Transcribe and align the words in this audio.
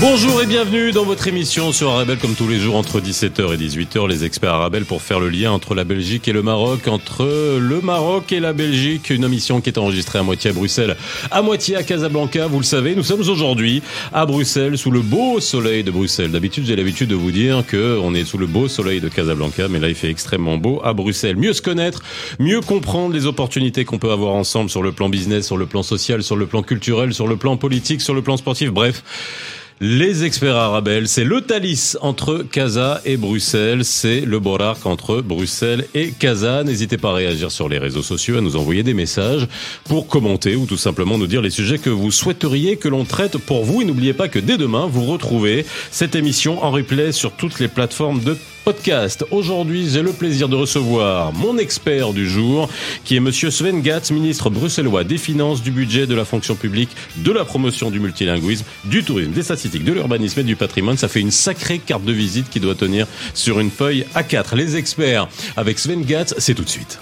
Bonjour 0.00 0.40
et 0.40 0.46
bienvenue 0.46 0.92
dans 0.92 1.04
votre 1.04 1.28
émission 1.28 1.72
sur 1.72 1.90
Arabelle 1.90 2.16
comme 2.16 2.34
tous 2.34 2.48
les 2.48 2.58
jours 2.58 2.76
entre 2.76 3.02
17h 3.02 3.52
et 3.52 3.58
18h 3.58 4.08
les 4.08 4.24
experts 4.24 4.54
Arabelle 4.54 4.86
pour 4.86 5.02
faire 5.02 5.20
le 5.20 5.28
lien 5.28 5.52
entre 5.52 5.74
la 5.74 5.84
Belgique 5.84 6.26
et 6.26 6.32
le 6.32 6.40
Maroc, 6.40 6.88
entre 6.88 7.58
le 7.58 7.80
Maroc 7.82 8.32
et 8.32 8.40
la 8.40 8.54
Belgique, 8.54 9.10
une 9.10 9.24
émission 9.24 9.60
qui 9.60 9.68
est 9.68 9.78
enregistrée 9.78 10.18
à 10.18 10.22
moitié 10.22 10.52
à 10.52 10.52
Bruxelles, 10.54 10.96
à 11.30 11.42
moitié 11.42 11.76
à 11.76 11.82
Casablanca, 11.82 12.46
vous 12.46 12.56
le 12.56 12.64
savez, 12.64 12.94
nous 12.94 13.02
sommes 13.02 13.20
aujourd'hui 13.28 13.82
à 14.14 14.24
Bruxelles 14.24 14.78
sous 14.78 14.90
le 14.90 15.00
beau 15.00 15.38
soleil 15.38 15.84
de 15.84 15.90
Bruxelles. 15.90 16.30
D'habitude, 16.30 16.64
j'ai 16.64 16.76
l'habitude 16.76 17.10
de 17.10 17.14
vous 17.14 17.30
dire 17.30 17.62
que 17.66 17.98
on 18.02 18.14
est 18.14 18.24
sous 18.24 18.38
le 18.38 18.46
beau 18.46 18.68
soleil 18.68 19.02
de 19.02 19.10
Casablanca, 19.10 19.68
mais 19.68 19.80
là 19.80 19.88
il 19.88 19.94
fait 19.94 20.10
extrêmement 20.10 20.56
beau 20.56 20.80
à 20.82 20.94
Bruxelles. 20.94 21.36
Mieux 21.36 21.52
se 21.52 21.60
connaître, 21.60 22.02
mieux 22.38 22.62
comprendre 22.62 23.12
les 23.12 23.26
opportunités 23.26 23.84
qu'on 23.84 23.98
peut 23.98 24.12
avoir 24.12 24.32
ensemble 24.32 24.70
sur 24.70 24.82
le 24.82 24.92
plan 24.92 25.10
business, 25.10 25.46
sur 25.46 25.58
le 25.58 25.66
plan 25.66 25.82
social, 25.82 26.22
sur 26.22 26.36
le 26.36 26.46
plan 26.46 26.62
culturel, 26.62 27.12
sur 27.12 27.28
le 27.28 27.36
plan 27.36 27.58
politique, 27.58 28.00
sur 28.00 28.14
le 28.14 28.22
plan 28.22 28.38
sportif, 28.38 28.70
bref. 28.70 29.02
Les 29.82 30.24
experts 30.24 30.56
arabes, 30.56 31.06
c'est 31.06 31.24
le 31.24 31.40
Thalys 31.40 31.96
entre 32.02 32.42
Casa 32.42 33.00
et 33.06 33.16
Bruxelles, 33.16 33.82
c'est 33.82 34.20
le 34.20 34.38
Borac 34.38 34.84
entre 34.84 35.22
Bruxelles 35.22 35.86
et 35.94 36.10
Casa. 36.10 36.62
N'hésitez 36.64 36.98
pas 36.98 37.12
à 37.12 37.14
réagir 37.14 37.50
sur 37.50 37.66
les 37.66 37.78
réseaux 37.78 38.02
sociaux, 38.02 38.36
à 38.36 38.40
nous 38.42 38.56
envoyer 38.56 38.82
des 38.82 38.92
messages 38.92 39.48
pour 39.84 40.06
commenter 40.06 40.54
ou 40.54 40.66
tout 40.66 40.76
simplement 40.76 41.16
nous 41.16 41.26
dire 41.26 41.40
les 41.40 41.48
sujets 41.48 41.78
que 41.78 41.88
vous 41.88 42.10
souhaiteriez 42.10 42.76
que 42.76 42.88
l'on 42.88 43.06
traite 43.06 43.38
pour 43.38 43.64
vous. 43.64 43.80
Et 43.80 43.86
n'oubliez 43.86 44.12
pas 44.12 44.28
que 44.28 44.38
dès 44.38 44.58
demain, 44.58 44.84
vous 44.84 45.06
retrouvez 45.06 45.64
cette 45.90 46.14
émission 46.14 46.62
en 46.62 46.70
replay 46.70 47.10
sur 47.10 47.32
toutes 47.32 47.58
les 47.58 47.68
plateformes 47.68 48.20
de 48.20 48.36
podcast. 48.64 49.24
Aujourd'hui, 49.30 49.88
j'ai 49.88 50.02
le 50.02 50.12
plaisir 50.12 50.48
de 50.48 50.56
recevoir 50.56 51.32
mon 51.32 51.58
expert 51.58 52.12
du 52.12 52.28
jour, 52.28 52.68
qui 53.04 53.16
est 53.16 53.20
monsieur 53.20 53.50
Sven 53.50 53.82
Gatz, 53.82 54.10
ministre 54.10 54.50
bruxellois 54.50 55.04
des 55.04 55.18
Finances, 55.18 55.62
du 55.62 55.70
budget, 55.70 56.06
de 56.06 56.14
la 56.14 56.24
fonction 56.24 56.54
publique, 56.54 56.90
de 57.16 57.32
la 57.32 57.44
promotion 57.44 57.90
du 57.90 58.00
multilinguisme, 58.00 58.64
du 58.84 59.02
tourisme, 59.04 59.32
des 59.32 59.42
statistiques, 59.42 59.84
de 59.84 59.92
l'urbanisme 59.92 60.40
et 60.40 60.44
du 60.44 60.56
patrimoine. 60.56 60.96
Ça 60.96 61.08
fait 61.08 61.20
une 61.20 61.30
sacrée 61.30 61.78
carte 61.78 62.04
de 62.04 62.12
visite 62.12 62.48
qui 62.50 62.60
doit 62.60 62.74
tenir 62.74 63.06
sur 63.34 63.60
une 63.60 63.70
feuille 63.70 64.04
A4. 64.14 64.56
Les 64.56 64.76
experts 64.76 65.28
avec 65.56 65.78
Sven 65.78 66.02
Gatz, 66.02 66.34
c'est 66.38 66.54
tout 66.54 66.64
de 66.64 66.68
suite. 66.68 66.98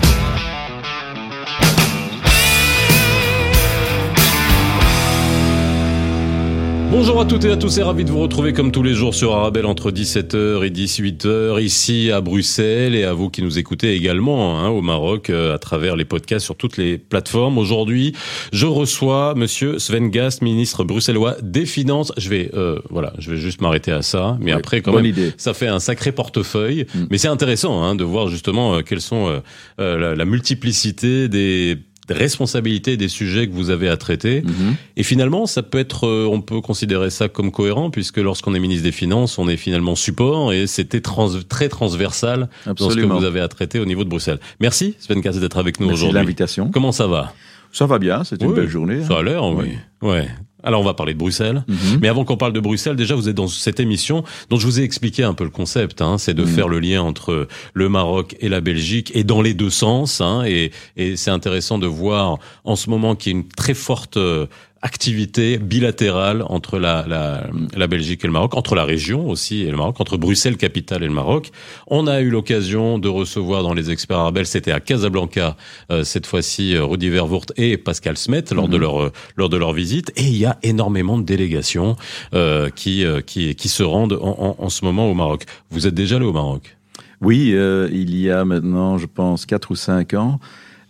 Bonjour 6.99 7.21
à 7.21 7.27
toutes 7.27 7.45
et 7.45 7.53
à 7.53 7.57
tous 7.57 7.79
et 7.79 7.83
ravi 7.85 8.05
de 8.05 8.11
vous 8.11 8.19
retrouver 8.19 8.53
comme 8.53 8.73
tous 8.73 8.83
les 8.83 8.93
jours 8.93 9.15
sur 9.15 9.33
Arabelle 9.33 9.67
entre 9.67 9.93
17h 9.93 10.67
et 10.67 10.71
18h 10.71 11.63
ici 11.63 12.11
à 12.11 12.21
Bruxelles 12.21 12.97
et 12.97 13.05
à 13.05 13.13
vous 13.13 13.31
qui 13.31 13.41
nous 13.41 13.57
écoutez 13.57 13.95
également 13.95 14.59
hein, 14.59 14.69
au 14.71 14.83
Maroc 14.83 15.31
euh, 15.31 15.55
à 15.55 15.59
travers 15.59 15.95
les 15.95 16.05
podcasts 16.05 16.45
sur 16.45 16.57
toutes 16.57 16.77
les 16.77 16.99
plateformes. 16.99 17.57
Aujourd'hui, 17.57 18.17
je 18.53 18.67
reçois 18.67 19.35
monsieur 19.37 19.79
Sven 19.79 20.11
Gast, 20.11 20.43
ministre 20.43 20.83
bruxellois 20.83 21.37
des 21.41 21.67
Finances. 21.67 22.13
Je 22.17 22.29
vais 22.31 22.51
euh, 22.55 22.81
voilà, 22.91 23.13
je 23.21 23.31
vais 23.31 23.37
juste 23.37 23.61
m'arrêter 23.61 23.93
à 23.93 24.03
ça, 24.03 24.37
mais 24.41 24.51
après 24.51 24.81
quand 24.81 24.93
même 24.93 25.07
idée. 25.07 25.33
ça 25.37 25.55
fait 25.55 25.69
un 25.69 25.79
sacré 25.79 26.11
portefeuille, 26.11 26.85
mais 27.11 27.19
c'est 27.19 27.29
intéressant 27.29 27.81
hein, 27.81 27.95
de 27.95 28.03
voir 28.03 28.27
justement 28.27 28.75
euh, 28.75 28.83
quelles 28.83 29.01
sont 29.01 29.29
euh, 29.29 29.39
euh, 29.79 29.99
la, 29.99 30.17
la 30.17 30.25
multiplicité 30.25 31.29
des 31.29 31.79
des 32.09 32.15
responsabilités 32.15 32.97
des 32.97 33.09
sujets 33.09 33.47
que 33.47 33.53
vous 33.53 33.71
avez 33.71 33.89
à 33.89 33.97
traiter. 33.97 34.43
Mhm. 34.43 34.75
Et 34.97 35.03
finalement, 35.03 35.47
ça 35.47 35.63
peut 35.63 35.79
être, 35.79 36.07
euh, 36.07 36.27
on 36.31 36.41
peut 36.41 36.61
considérer 36.61 37.11
ça 37.11 37.29
comme 37.29 37.51
cohérent, 37.51 37.91
puisque 37.91 38.17
lorsqu'on 38.19 38.55
est 38.55 38.61
ministre 38.61 38.85
des 38.85 38.93
Finances, 38.93 39.39
on 39.39 39.49
est 39.49 39.57
finalement 39.57 39.95
support, 39.95 40.53
et 40.53 40.67
c'était 40.67 41.01
trans, 41.01 41.29
très 41.49 41.69
transversal 41.69 42.49
dans 42.67 42.75
ce 42.75 42.79
que 42.79 42.85
Absolument. 42.85 43.19
vous 43.19 43.25
avez 43.25 43.41
à 43.41 43.49
traiter 43.49 43.79
au 43.79 43.85
niveau 43.85 44.05
de 44.05 44.09
Bruxelles. 44.09 44.41
Merci 44.61 44.97
Sven 44.99 45.21
Kass 45.23 45.39
d'être 45.39 45.59
avec 45.59 45.81
nous 45.81 45.87
Merci 45.87 46.01
de 46.01 46.07
aujourd'hui. 46.07 46.21
l'invitation. 46.21 46.71
Comment 46.73 46.93
ça 46.93 47.07
va? 47.07 47.33
Ça 47.73 47.87
va 47.87 47.99
bien, 47.99 48.25
c'est 48.25 48.41
une 48.43 48.49
Oui, 48.49 48.55
belle 48.55 48.69
journée. 48.69 49.03
Ça 49.05 49.15
hein. 49.15 49.21
a 49.21 49.23
l'air, 49.23 49.45
oui. 49.45 49.67
Oui. 50.03 50.09
Ouais. 50.09 50.29
Alors 50.65 50.81
on 50.81 50.85
va 50.85 50.95
parler 50.95 51.15
de 51.15 51.19
Bruxelles. 51.19 51.65
Mhm. 51.69 51.99
Mais 52.03 52.09
avant 52.09 52.25
qu'on 52.25 52.37
parle 52.37 52.53
de 52.53 52.59
Bruxelles, 52.61 52.97
déjà 52.97 53.15
vous 53.15 53.29
êtes 53.29 53.37
dans 53.37 53.47
cette 53.47 53.79
émission 53.79 54.25
dont 54.51 54.59
je 54.59 54.67
vous 54.67 54.81
ai 54.81 54.83
expliqué 54.83 55.23
un 55.23 55.35
peu 55.35 55.45
le 55.45 55.51
concept. 55.51 56.03
Hein, 56.03 56.19
c'est 56.19 56.35
de 56.35 56.43
Mhm. 56.43 56.49
faire 56.49 56.69
le 56.69 56.81
lien 56.81 57.01
entre 57.03 57.47
le 57.75 57.89
Maroc 57.89 58.35
et 58.41 58.49
la 58.49 58.61
Belgique 58.61 59.13
et 59.15 59.23
dans 59.25 59.41
les 59.41 59.55
deux 59.55 59.71
sens. 59.71 60.21
Hein, 60.21 60.43
et 60.47 60.73
et 60.97 61.17
c'est 61.17 61.31
intéressant 61.31 61.79
de 61.79 61.87
voir 61.87 62.39
en 62.65 62.75
ce 62.77 62.91
moment 62.91 63.15
qu'il 63.15 63.33
y 63.33 63.37
a 63.37 63.39
une 63.39 63.47
très 63.49 63.75
forte 63.75 64.17
euh, 64.17 64.47
activité 64.83 65.59
bilatérale 65.59 66.45
entre 66.49 66.79
la, 66.79 67.05
la, 67.09 67.47
la 67.77 67.87
Belgique 67.87 68.25
et 68.25 68.27
le 68.27 68.33
Maroc, 68.33 68.55
entre 68.55 68.75
la 68.75 68.85
région 68.85 69.29
aussi 69.29 69.63
et 69.63 69.71
le 69.71 69.77
Maroc, 69.77 70.01
entre 70.01 70.17
Bruxelles 70.17 70.57
capitale 70.57 71.03
et 71.03 71.07
le 71.07 71.13
Maroc. 71.13 71.51
On 71.87 72.07
a 72.07 72.21
eu 72.21 72.31
l'occasion 72.31 72.99
de 72.99 73.09
recevoir 73.09 73.63
dans 73.63 73.75
les 73.75 73.91
experts 73.91 74.19
arabes, 74.19 74.43
c'était 74.45 74.73
à 74.73 74.81
Casablanca 74.81 75.57
euh, 75.91 76.05
cette 76.05 76.27
fois-ci 76.27 76.75
euh, 76.75 76.85
Rudi 76.85 77.09
Vervoort 77.09 77.47
et 77.57 77.77
Pascal 77.77 78.17
Smet 78.17 78.45
lors 78.53 78.69
de 78.69 78.77
leur 78.77 79.03
euh, 79.03 79.13
lors 79.37 79.49
de 79.49 79.57
leur 79.57 79.73
visite 79.73 80.13
et 80.17 80.23
il 80.23 80.37
y 80.37 80.47
a 80.47 80.59
énormément 80.63 81.19
de 81.19 81.25
délégations 81.25 81.97
euh, 82.35 82.71
qui, 82.71 83.05
euh, 83.05 83.21
qui 83.21 83.55
qui 83.55 83.69
se 83.69 83.83
rendent 83.83 84.19
en, 84.21 84.57
en, 84.59 84.65
en 84.65 84.69
ce 84.69 84.85
moment 84.85 85.11
au 85.11 85.15
Maroc. 85.15 85.45
Vous 85.71 85.87
êtes 85.87 85.95
déjà 85.95 86.17
allé 86.17 86.27
au 86.27 86.33
Maroc? 86.33 86.77
Oui, 87.21 87.51
euh, 87.53 87.89
il 87.91 88.17
y 88.17 88.31
a 88.31 88.45
maintenant, 88.45 88.97
je 88.97 89.07
pense, 89.07 89.45
quatre 89.45 89.73
ou 89.73 89.75
cinq 89.75 90.15
ans, 90.15 90.39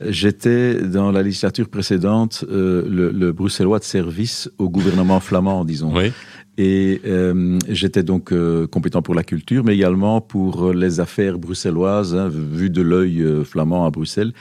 j'étais 0.01 0.81
dans 0.83 1.11
la 1.11 1.23
législature 1.23 1.69
précédente 1.69 2.45
euh, 2.49 2.85
le, 2.89 3.11
le 3.11 3.33
bruxellois 3.33 3.79
de 3.79 3.85
service 3.85 4.51
au 4.59 4.69
gouvernement 4.69 5.21
flamand, 5.21 5.65
disons. 5.65 5.95
Oui. 5.95 6.13
Et 6.61 7.01
euh, 7.07 7.57
j'étais 7.69 8.03
donc 8.03 8.33
euh, 8.33 8.67
compétent 8.67 9.01
pour 9.01 9.15
la 9.15 9.23
culture, 9.23 9.63
mais 9.65 9.75
également 9.77 10.21
pour 10.21 10.73
les 10.73 10.99
affaires 10.99 11.39
bruxelloises, 11.39 12.17
hein, 12.17 12.29
vu 12.29 12.69
de 12.69 12.83
l'œil 12.83 13.23
euh, 13.23 13.45
flamand 13.45 13.87
à 13.87 13.91
Bruxelles. 13.91 14.33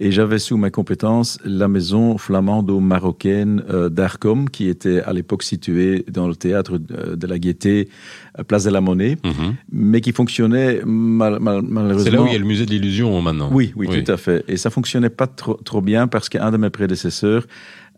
Et 0.00 0.10
j'avais 0.10 0.38
sous 0.38 0.56
mes 0.56 0.70
compétences 0.70 1.38
la 1.44 1.68
maison 1.68 2.16
flamando-marocaine 2.16 3.62
euh, 3.70 3.88
d'Arcom, 3.90 4.48
qui 4.48 4.66
était 4.68 5.00
à 5.02 5.12
l'époque 5.12 5.42
située 5.42 6.06
dans 6.10 6.26
le 6.26 6.34
théâtre 6.36 6.78
euh, 6.90 7.16
de 7.16 7.26
la 7.26 7.38
Gaîté, 7.38 7.88
Place 8.46 8.64
de 8.64 8.70
la 8.70 8.80
Monnaie, 8.80 9.16
Mhm. 9.24 9.54
mais 9.70 10.00
qui 10.00 10.12
fonctionnait 10.12 10.80
mal- 10.86 11.38
mal- 11.40 11.60
malheureusement. 11.62 12.04
C'est 12.04 12.10
là 12.16 12.22
où 12.22 12.26
il 12.26 12.32
y 12.32 12.36
a 12.36 12.38
le 12.38 12.44
musée 12.46 12.64
de 12.64 12.70
l'illusion 12.70 13.20
maintenant. 13.20 13.50
Oui, 13.52 13.72
oui, 13.76 13.88
tout 13.88 14.10
à 14.10 14.16
fait. 14.16 14.42
Et 14.48 14.56
ça 14.56 14.70
fonctionnait 14.70 15.10
pas 15.10 15.26
trop, 15.26 15.54
trop 15.64 15.82
bien 15.82 16.06
parce 16.06 16.30
qu'un 16.30 16.50
de 16.50 16.56
mes 16.56 16.70
prédécesseurs 16.70 17.46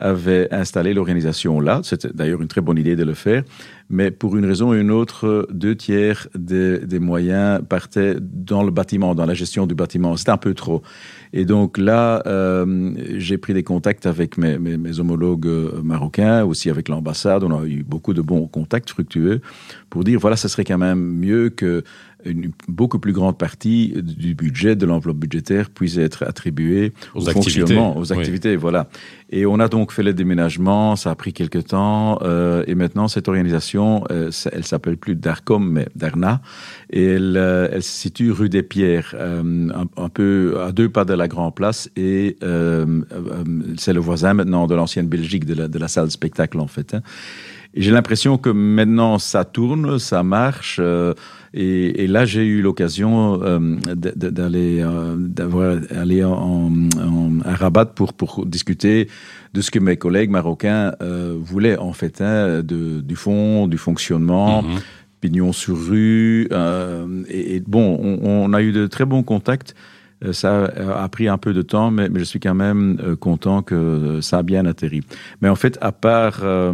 avait 0.01 0.53
installé 0.53 0.95
l'organisation 0.95 1.61
là. 1.61 1.81
C'était 1.85 2.13
d'ailleurs 2.13 2.43
une 2.43 2.49
très 2.49 2.61
bonne 2.61 2.79
idée 2.79 2.97
de 2.97 3.05
le 3.05 3.15
faire. 3.15 3.45
Mais 3.93 4.13
pour 4.13 4.37
une 4.37 4.47
raison 4.47 4.71
ou 4.71 4.75
une 4.75 4.93
autre, 4.93 5.49
deux 5.51 5.75
tiers 5.75 6.29
des, 6.37 6.79
des 6.79 7.01
moyens 7.01 7.61
partaient 7.69 8.17
dans 8.21 8.63
le 8.63 8.71
bâtiment, 8.71 9.17
dans 9.17 9.27
la 9.27 9.35
gestion 9.35 9.67
du 9.67 9.75
bâtiment. 9.75 10.17
C'était 10.17 10.31
un 10.31 10.37
peu 10.37 10.55
trop. 10.55 10.83
Et 11.33 11.45
donc 11.45 11.77
là, 11.77 12.23
euh, 12.27 12.93
j'ai 13.17 13.37
pris 13.37 13.53
des 13.53 13.65
contacts 13.65 14.07
avec 14.07 14.39
mes, 14.39 14.59
mes, 14.59 14.77
mes 14.77 15.01
homologues 15.01 15.47
euh, 15.47 15.83
marocains, 15.83 16.45
aussi 16.45 16.71
avec 16.71 16.89
l'ambassade. 16.89 17.43
On 17.43 17.57
a 17.57 17.65
eu 17.67 17.83
beaucoup 17.83 18.15
de 18.15 18.23
bons 18.23 18.47
contacts 18.47 18.91
fructueux 18.91 19.41
pour 19.91 20.05
dire, 20.05 20.21
voilà, 20.21 20.37
ça 20.37 20.49
serait 20.49 20.65
quand 20.65 20.79
même 20.79 21.01
mieux 21.01 21.51
que 21.51 21.83
une 22.25 22.53
beaucoup 22.69 22.99
plus 22.99 23.13
grande 23.13 23.39
partie 23.39 23.95
du 24.03 24.35
budget, 24.35 24.77
de 24.77 24.87
l'enveloppe 24.87 25.19
budgétaire 25.19 25.71
puisse 25.71 25.97
être 25.99 26.25
attribuée 26.25 26.93
Aux 27.15 27.25
au 27.25 27.29
activités, 27.29 27.61
fonctionnement, 27.61 27.97
aux 27.97 28.13
oui. 28.13 28.19
activités, 28.19 28.57
voilà. 28.57 28.89
Et 29.31 29.47
on 29.47 29.61
a 29.61 29.69
donc 29.69 29.93
fait 29.93 30.03
le 30.03 30.13
déménagement, 30.13 30.97
ça 30.97 31.11
a 31.11 31.15
pris 31.15 31.33
quelques 31.33 31.67
temps, 31.69 32.19
euh, 32.23 32.65
et 32.67 32.75
maintenant 32.75 33.07
cette 33.09 33.29
organisation, 33.29 34.05
euh, 34.11 34.31
elle 34.53 34.65
s'appelle 34.65 34.97
plus 34.97 35.15
Darcom, 35.15 35.71
mais 35.71 35.87
Darna, 35.95 36.43
et 36.91 37.05
elle, 37.05 37.37
euh, 37.37 37.69
elle 37.73 37.83
se 37.83 37.93
situe 37.93 38.33
rue 38.33 38.49
des 38.49 38.63
Pierres, 38.63 39.15
euh, 39.15 39.69
un, 39.75 40.03
un 40.03 40.09
peu 40.09 40.57
à 40.61 40.73
deux 40.73 40.89
pas 40.89 41.05
de 41.05 41.15
la 41.15 41.29
Grand 41.29 41.53
Place, 41.53 41.91
et 41.97 42.37
euh, 42.43 43.03
c'est 43.79 43.93
le 43.93 44.01
voisin 44.01 44.35
maintenant 44.35 44.67
de 44.67 44.75
l'ancienne 44.75 45.07
Belgique, 45.07 45.45
de 45.45 45.55
la, 45.55 45.69
de 45.69 45.79
la 45.79 45.89
salle 45.89 46.07
de 46.07 46.11
spectacle 46.11 46.59
en 46.59 46.67
fait. 46.67 46.95
hein. 46.95 47.03
Et 47.75 47.83
j'ai 47.83 47.91
l'impression 47.93 48.37
que 48.39 48.51
maintenant 48.51 49.19
ça 49.19 49.45
tourne, 49.45 49.99
ça 49.99 50.23
marche. 50.23 50.79
euh, 50.81 51.15
et, 51.55 52.05
et 52.05 52.07
là, 52.07 52.25
j'ai 52.25 52.45
eu 52.47 52.63
l'occasion 52.63 53.41
euh, 53.43 53.77
d'aller 53.95 54.81
euh, 54.81 55.17
d'avoir 55.19 55.79
aller 55.91 56.23
en, 56.25 56.71
en- 56.97 57.41
à 57.45 57.55
Rabat 57.55 57.87
pour 57.87 58.13
pour 58.13 58.47
discuter 58.47 59.09
de 59.55 59.61
ce 59.61 59.71
que 59.71 59.79
mes 59.81 59.97
collègues 59.97 60.31
marocains 60.31 60.93
euh, 61.03 61.37
voulaient 61.41 61.77
en 61.79 61.93
fait, 61.93 62.21
hein, 62.21 62.63
de, 62.63 63.01
du 63.01 63.17
fond, 63.17 63.67
du 63.67 63.79
fonctionnement. 63.79 64.63
Mhm. 64.63 64.79
Pignon 65.21 65.53
sur 65.53 65.77
rue. 65.79 66.49
euh, 66.51 67.23
et, 67.29 67.57
et 67.57 67.61
bon, 67.67 67.99
on, 68.03 68.19
on 68.49 68.53
a 68.55 68.63
eu 68.63 68.73
de 68.73 68.87
très 68.87 69.05
bons 69.05 69.23
contacts. 69.23 69.75
Euh, 70.25 70.33
Ça 70.33 70.65
a 70.65 71.09
pris 71.09 71.29
un 71.29 71.37
peu 71.37 71.53
de 71.53 71.63
temps, 71.63 71.91
mais, 71.91 72.09
mais 72.09 72.21
je 72.21 72.25
suis 72.25 72.41
quand 72.41 72.55
même 72.55 72.99
euh, 73.03 73.17
content 73.17 73.61
que 73.63 74.21
ça 74.23 74.39
a 74.39 74.43
bien 74.43 74.65
atterri. 74.67 75.03
Mais 75.43 75.49
en 75.51 75.57
fait, 75.57 75.77
à 75.83 75.93
part 75.93 76.41
euh, 76.43 76.73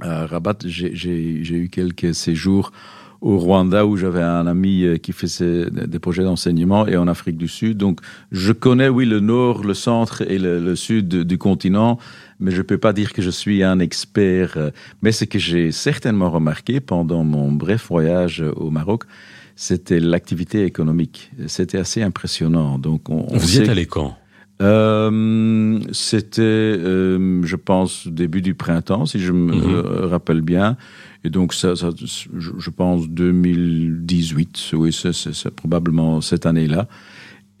Rabat, 0.00 0.58
j'ai- 0.64 0.92
eu 0.94 1.68
quelques 1.70 2.14
séjours 2.14 2.72
au 3.20 3.36
Rwanda 3.36 3.84
où 3.84 3.96
j'avais 3.96 4.22
un 4.22 4.46
ami 4.46 4.84
euh, 4.84 4.96
qui 4.96 5.10
faisait 5.12 5.68
des 5.70 5.98
projets 5.98 6.22
d'enseignement 6.22 6.86
et 6.86 6.96
en 6.96 7.08
Afrique 7.08 7.36
du 7.36 7.48
Sud. 7.48 7.76
Donc, 7.78 7.98
je 8.30 8.52
connais, 8.52 8.88
oui, 8.88 9.06
le 9.06 9.18
nord, 9.18 9.64
le 9.64 9.74
centre 9.74 10.22
et 10.22 10.38
le, 10.38 10.60
le 10.60 10.76
sud 10.76 11.08
du 11.24 11.36
continent, 11.36 11.98
mais 12.38 12.52
je 12.52 12.62
peux 12.62 12.78
pas 12.78 12.92
dire 12.92 13.12
que 13.12 13.20
je 13.20 13.30
suis 13.30 13.64
un 13.64 13.80
expert. 13.80 14.52
euh, 14.56 14.70
Mais 15.02 15.10
ce 15.10 15.24
que 15.24 15.40
j'ai 15.40 15.72
certainement 15.72 16.30
remarqué 16.30 16.78
pendant 16.78 17.24
mon 17.24 17.50
bref 17.50 17.88
voyage 17.88 18.44
au 18.54 18.70
Maroc, 18.70 19.02
c'était 19.56 19.98
l'activité 19.98 20.64
économique. 20.64 21.32
C'était 21.48 21.78
assez 21.78 22.02
impressionnant. 22.04 22.78
Donc, 22.78 23.10
on, 23.10 23.26
Vous 23.36 23.56
y 23.58 23.62
êtes 23.62 23.68
allé 23.68 23.86
quand? 23.86 24.16
Euh, 24.62 25.78
C'était, 25.92 26.42
euh, 26.42 27.42
je 27.44 27.56
pense, 27.56 28.06
début 28.08 28.42
du 28.42 28.54
printemps, 28.54 29.06
si 29.06 29.18
je 29.20 29.32
me 29.32 29.54
Mhm. 29.54 30.04
rappelle 30.06 30.40
bien. 30.40 30.76
Et 31.24 31.30
donc, 31.30 31.52
ça, 31.54 31.74
ça, 31.76 31.90
je 31.98 32.70
pense 32.70 33.08
2018, 33.08 34.70
oui, 34.74 34.92
c'est 34.92 35.50
probablement 35.50 36.20
cette 36.20 36.46
année-là. 36.46 36.88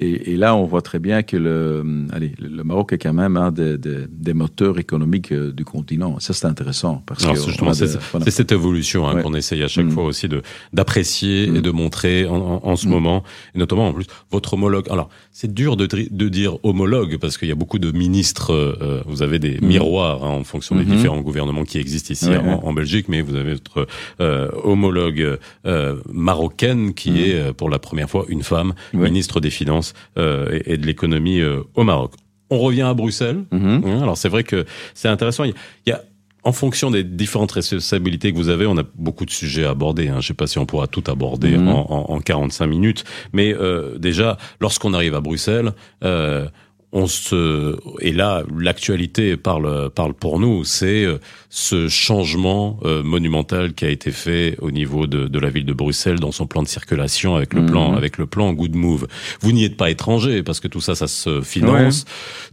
Et, 0.00 0.32
et 0.32 0.36
là, 0.36 0.54
on 0.54 0.64
voit 0.64 0.80
très 0.82 1.00
bien 1.00 1.22
que 1.24 1.36
le, 1.36 1.84
allez, 2.12 2.32
le 2.38 2.62
Maroc 2.62 2.92
est 2.92 2.98
quand 2.98 3.12
même 3.12 3.36
un 3.36 3.50
des, 3.50 3.76
des- 3.78 4.06
des 4.08 4.32
moteurs 4.32 4.78
économiques 4.78 5.32
euh, 5.32 5.50
du 5.52 5.64
continent. 5.64 6.20
Ça, 6.20 6.32
c'est 6.34 6.46
intéressant. 6.46 7.02
Parce 7.04 7.24
Alors, 7.24 7.34
que 7.34 7.40
c'est 7.72 7.98
voilà. 8.12 8.30
cette 8.30 8.52
évolution 8.52 9.08
hein, 9.08 9.16
Ouais. 9.16 9.22
qu'on 9.22 9.34
essaye 9.34 9.62
à 9.62 9.68
chaque 9.68 9.86
Mm. 9.86 9.90
fois 9.90 10.04
aussi 10.04 10.28
de 10.28 10.42
d'apprécier 10.72 11.48
Mm. 11.48 11.56
et 11.56 11.60
de 11.62 11.70
montrer 11.72 12.26
en, 12.26 12.36
en- 12.36 12.60
en 12.62 12.76
ce 12.76 12.86
Mm. 12.86 12.90
moment, 12.90 13.24
et 13.54 13.58
notamment 13.58 13.88
en 13.88 13.92
plus 13.92 14.06
votre 14.30 14.54
homologue. 14.54 14.86
Alors, 14.90 15.08
c'est 15.32 15.52
dur 15.52 15.76
de, 15.76 15.86
de 15.86 16.28
dire 16.28 16.58
homologue 16.62 17.16
parce 17.18 17.36
qu'il 17.36 17.48
y 17.48 17.52
a 17.52 17.56
beaucoup 17.56 17.78
de 17.80 17.90
ministres. 17.90 18.52
euh, 18.52 19.02
vous 19.06 19.22
avez 19.22 19.38
des 19.40 19.58
Mm. 19.60 19.66
miroirs 19.66 20.24
hein, 20.24 20.28
en 20.30 20.44
fonction 20.44 20.76
des 20.76 20.84
Mhm. 20.84 20.94
différents 20.96 21.20
gouvernements 21.20 21.64
qui 21.64 21.78
existent 21.78 22.12
ici 22.12 22.28
Ouais, 22.28 22.36
en, 22.38 22.44
ouais. 22.46 22.58
en 22.62 22.72
Belgique, 22.72 23.06
mais 23.08 23.20
vous 23.20 23.34
avez 23.34 23.54
votre 23.54 23.86
euh, 24.20 24.48
homologue 24.62 25.38
euh, 25.66 25.96
marocaine 26.12 26.94
qui 26.94 27.10
Mm. 27.10 27.16
est 27.16 27.34
euh, 27.34 27.52
pour 27.52 27.68
la 27.70 27.78
première 27.78 28.08
fois 28.08 28.24
une 28.28 28.42
femme 28.42 28.74
ministre 28.92 29.40
des 29.40 29.50
Finances 29.50 29.87
euh, 30.18 30.58
et, 30.64 30.74
et 30.74 30.76
de 30.78 30.86
l'économie 30.86 31.40
euh, 31.40 31.62
au 31.74 31.84
Maroc. 31.84 32.12
On 32.50 32.58
revient 32.58 32.82
à 32.82 32.94
Bruxelles. 32.94 33.44
Mhm. 33.52 33.82
Hein, 33.86 34.02
Alors 34.02 34.16
c'est 34.16 34.28
vrai 34.30 34.42
que 34.44 34.64
c'est 34.94 35.08
intéressant. 35.08 35.44
Il 35.44 35.52
y 35.86 35.92
a- 35.92 36.02
en 36.44 36.52
fonction 36.52 36.90
des 36.90 37.02
différentes 37.04 37.52
responsabilités 37.52 38.30
que 38.32 38.36
vous 38.36 38.48
avez, 38.48 38.64
on 38.64 38.78
a 38.78 38.84
beaucoup 38.94 39.26
de 39.26 39.30
sujets 39.30 39.64
à 39.64 39.70
aborder. 39.70 40.04
Hein. 40.08 40.12
Je 40.12 40.16
ne 40.18 40.22
sais 40.22 40.34
pas 40.34 40.46
si 40.46 40.56
on 40.58 40.64
pourra 40.66 40.86
tout 40.86 41.02
aborder 41.08 41.58
Mhm. 41.58 41.68
en, 41.68 42.10
en, 42.10 42.14
en 42.14 42.20
45 42.20 42.66
minutes, 42.68 43.04
mais 43.32 43.52
euh, 43.54 43.98
déjà, 43.98 44.38
lorsqu'on 44.60 44.94
arrive 44.94 45.14
à 45.14 45.20
Bruxelles, 45.20 45.72
euh, 46.04 46.48
on 46.92 47.06
se 47.06 47.76
et 48.00 48.12
là 48.12 48.44
l'actualité 48.58 49.36
parle 49.36 49.90
parle 49.90 50.14
pour 50.14 50.38
nous. 50.40 50.64
C'est 50.64 51.04
ce 51.50 51.88
changement 51.88 52.78
euh, 52.84 53.02
monumental 53.02 53.72
qui 53.72 53.86
a 53.86 53.88
été 53.88 54.10
fait 54.10 54.56
au 54.60 54.70
niveau 54.70 55.06
de, 55.06 55.28
de 55.28 55.38
la 55.38 55.48
ville 55.48 55.64
de 55.64 55.72
Bruxelles 55.72 56.20
dans 56.20 56.30
son 56.30 56.46
plan 56.46 56.62
de 56.62 56.68
circulation 56.68 57.36
avec 57.36 57.54
le 57.54 57.62
Mhm. 57.62 57.70
plan 57.70 57.94
avec 57.94 58.18
le 58.18 58.26
plan 58.26 58.52
Good 58.52 58.74
Move. 58.74 59.06
Vous 59.40 59.52
n'y 59.52 59.64
êtes 59.64 59.76
pas 59.78 59.88
étranger 59.88 60.42
parce 60.42 60.60
que 60.60 60.68
tout 60.68 60.82
ça, 60.82 60.94
ça 60.94 61.06
se 61.06 61.40
finance. 61.40 62.04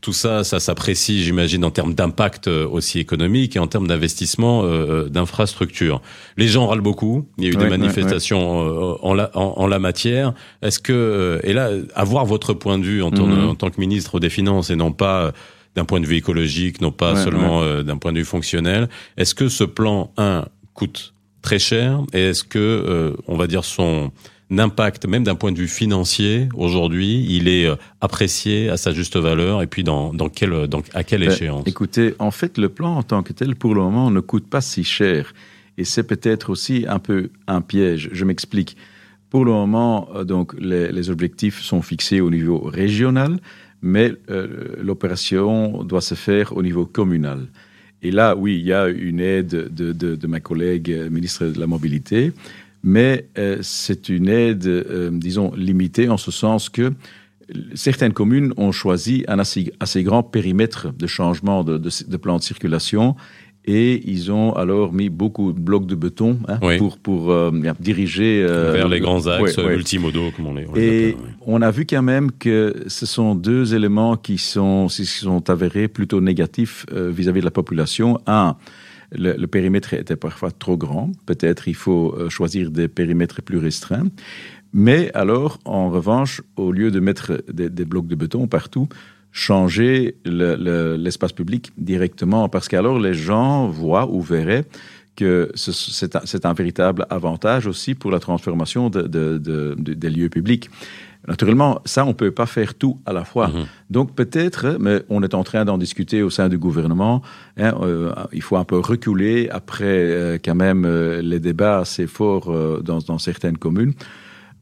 Tout 0.01 0.13
ça, 0.13 0.45
ça 0.45 0.59
s'apprécie, 0.61 1.23
j'imagine, 1.23 1.65
en 1.65 1.71
termes 1.71 1.93
d'impact 1.93 2.47
euh, 2.47 2.65
aussi 2.67 2.99
économique 2.99 3.57
et 3.57 3.59
en 3.59 3.67
termes 3.67 3.87
d'investissement 3.87 4.61
euh, 4.63 5.09
d'infrastructures. 5.09 6.01
Les 6.37 6.47
gens 6.47 6.67
râlent 6.67 6.79
beaucoup. 6.81 7.27
Il 7.37 7.43
y 7.43 7.47
a 7.47 7.49
eu 7.49 7.53
Ouais, 7.55 7.65
des 7.65 7.69
ouais, 7.71 7.77
manifestations 7.77 8.65
euh, 8.65 8.95
en, 9.01 9.13
la, 9.13 9.29
en, 9.37 9.55
en 9.57 9.67
la 9.67 9.79
matière. 9.79 10.33
Est-ce 10.61 10.79
que 10.79 10.93
euh, 10.93 11.39
et 11.43 11.51
là, 11.51 11.69
avoir 11.95 12.25
votre 12.25 12.53
point 12.53 12.77
de 12.79 12.85
vue 12.85 13.03
en, 13.03 13.11
tant- 13.11 13.27
Mhm. 13.27 13.49
en 13.49 13.55
tant 13.55 13.69
que 13.69 13.79
ministre 13.81 14.19
des 14.21 14.29
Finances 14.29 14.69
et 14.69 14.75
non 14.77 14.91
pas 14.93 15.23
euh, 15.25 15.31
d'un 15.75 15.85
point 15.85 15.99
de 15.99 16.05
vue 16.05 16.15
écologique, 16.15 16.81
non 16.81 16.91
pas 16.91 17.13
Ouais, 17.13 17.23
seulement 17.23 17.61
euh, 17.61 17.83
d'un 17.83 17.97
point 17.97 18.13
de 18.13 18.19
vue 18.19 18.25
fonctionnel, 18.25 18.89
est-ce 19.17 19.35
que 19.35 19.49
ce 19.49 19.63
plan 19.63 20.11
1 20.17 20.45
coûte 20.73 21.13
très 21.41 21.59
cher 21.59 22.01
et 22.13 22.29
est-ce 22.29 22.43
que 22.43 22.59
euh, 22.59 23.13
on 23.27 23.37
va 23.37 23.47
dire 23.47 23.63
son 23.63 24.11
impact, 24.51 25.05
même 25.05 25.23
d'un 25.23 25.35
point 25.35 25.51
de 25.51 25.57
vue 25.57 25.67
financier, 25.67 26.49
aujourd'hui, 26.55 27.25
il 27.29 27.47
est 27.47 27.65
euh, 27.65 27.75
apprécié 27.99 28.69
à 28.69 28.77
sa 28.77 28.93
juste 28.93 29.17
valeur 29.17 29.61
et 29.61 29.67
puis 29.67 29.83
dans, 29.83 30.13
dans 30.13 30.29
quelle, 30.29 30.67
dans, 30.67 30.81
à 30.93 31.03
quelle 31.03 31.21
Ben, 31.21 31.31
échéance? 31.31 31.63
Écoutez, 31.65 32.15
en 32.19 32.31
fait, 32.31 32.57
le 32.57 32.69
plan 32.69 32.95
en 32.95 33.03
tant 33.03 33.21
que 33.21 33.33
tel, 33.33 33.55
pour 33.55 33.75
le 33.75 33.81
moment, 33.81 34.11
ne 34.11 34.19
coûte 34.19 34.47
pas 34.47 34.61
si 34.61 34.83
cher. 34.83 35.33
Et 35.77 35.83
c'est 35.83 36.03
peut-être 36.03 36.51
aussi 36.51 36.85
un 36.87 36.99
peu 36.99 37.31
un 37.47 37.61
piège. 37.61 38.09
Je 38.13 38.23
m'explique. 38.23 38.77
Pour 39.29 39.43
le 39.43 39.51
moment, 39.51 40.07
donc, 40.23 40.53
les, 40.57 40.91
les 40.91 41.09
objectifs 41.09 41.61
sont 41.61 41.81
fixés 41.81 42.21
au 42.21 42.29
niveau 42.29 42.59
régional, 42.59 43.39
mais 43.81 44.13
euh, 44.29 44.75
l'opération 44.81 45.83
doit 45.83 46.01
se 46.01 46.15
faire 46.15 46.55
au 46.55 46.63
niveau 46.63 46.85
communal. 46.85 47.47
Et 48.01 48.11
là, 48.11 48.35
oui, 48.35 48.57
il 48.59 48.65
y 48.65 48.73
a 48.73 48.87
une 48.87 49.19
aide 49.19 49.73
de, 49.73 49.91
de, 49.93 50.15
de 50.15 50.27
ma 50.27 50.39
collègue 50.39 50.91
euh, 50.91 51.09
ministre 51.09 51.45
de 51.45 51.59
la 51.59 51.67
Mobilité, 51.67 52.33
mais 52.83 53.27
euh, 53.37 53.57
c'est 53.61 54.09
une 54.09 54.29
aide, 54.29 54.67
disons, 55.11 55.51
limitée 55.55 56.07
en 56.07 56.17
ce 56.17 56.31
sens 56.31 56.69
que 56.69 56.93
certaines 57.73 58.13
communes 58.13 58.53
ont 58.57 58.71
choisi 58.71 59.23
un 59.27 59.39
assez, 59.39 59.71
assez 59.79 60.03
grand 60.03 60.23
périmètre 60.23 60.93
de 60.93 61.07
changement 61.07 61.63
de, 61.63 61.77
de 61.77 62.17
plan 62.17 62.37
de 62.37 62.43
circulation 62.43 63.15
et 63.67 64.01
ils 64.09 64.31
ont 64.31 64.53
alors 64.53 64.93
mis 64.93 65.09
beaucoup 65.09 65.51
de 65.53 65.59
blocs 65.59 65.85
de 65.87 65.95
béton 65.95 66.37
hein, 66.47 66.59
Oui. 66.61 66.77
pour, 66.77 66.97
pour 66.97 67.31
euh, 67.31 67.51
diriger 67.79 68.43
euh, 68.47 68.71
vers 68.73 68.87
les 68.87 68.99
grands 68.99 69.27
axes 69.27 69.57
ouais, 69.57 69.63
ouais. 69.65 69.75
multimodaux, 69.75 70.31
comme 70.35 70.47
on 70.47 70.53
les, 70.53 70.65
on 70.67 70.73
les 70.73 70.81
Et 70.81 71.09
appelle, 71.09 71.21
ouais. 71.25 71.29
on 71.47 71.61
a 71.61 71.71
vu 71.71 71.85
quand 71.85 72.01
même 72.03 72.31
que 72.31 72.83
ce 72.87 73.05
sont 73.05 73.35
deux 73.35 73.73
éléments 73.73 74.17
qui 74.17 74.37
sont, 74.37 74.87
qui 74.89 75.05
sont 75.05 75.49
avérés 75.49 75.87
plutôt 75.87 76.21
négatifs 76.21 76.85
euh, 76.93 77.09
vis-à-vis 77.11 77.39
de 77.41 77.45
la 77.45 77.51
population. 77.51 78.19
Un, 78.27 78.55
le, 79.11 79.33
le 79.37 79.47
périmètre 79.47 79.93
était 79.93 80.15
parfois 80.15 80.51
trop 80.51 80.77
grand. 80.77 81.11
Peut-être 81.25 81.67
il 81.67 81.75
faut 81.75 82.15
choisir 82.29 82.71
des 82.71 82.87
périmètres 82.87 83.41
plus 83.41 83.57
restreints. 83.57 84.07
Mais 84.73 85.09
alors, 85.13 85.59
en 85.63 85.89
revanche, 85.89 86.41
au 86.57 86.71
lieu 86.73 86.91
de 86.91 86.99
mettre 86.99 87.41
des, 87.51 87.69
des 87.69 87.85
blocs 87.85 88.07
de 88.07 88.15
béton 88.15 88.47
partout, 88.47 88.89
changer 89.35 90.15
le- 90.23 90.55
le- 90.55 90.95
l'espace 90.95 91.33
public 91.33 91.73
directement, 91.77 92.47
parce 92.47 92.69
qu'alors 92.69 92.99
les 92.99 93.13
gens 93.13 93.67
voient 93.67 94.09
ou 94.09 94.21
verraient 94.21 94.63
que 95.17 95.51
ce- 95.55 95.73
c'est 96.25 96.45
un, 96.45 96.53
véritable 96.53 97.05
avantage 97.09 97.67
aussi 97.67 97.95
pour 97.95 98.11
la 98.11 98.19
transformation 98.19 98.89
de- 98.89 99.01
de- 99.01 99.37
de- 99.37 99.75
de- 99.77 99.93
des 99.93 100.09
lieux 100.09 100.29
publics. 100.29 100.69
Naturellement, 101.27 101.81
ça, 101.85 102.05
on 102.05 102.09
ne 102.09 102.13
peut 102.13 102.31
pas 102.31 102.45
faire 102.45 102.75
tout 102.75 102.97
à 103.05 103.11
la 103.11 103.25
fois. 103.25 103.47
Mhm. 103.49 103.65
Donc 103.89 104.15
peut-être, 104.15 104.77
mais 104.79 105.01
on 105.09 105.21
est 105.21 105.33
en 105.33 105.43
train 105.43 105.65
d'en 105.65 105.77
discuter 105.77 106.21
au 106.21 106.29
sein 106.29 106.47
du 106.47 106.57
gouvernement, 106.57 107.21
hein, 107.57 107.73
euh, 107.81 108.13
il 108.31 108.41
faut 108.41 108.55
un 108.57 108.63
peu 108.63 108.77
reculer 108.79 109.49
après 109.49 109.83
euh, 109.85 110.37
quand 110.43 110.55
même 110.55 110.85
euh, 110.85 111.21
les 111.21 111.41
débats 111.41 111.79
assez 111.79 112.07
forts 112.07 112.49
dans, 112.83 112.99
dans 112.99 113.17
certaines 113.17 113.57
communes 113.57 113.93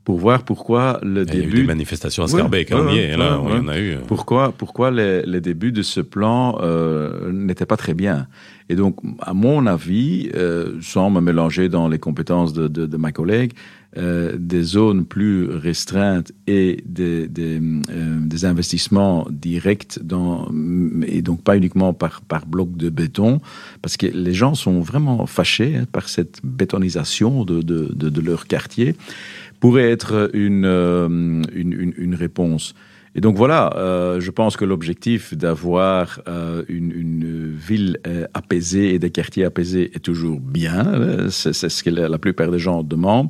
pour 0.03 0.17
voir 0.19 0.43
pourquoi 0.43 0.99
le 1.01 1.23
Il 1.23 1.33
y 1.33 1.37
a 1.37 1.39
eu 1.39 1.45
des 1.45 1.51
début... 1.51 1.63
manifestations 1.63 2.23
à 2.23 2.27
Scarbeck, 2.27 2.69
ouais, 2.69 2.75
hein, 2.75 2.85
ouais, 2.85 3.17
là, 3.17 3.39
on 3.39 3.59
en 3.59 3.67
a 3.67 3.79
eu. 3.79 3.97
Pourquoi, 4.07 4.51
pourquoi 4.51 4.91
les, 4.91 5.23
les 5.23 5.41
débuts 5.41 5.71
de 5.71 5.81
ce 5.81 6.01
plan 6.01 6.59
euh, 6.61 7.31
n'étaient 7.31 7.65
pas 7.65 7.77
très 7.77 7.93
bien? 7.93 8.27
Et 8.69 8.75
donc, 8.75 8.97
à 9.19 9.33
mon 9.33 9.65
avis, 9.67 10.29
euh, 10.35 10.73
sans 10.81 11.09
me 11.09 11.21
mélanger 11.21 11.69
dans 11.69 11.87
les 11.87 11.99
compétences 11.99 12.53
de, 12.53 12.67
de, 12.67 12.85
de 12.85 12.97
ma 12.97 13.11
collègue, 13.11 13.51
euh, 13.95 14.35
des 14.39 14.63
zones 14.63 15.05
plus 15.05 15.45
restreintes 15.49 16.31
et 16.47 16.81
des, 16.85 17.27
des, 17.27 17.59
euh, 17.91 18.17
des 18.21 18.45
investissements 18.45 19.27
directs 19.29 19.99
dans, 20.01 20.49
et 21.05 21.21
donc 21.21 21.43
pas 21.43 21.55
uniquement 21.55 21.93
par, 21.93 22.21
par 22.21 22.47
bloc 22.47 22.75
de 22.75 22.89
béton, 22.89 23.39
parce 23.83 23.97
que 23.97 24.07
les 24.07 24.33
gens 24.33 24.55
sont 24.55 24.79
vraiment 24.79 25.27
fâchés 25.27 25.75
hein, 25.75 25.85
par 25.91 26.09
cette 26.09 26.39
bétonisation 26.43 27.45
de, 27.45 27.61
de, 27.61 27.91
de, 27.93 28.09
de 28.09 28.21
leur 28.21 28.47
quartier, 28.47 28.95
pourrait 29.63 29.89
être 29.89 30.29
une, 30.33 30.65
euh, 30.65 31.07
une, 31.07 31.71
une, 31.83 31.93
une 31.97 32.15
réponse. 32.15 32.73
Et 33.15 33.21
donc 33.21 33.37
voilà, 33.37 33.71
euh, 33.77 34.19
je 34.19 34.29
pense 34.31 34.57
que 34.57 34.65
l'objectif 34.65 35.33
d'avoir 35.35 36.19
euh, 36.27 36.63
une, 36.67 36.91
une 36.91 37.53
ville 37.55 37.97
euh, 38.05 38.25
apaisée 38.33 38.93
et 38.93 38.99
des 38.99 39.09
quartiers 39.09 39.45
apaisés 39.45 39.91
est 39.95 39.99
toujours 40.09 40.41
bien. 40.41 41.29
C'est 41.29 41.53
ce 41.53 41.81
que 41.83 41.89
la, 41.91 42.09
la 42.09 42.17
plupart 42.17 42.51
des 42.51 42.59
gens 42.59 42.83
demandent. 42.83 43.29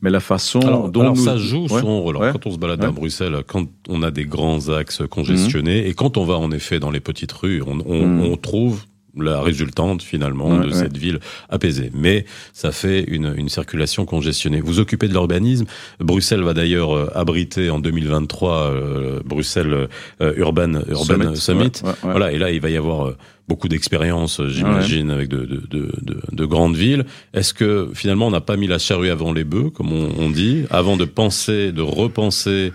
Mais 0.00 0.08
la 0.08 0.20
façon 0.20 0.60
Alors, 0.60 0.88
dont 0.90 1.00
alors 1.02 1.16
nous... 1.16 1.22
ça 1.22 1.36
joue 1.36 1.64
Ouais, 1.66 1.80
son 1.82 2.00
rôle. 2.00 2.16
Ouais. 2.16 2.30
Quand 2.32 2.46
on 2.46 2.52
se 2.52 2.58
balade 2.58 2.80
Ouais. 2.80 2.86
à 2.86 2.90
Bruxelles, 2.92 3.36
quand 3.46 3.66
on 3.90 4.02
a 4.02 4.10
des 4.10 4.24
grands 4.24 4.70
axes 4.70 5.02
congestionnés, 5.10 5.86
et 5.88 5.92
quand 5.92 6.16
on 6.16 6.24
va 6.24 6.38
en 6.38 6.50
effet 6.50 6.78
dans 6.80 6.90
les 6.92 7.00
petites 7.00 7.32
rues, 7.32 7.60
on, 7.66 7.78
on, 7.84 8.06
Mhm. 8.06 8.20
on 8.22 8.36
trouve 8.38 8.84
la 9.16 9.40
résultante 9.40 10.02
finalement 10.02 10.48
Ouais, 10.48 10.66
de 10.66 10.70
ouais. 10.72 10.74
cette 10.74 10.96
ville 10.96 11.20
apaisée. 11.48 11.90
Mais 11.94 12.24
ça 12.52 12.72
fait 12.72 13.04
une, 13.08 13.34
une 13.36 13.48
circulation 13.48 14.04
congestionnée. 14.04 14.60
Vous 14.60 14.80
occupez 14.80 15.08
de 15.08 15.12
l'urbanisme. 15.12 15.66
Bruxelles 16.00 16.42
va 16.42 16.54
d'ailleurs 16.54 16.96
euh, 16.96 17.10
abriter 17.14 17.70
en 17.70 17.78
2023 17.78 18.52
euh, 18.70 19.20
Bruxelles 19.24 19.88
euh, 20.20 20.32
Urban, 20.36 20.80
Urban 20.88 21.34
Summit. 21.34 21.72
ouais, 21.82 21.88
ouais. 21.90 21.94
Voilà, 22.02 22.32
et 22.32 22.38
là, 22.38 22.50
il 22.50 22.60
va 22.60 22.70
y 22.70 22.76
avoir 22.76 23.06
euh, 23.08 23.16
beaucoup 23.48 23.68
d'expériences, 23.68 24.40
euh, 24.40 24.48
j'imagine, 24.48 25.10
avec 25.10 25.28
de, 25.28 25.38
de, 25.44 25.62
de, 25.70 25.92
de, 26.02 26.20
de 26.32 26.44
grandes 26.46 26.76
villes. 26.76 27.04
Est-ce 27.34 27.52
que 27.54 27.90
finalement, 27.94 28.26
on 28.28 28.30
n'a 28.30 28.40
pas 28.40 28.56
mis 28.56 28.66
la 28.66 28.78
charrue 28.78 29.10
avant 29.10 29.32
les 29.32 29.44
bœufs, 29.44 29.70
comme 29.70 29.92
on, 29.92 30.08
on 30.18 30.30
dit, 30.30 30.64
avant 30.70 30.96
de 30.96 31.04
penser, 31.04 31.70
de 31.72 31.82
repenser 31.82 32.72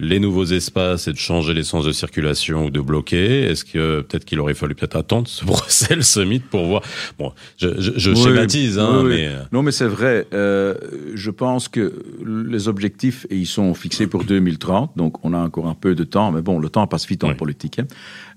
les 0.00 0.18
nouveaux 0.18 0.46
espaces 0.46 1.06
et 1.08 1.12
de 1.12 1.18
changer 1.18 1.54
les 1.54 1.62
sens 1.62 1.84
de 1.84 1.92
circulation 1.92 2.66
ou 2.66 2.70
de 2.70 2.80
bloquer 2.80 3.42
Est-ce 3.42 3.64
que 3.64 4.00
peut-être 4.00 4.24
qu'il 4.24 4.40
aurait 4.40 4.54
fallu 4.54 4.74
peut-être 4.74 4.96
attendre 4.96 5.28
ce 5.28 5.44
Bruxelles 5.50 6.02
Summit 6.04 6.40
pour 6.40 6.66
voir? 6.66 6.82
Bon, 7.18 7.32
je, 7.58 7.68
je, 7.80 7.92
je 7.96 8.10
Oui, 8.10 8.16
schématise, 8.16 8.78
hein, 8.78 9.02
oui, 9.04 9.08
mais 9.10 9.28
euh, 9.28 9.42
Non, 9.52 9.62
mais 9.62 9.72
c'est 9.72 9.86
vrai. 9.86 10.26
Euh, 10.32 10.74
je 11.14 11.30
pense 11.30 11.68
que 11.68 11.92
les 12.26 12.66
objectifs, 12.68 13.26
et 13.30 13.36
ils 13.36 13.46
sont 13.46 13.74
fixés 13.74 14.06
pour 14.06 14.24
2030, 14.24 14.96
donc 14.96 15.24
on 15.24 15.32
a 15.34 15.38
encore 15.38 15.68
un 15.68 15.74
peu 15.74 15.94
de 15.94 16.04
temps, 16.04 16.32
mais 16.32 16.42
bon, 16.42 16.58
le 16.58 16.68
temps 16.70 16.86
passe 16.86 17.06
vite 17.06 17.22
en 17.24 17.34
politique. 17.34 17.78
hein. 17.78 17.86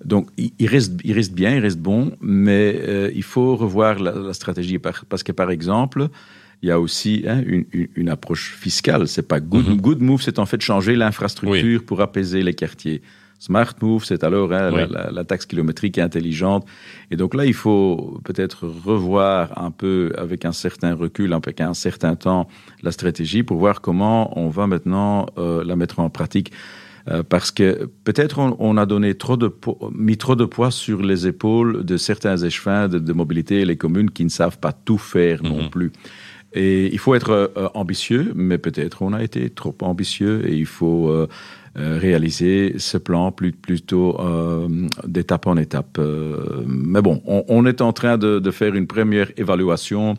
Donc, 0.05 0.27
il, 0.37 0.51
il 0.59 0.67
reste, 0.67 0.93
il 1.03 1.13
reste 1.13 1.33
bien, 1.33 1.55
il 1.55 1.59
reste 1.59 1.79
bon, 1.79 2.11
mais 2.21 2.77
euh, 2.87 3.09
il 3.15 3.23
faut 3.23 3.55
revoir 3.55 3.99
la, 3.99 4.11
la 4.13 4.33
stratégie 4.33 4.79
par- 4.79 5.05
parce 5.07 5.23
que, 5.23 5.31
par 5.31 5.49
exemple, 5.49 6.09
il 6.63 6.69
y 6.69 6.71
a 6.71 6.79
aussi 6.79 7.23
hein, 7.27 7.43
une, 7.45 7.65
une, 7.73 7.89
une, 7.95 8.09
approche 8.09 8.55
fiscale. 8.57 9.07
C'est 9.09 9.27
pas 9.27 9.41
good, 9.41 9.67
mm 9.67 9.73
-hmm. 9.73 9.81
good 9.87 10.01
move, 10.01 10.21
c'est 10.21 10.39
en 10.39 10.47
fait 10.51 10.61
changer 10.61 10.95
l'infrastructure 10.95 11.79
oui. 11.79 11.85
pour 11.87 11.99
apaiser 12.07 12.41
les 12.41 12.55
quartiers. 12.63 13.01
Smart 13.47 13.73
move, 13.81 14.03
c'est 14.09 14.23
alors 14.29 14.49
hein, 14.53 14.69
oui. 14.71 14.79
la, 14.79 14.87
la, 14.95 15.03
la, 15.17 15.23
taxe 15.31 15.45
kilométrique 15.51 15.97
intelligente. 16.09 16.63
Et 17.11 17.17
donc 17.21 17.31
là, 17.37 17.43
il 17.51 17.57
faut 17.63 18.21
peut-être 18.27 18.59
revoir 18.89 19.41
un 19.67 19.71
peu, 19.81 19.97
avec 20.25 20.41
un 20.51 20.55
certain 20.65 20.93
recul, 21.03 21.29
avec 21.33 21.57
un 21.71 21.75
certain 21.87 22.15
temps, 22.25 22.43
la 22.85 22.91
stratégie 22.97 23.43
pour 23.47 23.57
voir 23.63 23.75
comment 23.87 24.19
on 24.43 24.47
va 24.57 24.65
maintenant 24.73 25.15
euh, 25.37 25.69
la 25.69 25.75
mettre 25.81 25.97
en 26.05 26.09
pratique. 26.19 26.49
Euh, 27.11 27.21
parce 27.33 27.51
que 27.57 27.67
peut-être 28.07 28.35
on, 28.43 28.49
on, 28.69 28.73
a 28.83 28.85
donné 28.93 29.09
trop 29.25 29.37
de 29.43 29.49
mis 29.91 30.17
trop 30.25 30.37
de 30.43 30.45
poids 30.55 30.71
sur 30.71 30.99
les 31.09 31.21
épaules 31.33 31.83
de 31.91 31.95
certains 32.09 32.37
échevins 32.49 32.87
de, 32.93 32.97
de 33.09 33.13
mobilité 33.21 33.55
et 33.61 33.65
les 33.65 33.75
communes 33.75 34.09
qui 34.15 34.23
ne 34.23 34.33
savent 34.41 34.59
pas 34.65 34.73
tout 34.87 35.01
faire 35.13 35.39
mm 35.43 35.47
-hmm. 35.47 35.57
non 35.57 35.69
plus. 35.75 35.91
Et 36.53 36.91
il 36.93 36.99
faut 36.99 37.15
être 37.15 37.51
euh, 37.57 37.67
ambitieux, 37.73 38.31
mais 38.35 38.57
peut-être 38.57 39.01
on 39.01 39.13
a 39.13 39.23
été 39.23 39.49
trop 39.49 39.75
ambitieux 39.81 40.47
et 40.47 40.53
il 40.53 40.67
faut 40.67 41.09
euh, 41.09 41.27
euh, 41.75 41.97
réaliser 41.99 42.75
ce 42.77 42.99
plan 42.99 43.31
plutôt 43.31 44.19
euh, 44.19 44.67
d'étape 45.07 45.47
en 45.47 45.57
étape. 45.57 45.99
Mais 46.67 47.01
bon, 47.01 47.23
on, 47.25 47.65
est 47.65 47.81
en 47.81 47.93
train 47.93 48.19
de, 48.19 48.51
faire 48.51 48.75
une 48.75 48.85
première 48.85 49.31
évaluation 49.37 50.13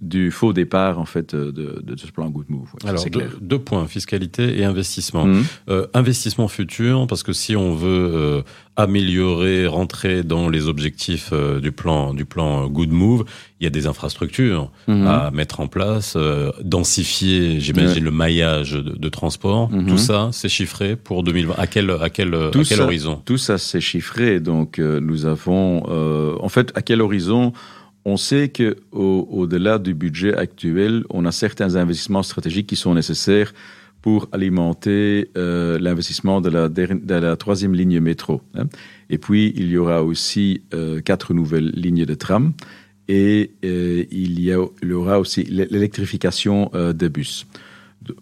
du 0.00 0.30
faux 0.30 0.52
départ 0.52 0.98
en 0.98 1.04
fait 1.04 1.34
de, 1.34 1.82
de 1.82 1.96
ce 1.96 2.06
plan 2.12 2.28
Good 2.28 2.46
Move. 2.48 2.68
Ouais, 2.82 2.90
Alors 2.90 3.04
deux, 3.10 3.30
deux, 3.40 3.58
points 3.58 3.86
fiscalité 3.88 4.58
et 4.58 4.64
investissement. 4.64 5.24
Mmh. 5.24 5.44
Euh, 5.68 5.86
investissement 5.92 6.46
futur 6.46 7.06
parce 7.08 7.22
que 7.22 7.32
si 7.32 7.56
on 7.56 7.74
veut 7.74 8.10
euh, 8.14 8.42
améliorer, 8.76 9.66
rentrer 9.66 10.22
dans 10.22 10.48
les 10.48 10.68
objectifs 10.68 11.30
euh, 11.32 11.60
du 11.60 11.72
plan 11.72 12.14
du 12.14 12.24
plan 12.24 12.68
Good 12.68 12.90
Move, 12.90 13.24
il 13.60 13.64
y 13.64 13.66
a 13.66 13.70
des 13.70 13.88
infrastructures 13.88 14.70
mmh. 14.86 15.06
à 15.06 15.30
mettre 15.32 15.58
en 15.58 15.66
place, 15.66 16.16
densifier, 16.62 17.58
j'imagine 17.58 18.04
le 18.04 18.12
maillage 18.12 18.72
de, 18.72 18.96
de 18.96 19.08
transport. 19.08 19.68
Mmh. 19.70 19.86
Tout 19.86 19.98
ça, 19.98 20.28
c'est 20.32 20.48
chiffré 20.48 20.94
pour 20.94 21.24
2020. 21.24 21.54
À 21.58 21.66
quel 21.66 21.90
à 21.90 22.08
quel 22.08 22.30
tout 22.52 22.60
à 22.60 22.64
quel 22.64 22.78
ça, 22.78 22.84
horizon? 22.84 23.20
Tout 23.24 23.38
ça, 23.38 23.58
c'est 23.58 23.80
chiffré. 23.80 24.38
Donc 24.38 24.78
nous 24.78 25.26
avons 25.26 25.82
en 26.40 26.48
fait 26.48 26.70
à 26.76 26.82
quel 26.82 27.00
horizon 27.02 27.52
on 28.04 28.16
sait 28.16 28.50
qu'au-delà 28.50 29.76
au 29.76 29.78
du 29.78 29.94
budget 29.94 30.34
actuel, 30.34 31.04
on 31.10 31.24
a 31.26 31.32
certains 31.32 31.76
investissements 31.76 32.22
stratégiques 32.22 32.66
qui 32.66 32.76
sont 32.76 32.94
nécessaires 32.94 33.52
pour 34.00 34.28
alimenter 34.32 35.30
euh, 35.36 35.78
l'investissement 35.78 36.40
de 36.40 36.48
la, 36.48 37.36
troisième 37.36 37.74
ligne 37.74 38.00
métro. 38.00 38.40
Hein. 38.54 38.64
Et 39.10 39.18
puis, 39.18 39.52
il 39.56 39.68
y 39.68 39.76
aura 39.76 40.02
aussi 40.02 40.62
euh, 40.72 41.00
quatre 41.00 41.34
nouvelles 41.34 41.70
lignes 41.74 42.04
de 42.04 42.14
tram 42.14 42.52
et 43.08 43.52
euh, 43.64 44.04
il, 44.10 44.40
y 44.40 44.54
aura 44.54 45.18
aussi 45.18 45.44
l'électrification 45.44 46.70
des 46.94 47.08
bus. 47.08 47.46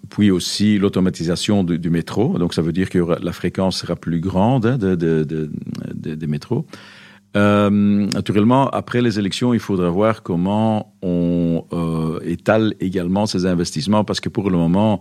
Puis 0.09 0.31
aussi 0.31 0.79
l'automatisation 0.79 1.63
du, 1.63 1.91
métro. 1.91 2.39
Donc, 2.39 2.55
ça 2.55 2.63
veut 2.63 2.73
dire 2.73 2.89
que 2.89 2.99
la 3.23 3.33
fréquence 3.33 3.79
sera 3.79 3.95
plus 3.95 4.21
grande 4.21 4.67
hein, 4.67 4.79
des 4.79 4.97
de, 4.97 5.25
de, 5.25 6.15
de, 6.15 6.27
métros. 6.27 6.67
Euh, 7.37 7.71
naturellement, 7.71 8.69
après 8.71 9.03
les 9.03 9.19
élections, 9.19 9.53
il 9.53 9.61
faudra 9.61 9.91
voir 9.91 10.23
comment 10.23 10.95
on 11.03 11.65
euh, 11.73 12.19
étale 12.25 12.75
également 12.81 13.27
ces 13.27 13.45
investissements, 13.45 14.05
parce 14.05 14.21
que 14.21 14.31
pour 14.31 14.51
le 14.51 14.57
moment, 14.57 15.01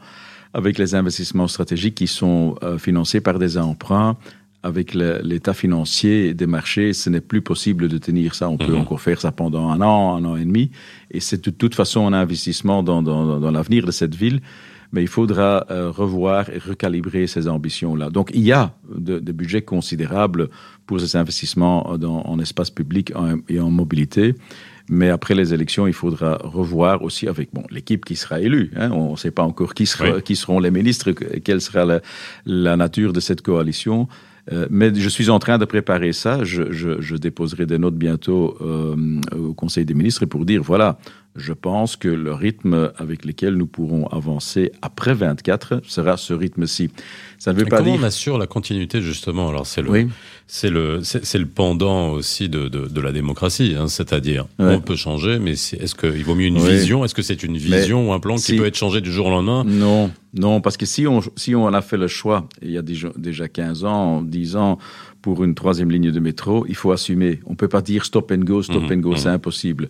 avec 0.54 0.78
les 0.78 0.96
investissements 0.96 1.48
stratégiques 1.48 1.96
qui 1.96 2.08
sont 2.08 2.56
euh, 2.62 2.78
financés 2.78 3.22
par 3.22 3.40
des 3.40 3.58
emprunts, 3.58 4.18
avec 4.64 4.96
l'état 4.96 5.54
financier 5.54 6.34
des 6.34 6.48
marchés, 6.48 6.94
ce 6.94 7.10
n'est 7.12 7.22
plus 7.22 7.42
possible 7.42 7.88
de 7.88 8.00
tenir 8.00 8.34
ça. 8.34 8.50
On 8.50 8.56
mmh. 8.56 8.66
peut 8.66 8.76
encore 8.76 9.00
faire 9.00 9.22
ça 9.22 9.32
pendant 9.32 9.70
un 9.70 9.80
an, 9.80 10.16
un 10.16 10.26
an 10.26 10.36
et 10.36 10.44
demi, 10.44 10.72
et 11.12 11.20
c'est 11.20 11.46
de 11.46 11.52
toute 11.52 11.76
façon 11.76 12.08
un 12.08 12.14
investissement 12.14 12.82
dans, 12.82 13.04
dans, 13.04 13.40
dans 13.40 13.52
l'avenir 13.52 13.86
de 13.86 13.92
cette 13.92 14.16
ville 14.16 14.42
mais 14.96 15.04
il 15.04 15.10
faudra 15.10 15.66
euh, 15.70 15.92
revoir 15.92 16.50
et 16.50 16.58
recalibrer 16.58 17.28
ces 17.28 17.50
ambitions-là. 17.50 18.10
Donc 18.10 18.32
il 18.34 18.42
y 18.42 18.54
a 18.54 18.74
des 18.90 19.20
de 19.20 19.32
budgets 19.34 19.62
considérables 19.62 20.48
pour 20.88 21.02
ces 21.02 21.18
investissements 21.18 21.98
dans, 21.98 22.22
en 22.22 22.40
espace 22.40 22.70
public 22.70 23.12
en, 23.14 23.36
et 23.50 23.60
en 23.60 23.70
mobilité. 23.70 24.36
Mais 24.88 25.10
après 25.10 25.36
les 25.36 25.54
élections, 25.54 25.86
il 25.86 25.94
faudra 25.94 26.38
revoir 26.44 27.02
aussi 27.02 27.28
avec 27.28 27.50
bon, 27.52 27.64
l'équipe 27.72 28.06
qui 28.06 28.16
sera 28.16 28.40
élue. 28.40 28.72
Hein, 28.78 28.92
on 28.92 29.12
ne 29.12 29.18
sait 29.18 29.32
pas 29.32 29.44
encore 29.44 29.74
qui, 29.74 29.86
sera, 29.86 30.16
oui. 30.16 30.22
qui 30.24 30.36
seront 30.38 30.60
les 30.62 30.72
ministres, 30.72 31.12
quelle 31.12 31.60
sera 31.60 31.84
la, 31.86 32.02
la 32.46 32.78
nature 32.78 33.12
de 33.12 33.20
cette 33.20 33.42
coalition. 33.42 34.08
Euh, 34.54 34.68
mais 34.70 34.94
je 34.94 35.10
suis 35.10 35.30
en 35.30 35.40
train 35.40 35.58
de 35.58 35.66
préparer 35.66 36.14
ça. 36.14 36.44
Je, 36.44 36.72
je, 36.72 37.02
je 37.02 37.16
déposerai 37.16 37.66
des 37.66 37.80
notes 37.80 37.96
bientôt 37.96 38.56
euh, 38.62 38.96
au 39.36 39.54
Conseil 39.54 39.86
des 39.86 39.96
ministres 39.96 40.26
pour 40.26 40.46
dire 40.46 40.62
voilà, 40.62 41.00
je 41.36 41.54
pense 41.54 41.96
que 41.96 42.08
le 42.08 42.34
rythme 42.34 42.92
avec 42.98 43.26
lequel 43.26 43.56
nous 43.56 43.68
pourrons 43.68 44.08
avancer 44.08 44.72
après 44.82 45.14
24 45.14 45.82
sera 45.86 46.18
ce 46.18 46.34
rythme-ci. 46.34 46.90
Ça 47.38 47.52
ne 47.52 47.58
veut 47.58 47.66
Et 47.66 47.70
pas 47.70 47.78
comment 47.80 47.92
dire... 47.92 48.02
on 48.02 48.06
assure 48.06 48.38
la 48.38 48.48
continuité 48.48 49.02
justement? 49.02 49.50
Alors 49.50 49.68
c'est 49.68 49.82
le, 49.82 49.90
oui. 49.90 50.08
c'est 50.48 50.70
le, 50.70 51.02
c'est 51.04 51.38
le 51.38 51.46
pendant 51.46 52.10
aussi 52.10 52.48
de, 52.48 52.70
de, 52.70 52.88
de 52.88 53.02
la 53.02 53.12
démocratie, 53.12 53.76
hein, 53.78 53.88
c'est-à-dire 53.88 54.48
ouais. 54.60 54.76
on 54.76 54.82
peut 54.82 54.96
changer, 54.96 55.40
mais 55.40 55.52
est-ce 55.52 55.96
qu'il 55.96 56.24
vaut 56.24 56.36
mieux 56.36 56.48
une 56.48 56.60
oui. 56.60 56.72
vision? 56.72 57.04
Est-ce 57.04 57.16
que 57.16 57.22
c'est 57.22 57.44
une 57.44 57.58
vision 57.58 58.04
mais 58.04 58.10
ou 58.10 58.14
un 58.14 58.20
plan 58.20 58.38
si... 58.38 58.54
qui 58.54 58.58
peut 58.58 58.66
être 58.66 58.78
changé 58.78 59.02
du 59.02 59.12
jour 59.12 59.28
au 59.28 59.32
lendemain? 59.32 59.64
Non, 59.66 60.12
non, 60.34 60.62
parce 60.62 60.78
que 60.78 60.86
si 60.86 61.06
on, 61.06 61.22
si 61.36 61.54
on 61.56 61.68
a 61.68 61.82
fait 61.82 61.98
le 61.98 62.08
choix 62.08 62.48
il 62.62 62.72
y 62.72 62.78
a 62.78 62.82
déjà, 62.82 63.10
déjà 63.18 63.48
15 63.48 63.84
ans, 63.84 64.22
10 64.22 64.56
ans 64.56 64.78
pour 65.22 65.44
une 65.44 65.56
troisième 65.56 65.92
ligne 65.92 66.12
de 66.12 66.20
métro, 66.20 66.66
il 66.70 66.76
faut 66.76 66.92
assumer. 66.92 67.40
On 67.46 67.52
ne 67.52 67.56
peut 67.56 67.68
pas 67.68 67.82
dire 67.82 68.06
stop 68.06 68.32
and 68.32 68.44
go, 68.44 68.62
stop 68.62 68.84
mmh, 68.84 68.94
and 68.94 68.98
go, 68.98 69.12
mmh. 69.14 69.18
c'est 69.18 69.30
impossible. 69.30 69.90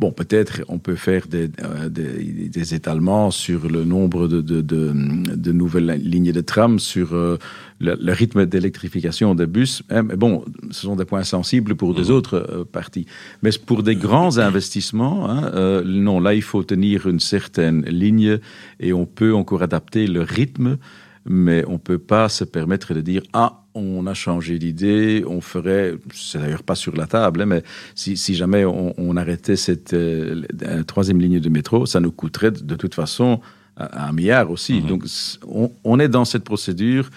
Bon, 0.00 0.12
peut-être 0.12 0.62
on 0.68 0.78
peut 0.78 0.94
faire 0.94 1.26
des, 1.28 1.50
euh, 1.62 1.90
des, 1.90 2.48
des, 2.48 2.74
étalements 2.74 3.30
sur 3.30 3.68
le 3.68 3.84
nombre 3.84 4.28
de, 4.28 4.40
de, 4.40 4.62
de, 4.62 4.94
de 4.94 5.52
nouvelles 5.52 6.00
lignes 6.02 6.32
de 6.32 6.40
tram, 6.40 6.78
sur 6.78 7.12
euh, 7.12 7.36
le, 7.80 7.98
le, 8.00 8.12
rythme 8.12 8.46
d'électrification 8.46 9.34
des 9.34 9.46
bus. 9.46 9.82
Hein, 9.90 10.04
mais 10.04 10.16
bon, 10.16 10.42
ce 10.70 10.80
sont 10.82 10.96
des 10.96 11.04
points 11.04 11.22
sensibles 11.22 11.74
pour 11.74 11.94
des 11.94 12.08
mmh. 12.08 12.14
autres 12.14 12.36
euh, 12.36 12.64
parties. 12.64 13.04
Mais 13.42 13.50
pour 13.66 13.82
des 13.82 13.94
grands 13.94 14.38
investissements, 14.38 15.28
hein, 15.28 15.50
euh, 15.54 15.82
non, 15.84 16.18
là, 16.18 16.32
il 16.32 16.42
faut 16.42 16.62
tenir 16.62 17.06
une 17.06 17.20
certaine 17.20 17.82
ligne 17.84 18.38
et 18.80 18.94
on 18.94 19.04
peut 19.04 19.34
encore 19.34 19.62
adapter 19.62 20.06
le 20.06 20.22
rythme 20.22 20.78
mais 21.24 21.64
on 21.66 21.72
ne 21.72 21.78
peut 21.78 21.98
pas 21.98 22.28
se 22.28 22.44
permettre 22.44 22.94
de 22.94 23.00
dire 23.00 23.22
ah 23.32 23.62
on 23.74 24.06
a 24.06 24.14
changé 24.14 24.58
d'idée, 24.58 25.22
on 25.26 25.40
ferait, 25.40 25.94
c'est 26.12 26.38
d'ailleurs 26.38 26.64
pas 26.64 26.74
sur 26.74 26.96
la 26.96 27.06
table, 27.06 27.42
hein, 27.42 27.46
mais 27.46 27.62
si, 27.94 28.16
si, 28.16 28.34
jamais 28.34 28.64
on, 28.64 28.94
on 28.98 29.16
arrêtait 29.16 29.54
cette 29.56 29.92
euh, 29.94 30.42
troisième 30.86 31.20
ligne 31.20 31.38
de 31.38 31.48
métro, 31.48 31.86
ça 31.86 32.00
nous 32.00 32.10
coûterait 32.10 32.50
de, 32.50 32.60
de 32.60 32.74
toute 32.74 32.94
façon 32.94 33.40
un 33.76 34.12
milliard 34.12 34.50
aussi. 34.50 34.80
-hmm. 34.80 34.86
Donc 34.86 35.04
on, 35.46 35.70
on, 35.84 35.98
est 36.00 36.08
dans 36.08 36.24
cette 36.24 36.44
procédure. 36.44 37.10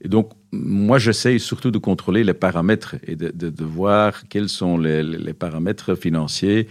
Et 0.00 0.08
donc 0.08 0.30
moi 0.52 0.98
j'essaye 0.98 1.38
surtout 1.40 1.70
de 1.70 1.78
contrôler 1.78 2.24
les 2.24 2.34
paramètres 2.34 2.96
et 3.06 3.16
de, 3.16 3.30
de, 3.30 3.50
de 3.50 3.64
voir 3.64 4.10
quels 4.28 4.48
sont 4.48 4.78
les, 4.78 5.02
les 5.02 5.34
paramètres 5.34 5.94
financiers 5.94 6.68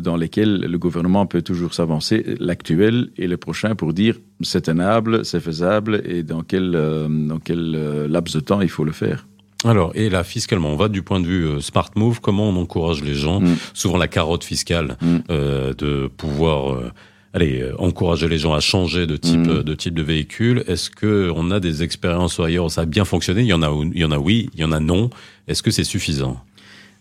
dans 0.00 0.16
lesquels 0.16 0.60
le 0.60 0.78
gouvernement 0.78 1.26
peut 1.26 1.42
toujours 1.42 1.74
s'avancer, 1.74 2.36
l'actuel 2.40 3.10
et 3.16 3.26
le 3.26 3.36
prochain, 3.36 3.74
pour 3.74 3.92
dire 3.92 4.16
c'est 4.40 4.62
tenable, 4.62 5.24
c'est 5.24 5.40
faisable 5.40 6.02
et 6.04 6.22
dans 6.22 6.42
quel, 6.42 6.74
euh, 6.74 7.08
dans 7.08 7.38
quel 7.38 7.74
euh, 7.74 8.08
laps 8.08 8.34
de 8.34 8.40
temps 8.40 8.60
il 8.60 8.68
faut 8.68 8.84
le 8.84 8.92
faire. 8.92 9.26
Alors, 9.64 9.92
et 9.94 10.10
là, 10.10 10.22
fiscalement, 10.22 10.68
on 10.68 10.76
va 10.76 10.88
du 10.88 11.02
point 11.02 11.20
de 11.20 11.26
vue 11.26 11.46
euh, 11.46 11.60
smart 11.60 11.90
move, 11.96 12.20
comment 12.20 12.48
on 12.48 12.56
encourage 12.56 13.02
les 13.02 13.14
gens, 13.14 13.40
mm. 13.40 13.56
souvent 13.74 13.96
la 13.96 14.08
carotte 14.08 14.44
fiscale, 14.44 14.96
mm. 15.00 15.16
euh, 15.30 15.72
de 15.74 16.08
pouvoir 16.14 16.74
euh, 16.74 16.92
allez, 17.32 17.64
encourager 17.78 18.28
les 18.28 18.38
gens 18.38 18.52
à 18.52 18.60
changer 18.60 19.06
de 19.06 19.16
type, 19.16 19.40
mm. 19.40 19.62
de, 19.62 19.74
type 19.74 19.94
de 19.94 20.02
véhicule. 20.02 20.62
Est-ce 20.66 20.90
qu'on 20.90 21.50
a 21.50 21.58
des 21.58 21.82
expériences 21.82 22.38
ailleurs 22.38 22.66
où 22.66 22.68
ça 22.68 22.82
a 22.82 22.86
bien 22.86 23.04
fonctionné? 23.04 23.42
Il 23.42 23.46
y, 23.46 23.52
en 23.52 23.62
a, 23.62 23.70
il 23.94 23.98
y 23.98 24.04
en 24.04 24.12
a 24.12 24.18
oui, 24.18 24.50
il 24.54 24.60
y 24.60 24.64
en 24.64 24.72
a 24.72 24.80
non. 24.80 25.10
Est-ce 25.48 25.62
que 25.62 25.70
c'est 25.70 25.84
suffisant? 25.84 26.38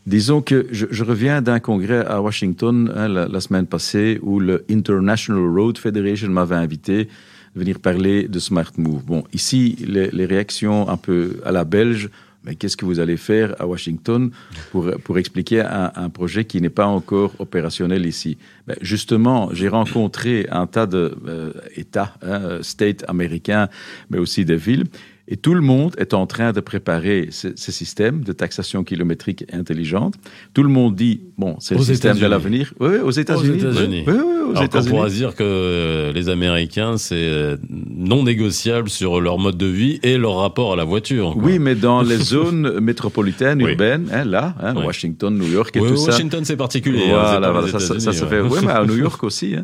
Disons 0.06 0.42
que 0.44 0.68
je, 0.70 1.04
reviens 1.04 1.42
d'un 1.42 1.60
congrès 1.60 2.06
à 2.06 2.22
Washington 2.22 2.92
hein, 2.96 3.08
la, 3.08 3.40
semaine 3.40 3.66
passée 3.66 4.20
où 4.22 4.40
le 4.40 4.64
International 4.70 5.50
Road 5.50 5.80
Federation 5.80 6.30
m'avait 6.30 6.56
invité 6.56 7.10
à 7.56 7.60
venir 7.60 7.80
parler 7.80 8.28
de 8.28 8.38
Smart 8.38 8.72
Move. 8.78 9.04
Bon, 9.04 9.24
ici, 9.34 9.76
les, 9.80 10.26
réactions 10.26 10.88
un 10.90 10.98
peu 10.98 11.42
à 11.44 11.52
la 11.52 11.64
belge, 11.64 12.12
mais 12.44 12.54
qu'est-ce 12.54 12.78
que 12.78 12.86
vous 12.86 13.00
allez 13.00 13.18
faire 13.18 13.56
à 13.60 13.66
Washington 13.66 14.30
pour, 14.72 14.92
pour 15.04 15.18
expliquer 15.18 15.62
un, 15.62 16.10
projet 16.12 16.46
qui 16.46 16.62
n'est 16.62 16.70
pas 16.70 16.86
encore 16.86 17.34
opérationnel 17.40 18.06
ici? 18.06 18.38
Ben 18.68 18.76
Justement, 18.82 19.50
j'ai 19.54 19.70
rencontré 19.70 20.46
un 20.52 20.68
tas 20.68 20.86
d'États, 20.86 22.14
euh, 22.24 22.60
hein, 22.60 22.62
States 22.62 23.04
américains, 23.08 23.70
mais 24.12 24.20
aussi 24.20 24.46
des 24.46 24.58
villes, 24.58 24.84
Et 25.28 25.38
tout 25.38 25.56
le 25.56 25.62
monde 25.62 25.96
est 25.98 26.14
en 26.14 26.28
train 26.28 26.52
de 26.54 26.60
préparer 26.60 27.30
ce, 27.32 27.48
ce 27.56 27.72
système 27.72 28.24
de 28.24 28.32
taxation 28.32 28.84
kilométrique 28.84 29.44
intelligente. 29.52 30.14
Tout 30.54 30.62
le 30.62 30.70
monde 30.70 30.96
dit, 30.96 31.22
bon, 31.40 31.56
c'est 31.60 31.74
le 31.76 31.82
système 31.82 32.20
de 32.20 32.28
l'avenir. 32.28 32.74
Oui, 32.80 32.90
oui, 32.92 32.98
aux 33.00 33.10
États-Unis. 33.10 33.58
États-Unis. 33.58 34.04
Oui, 34.06 34.14
oui, 34.14 34.50
Alors 34.52 34.64
États-Unis. 34.64 34.90
pourra 34.92 35.10
dire 35.10 35.34
que 35.36 36.12
les 36.14 36.30
Américains, 36.30 36.98
c'est 36.98 37.16
euh, 37.16 37.58
non 37.72 38.22
négociable 38.24 38.88
sur 38.88 39.20
leur 39.20 39.40
mode 39.40 39.58
de 39.58 39.66
vie 39.66 40.00
et 40.04 40.20
leur 40.20 40.38
rapport 40.38 40.74
à 40.74 40.76
la 40.76 40.84
voiture. 40.84 41.34
quoi. 41.34 41.44
Oui, 41.44 41.58
mais 41.58 41.74
dans 41.74 42.04
les 42.04 42.18
zones 42.34 42.80
métropolitaines, 42.80 43.62
urbaines, 43.62 44.08
hein, 44.14 44.26
là, 44.26 44.54
hein. 44.62 44.76
Washington, 44.76 45.36
New 45.36 45.52
York 45.52 45.76
et 45.76 45.80
tout 45.80 45.98
ça. 45.98 46.12
Washington, 46.12 46.46
c'est 46.46 46.56
particulier. 46.56 47.06
hein, 47.12 47.40
Voilà, 47.40 47.68
ça, 47.72 47.80
ça- 47.80 48.14
se 48.14 48.26
fait. 48.26 48.42
Oui, 48.42 48.60
mais 48.64 48.72
à 48.74 48.86
New 48.86 48.98
York 49.08 49.24
aussi. 49.24 49.56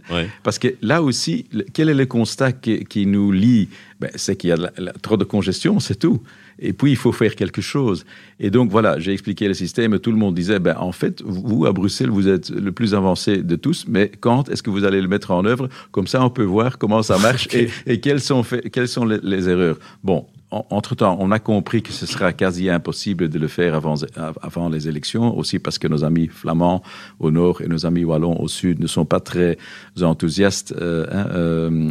Parce 0.41 0.58
que 0.58 0.70
là 0.82 1.03
aussi, 1.03 1.46
quel 1.74 1.89
est 1.89 1.94
le 1.94 2.08
constat 2.08 2.51
qui, 2.53 2.84
qui 2.86 3.06
nous 3.06 3.32
lie 3.32 3.70
ben, 4.01 4.10
C'est 4.15 4.36
qu'il 4.36 4.50
y 4.50 4.53
a 4.53 4.58
de 4.58 4.63
la- 4.63 4.74
la- 4.77 4.93
trop 4.93 5.15
de 5.15 5.24
congestion, 5.24 5.79
c'est 5.79 5.96
tout. 5.96 6.22
Et 6.60 6.74
puis, 6.74 6.91
il 6.91 6.98
faut 6.98 7.12
faire 7.13 7.36
quelque 7.36 7.62
chose. 7.62 8.03
Et 8.39 8.50
donc, 8.50 8.70
voilà, 8.72 9.00
j'ai 9.00 9.13
expliqué 9.13 9.48
le 9.48 9.53
système 9.53 9.93
et 9.93 10.00
tout 10.00 10.12
le 10.12 10.17
monde 10.17 10.36
disait, 10.36 10.60
ben, 10.60 10.75
en 10.79 10.91
fait, 10.91 11.22
vous, 11.25 11.65
à 11.65 11.72
Bruxelles, 11.72 12.10
vous 12.10 12.27
êtes 12.27 12.50
le 12.50 12.72
plus 12.72 12.93
avancé 12.93 13.38
de 13.43 13.55
tous, 13.55 13.86
mais 13.88 14.12
quand 14.20 14.50
est-ce 14.50 14.62
que 14.63 14.70
vous 14.70 14.84
allez 14.84 15.01
le 15.01 15.08
mettre 15.08 15.31
en 15.31 15.46
œuvre? 15.46 15.70
Comme 15.91 16.08
ça, 16.08 16.24
on 16.25 16.29
peut 16.29 16.43
voir 16.43 16.77
comment 16.77 17.01
ça 17.03 17.17
marche 17.17 17.48
et, 17.53 17.70
et 17.88 18.00
quelles 18.00 18.22
sont, 18.22 18.43
fait- 18.43 18.70
quelles 18.70 18.88
sont 18.89 19.05
les, 19.05 19.20
les 19.24 19.48
erreurs. 19.48 19.77
Bon, 20.03 20.25
entre-temps, 20.51 21.15
on 21.20 21.31
a 21.31 21.39
compris 21.39 21.81
que 21.81 21.93
ce 21.93 22.05
sera 22.05 22.34
quasi 22.34 22.70
impossible 22.70 23.29
de 23.29 23.39
le 23.39 23.48
faire 23.48 23.74
avant, 23.74 23.96
avant 24.41 24.67
les 24.70 24.88
élections, 24.89 25.38
aussi 25.38 25.60
parce 25.60 25.79
que 25.79 25.88
nos 25.88 26.03
amis 26.03 26.27
flamands 26.27 26.84
au 27.20 27.31
nord 27.31 27.62
et 27.62 27.67
nos 27.67 27.86
amis 27.86 28.03
wallons 28.03 28.38
au 28.41 28.48
sud 28.50 28.79
ne 28.79 28.88
sont 28.88 29.05
pas 29.05 29.20
très 29.22 29.58
enthousiastes 30.01 30.74
euh, 30.79 31.05
hein, 31.12 31.27
euh, 31.34 31.88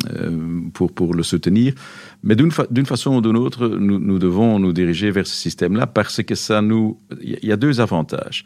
pour, 0.75 0.93
pour 0.93 1.15
le 1.15 1.23
soutenir. 1.23 1.73
Mais 2.23 2.37
d'une 2.37 2.51
fa- 2.51 2.67
d'une 2.71 2.87
façon 2.87 3.17
ou 3.17 3.21
d'une 3.23 3.37
autre, 3.39 3.67
nous, 3.69 3.99
nous 3.99 4.19
devons 4.19 4.59
nous 4.59 4.73
diriger 4.73 5.11
vers 5.11 5.27
ce 5.27 5.35
système-là 5.37 5.87
parce 5.87 6.23
que 6.23 6.35
ça 6.35 6.61
nous... 6.61 6.99
Il 7.23 7.39
y 7.43 7.53
a- 7.53 7.57
deux 7.57 7.81
avantages. 7.81 8.45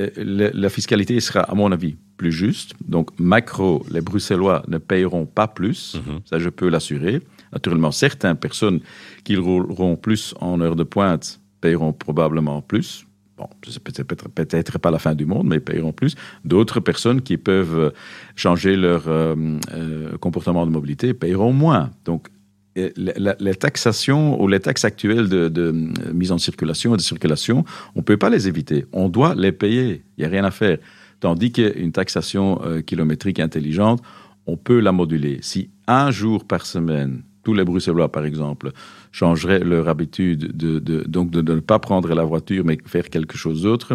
Euh, 0.00 0.10
la, 0.16 0.68
fiscalité 0.68 1.18
sera, 1.20 1.40
à 1.40 1.54
mon 1.54 1.70
avis, 1.72 1.96
plus 2.16 2.32
juste. 2.32 2.74
Donc, 2.86 3.10
macro, 3.18 3.84
les 3.90 4.00
Bruxellois 4.00 4.62
ne 4.68 4.78
payeront 4.78 5.26
pas 5.26 5.48
plus. 5.48 5.96
Mhm. 5.96 6.20
Ça, 6.24 6.38
je 6.38 6.48
peux 6.48 6.68
l'assurer. 6.68 7.20
Naturellement, 7.54 7.92
certaines 7.92 8.36
personnes 8.36 8.80
qui 9.22 9.36
rouleront 9.36 9.96
plus 9.96 10.34
en 10.40 10.60
heure 10.60 10.76
de 10.76 10.82
pointe 10.82 11.40
payeront 11.60 11.92
probablement 11.92 12.60
plus. 12.60 13.06
Bon, 13.36 13.48
c'est 13.66 13.82
peut-être 13.82 14.28
peut-être 14.28 14.78
pas 14.78 14.90
la 14.90 14.98
fin 14.98 15.14
du 15.14 15.24
monde, 15.24 15.46
mais 15.46 15.56
ils 15.56 15.60
payeront 15.60 15.92
plus. 15.92 16.14
D'autres 16.44 16.80
personnes 16.80 17.20
qui 17.22 17.36
peuvent 17.36 17.92
changer 18.36 18.76
leur 18.76 19.08
euh, 19.08 19.34
euh, 19.72 20.16
comportement 20.18 20.66
de 20.66 20.70
mobilité 20.70 21.14
payeront 21.14 21.52
moins. 21.52 21.90
Donc, 22.04 22.28
euh, 22.76 22.90
les 22.96 23.54
taxations 23.54 24.40
ou 24.40 24.46
les 24.46 24.60
taxes 24.60 24.84
actuelles 24.84 25.28
de, 25.28 25.72
mise 26.12 26.32
en 26.32 26.38
circulation 26.38 26.94
et 26.94 26.96
de 26.96 27.02
circulation, 27.02 27.64
on 27.94 28.00
ne 28.00 28.04
peut 28.04 28.16
pas 28.16 28.30
les 28.30 28.46
éviter. 28.46 28.86
On 28.92 29.08
doit 29.08 29.34
les 29.34 29.52
payer. 29.52 30.02
Il 30.16 30.20
n'y 30.20 30.26
a 30.26 30.28
rien 30.28 30.44
à 30.44 30.50
faire. 30.50 30.78
Tandis 31.20 31.52
qu'une 31.52 31.92
taxation 31.92 32.60
kilométrique 32.84 33.40
intelligente, 33.40 34.02
on 34.46 34.56
peut 34.56 34.80
la 34.80 34.92
moduler. 34.92 35.38
Si 35.40 35.70
un 35.86 36.10
jour 36.10 36.44
par 36.44 36.66
semaine, 36.66 37.22
tous 37.44 37.54
les 37.54 37.64
Bruxellois, 37.64 38.10
par 38.10 38.24
exemple, 38.24 38.72
changeraient 39.12 39.60
leur 39.60 39.88
habitude 39.88 40.56
de, 40.56 40.78
de- 40.78 41.04
donc 41.06 41.30
de, 41.30 41.40
de 41.40 41.54
ne 41.54 41.60
pas 41.60 41.78
prendre 41.78 42.12
la 42.14 42.24
voiture, 42.24 42.64
mais 42.64 42.78
faire 42.86 43.08
quelque 43.10 43.36
chose 43.36 43.62
d'autre, 43.62 43.94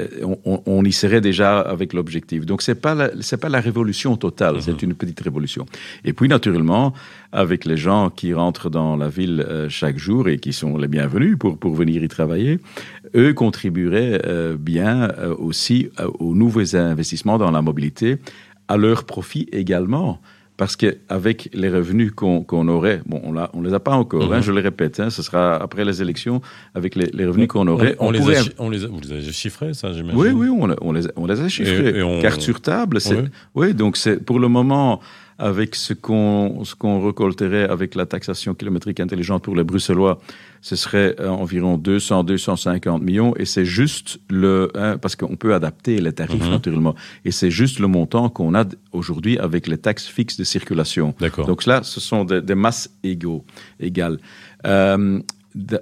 euh, 0.00 0.34
on, 0.66 0.82
y 0.84 0.92
serait 0.92 1.20
déjà 1.20 1.60
avec 1.60 1.92
l'objectif. 1.92 2.46
Donc, 2.46 2.62
ce 2.62 2.70
n'est 2.70 2.80
pas, 2.86 2.94
la- 2.94 3.10
pas 3.40 3.48
la 3.48 3.60
révolution 3.60 4.16
totale, 4.16 4.56
c'est 4.62 4.82
une 4.82 4.94
petite 4.94 5.20
révolution. 5.20 5.66
Et 6.04 6.12
puis, 6.14 6.26
naturellement, 6.28 6.94
avec 7.32 7.64
les 7.66 7.76
gens 7.76 8.08
qui 8.08 8.32
rentrent 8.32 8.70
dans 8.70 8.96
la 8.96 9.08
ville 9.08 9.44
euh, 9.46 9.68
chaque 9.68 9.98
jour 9.98 10.28
et 10.28 10.38
qui 10.38 10.52
sont 10.52 10.76
les 10.78 10.88
bienvenus 10.88 11.36
pour, 11.38 11.58
pour 11.58 11.74
venir 11.74 12.02
y 12.02 12.08
travailler, 12.08 12.58
eux 13.14 13.34
contribueraient 13.34 14.22
euh, 14.24 14.56
bien 14.58 15.10
euh, 15.18 15.34
aussi 15.36 15.90
aux 16.18 16.34
nouveaux 16.34 16.74
investissements 16.76 17.36
dans 17.38 17.50
la 17.50 17.60
mobilité, 17.62 18.16
à 18.68 18.76
leur 18.76 19.04
profit 19.04 19.48
également. 19.52 20.20
Parce 20.60 20.76
qu'avec 20.76 21.48
les 21.54 21.70
revenus 21.70 22.12
qu'on 22.12 22.68
aurait, 22.68 23.00
bon, 23.06 23.22
on 23.24 23.60
ne 23.62 23.66
les 23.66 23.72
a 23.72 23.80
pas 23.80 23.92
encore, 23.92 24.30
hein, 24.30 24.36
Mhm. 24.36 24.42
je 24.42 24.52
le 24.52 24.60
répète, 24.60 25.00
hein, 25.00 25.08
ce 25.08 25.22
sera 25.22 25.54
après 25.56 25.86
les 25.86 26.02
élections, 26.02 26.42
avec 26.74 26.96
les, 26.96 27.06
les 27.14 27.24
revenus 27.24 27.48
qu'on 27.48 27.66
aurait, 27.66 27.96
on, 27.98 28.08
on, 28.08 28.10
les 28.10 28.18
pourrait... 28.18 28.36
a, 28.36 28.42
chi- 28.42 28.52
on 28.58 28.68
les 28.68 28.84
a- 28.84 28.88
vous 28.88 29.00
les 29.00 29.10
avez 29.10 29.32
chiffrés, 29.32 29.72
ça, 29.72 29.94
j'imagine 29.94 30.20
Oui, 30.20 30.28
oui, 30.34 30.48
on, 30.50 30.68
a- 30.70 30.76
on 30.82 30.92
les, 30.92 31.04
on 31.16 31.24
les 31.24 31.40
a 31.40 31.48
chiffrés. 31.48 31.98
Et- 31.98 32.18
et 32.18 32.20
Carte 32.20 32.42
sur 32.42 32.60
table, 32.60 33.00
c'est... 33.00 33.24
Oui, 33.54 33.72
donc 33.72 33.96
c'est 33.96 34.22
pour 34.22 34.38
le 34.38 34.48
moment, 34.48 35.00
avec 35.38 35.74
ce 35.76 35.94
qu'on 35.94 36.62
ce 36.64 36.74
qu'on 36.74 36.96
récolterait 37.06 37.66
avec 37.66 37.94
la 37.94 38.04
taxation 38.04 38.52
kilométrique 38.52 39.00
intelligente 39.00 39.42
pour 39.44 39.56
les 39.56 39.64
Bruxellois, 39.64 40.20
ce 40.62 40.76
serait 40.76 41.16
euh, 41.20 41.28
environ 41.28 41.78
200, 41.78 42.24
250 42.24 43.02
millions. 43.02 43.34
Et 43.36 43.44
c'est 43.46 43.64
juste 43.64 44.18
le... 44.28 44.70
hein, 44.74 44.98
parce 44.98 45.16
qu'on 45.16 45.36
peut 45.36 45.54
adapter 45.54 46.00
les 46.00 46.12
tarifs, 46.12 46.42
Mhm. 46.44 46.50
naturellement. 46.50 46.94
Et 47.24 47.30
c'est 47.30 47.50
juste 47.50 47.78
le 47.78 47.86
montant 47.86 48.28
qu'on 48.28 48.54
a 48.54 48.64
aujourd'hui 48.92 49.38
avec 49.38 49.66
les 49.66 49.78
taxes 49.78 50.06
fixes 50.06 50.36
de 50.36 50.44
circulation. 50.44 51.14
Donc 51.46 51.64
là, 51.66 51.82
ce 51.82 51.98
sont 52.00 52.24
des, 52.24 52.42
des 52.42 52.54
masses 52.54 52.90
égaux, 53.02 53.44
égales. 53.78 54.18
Euh, 54.66 55.20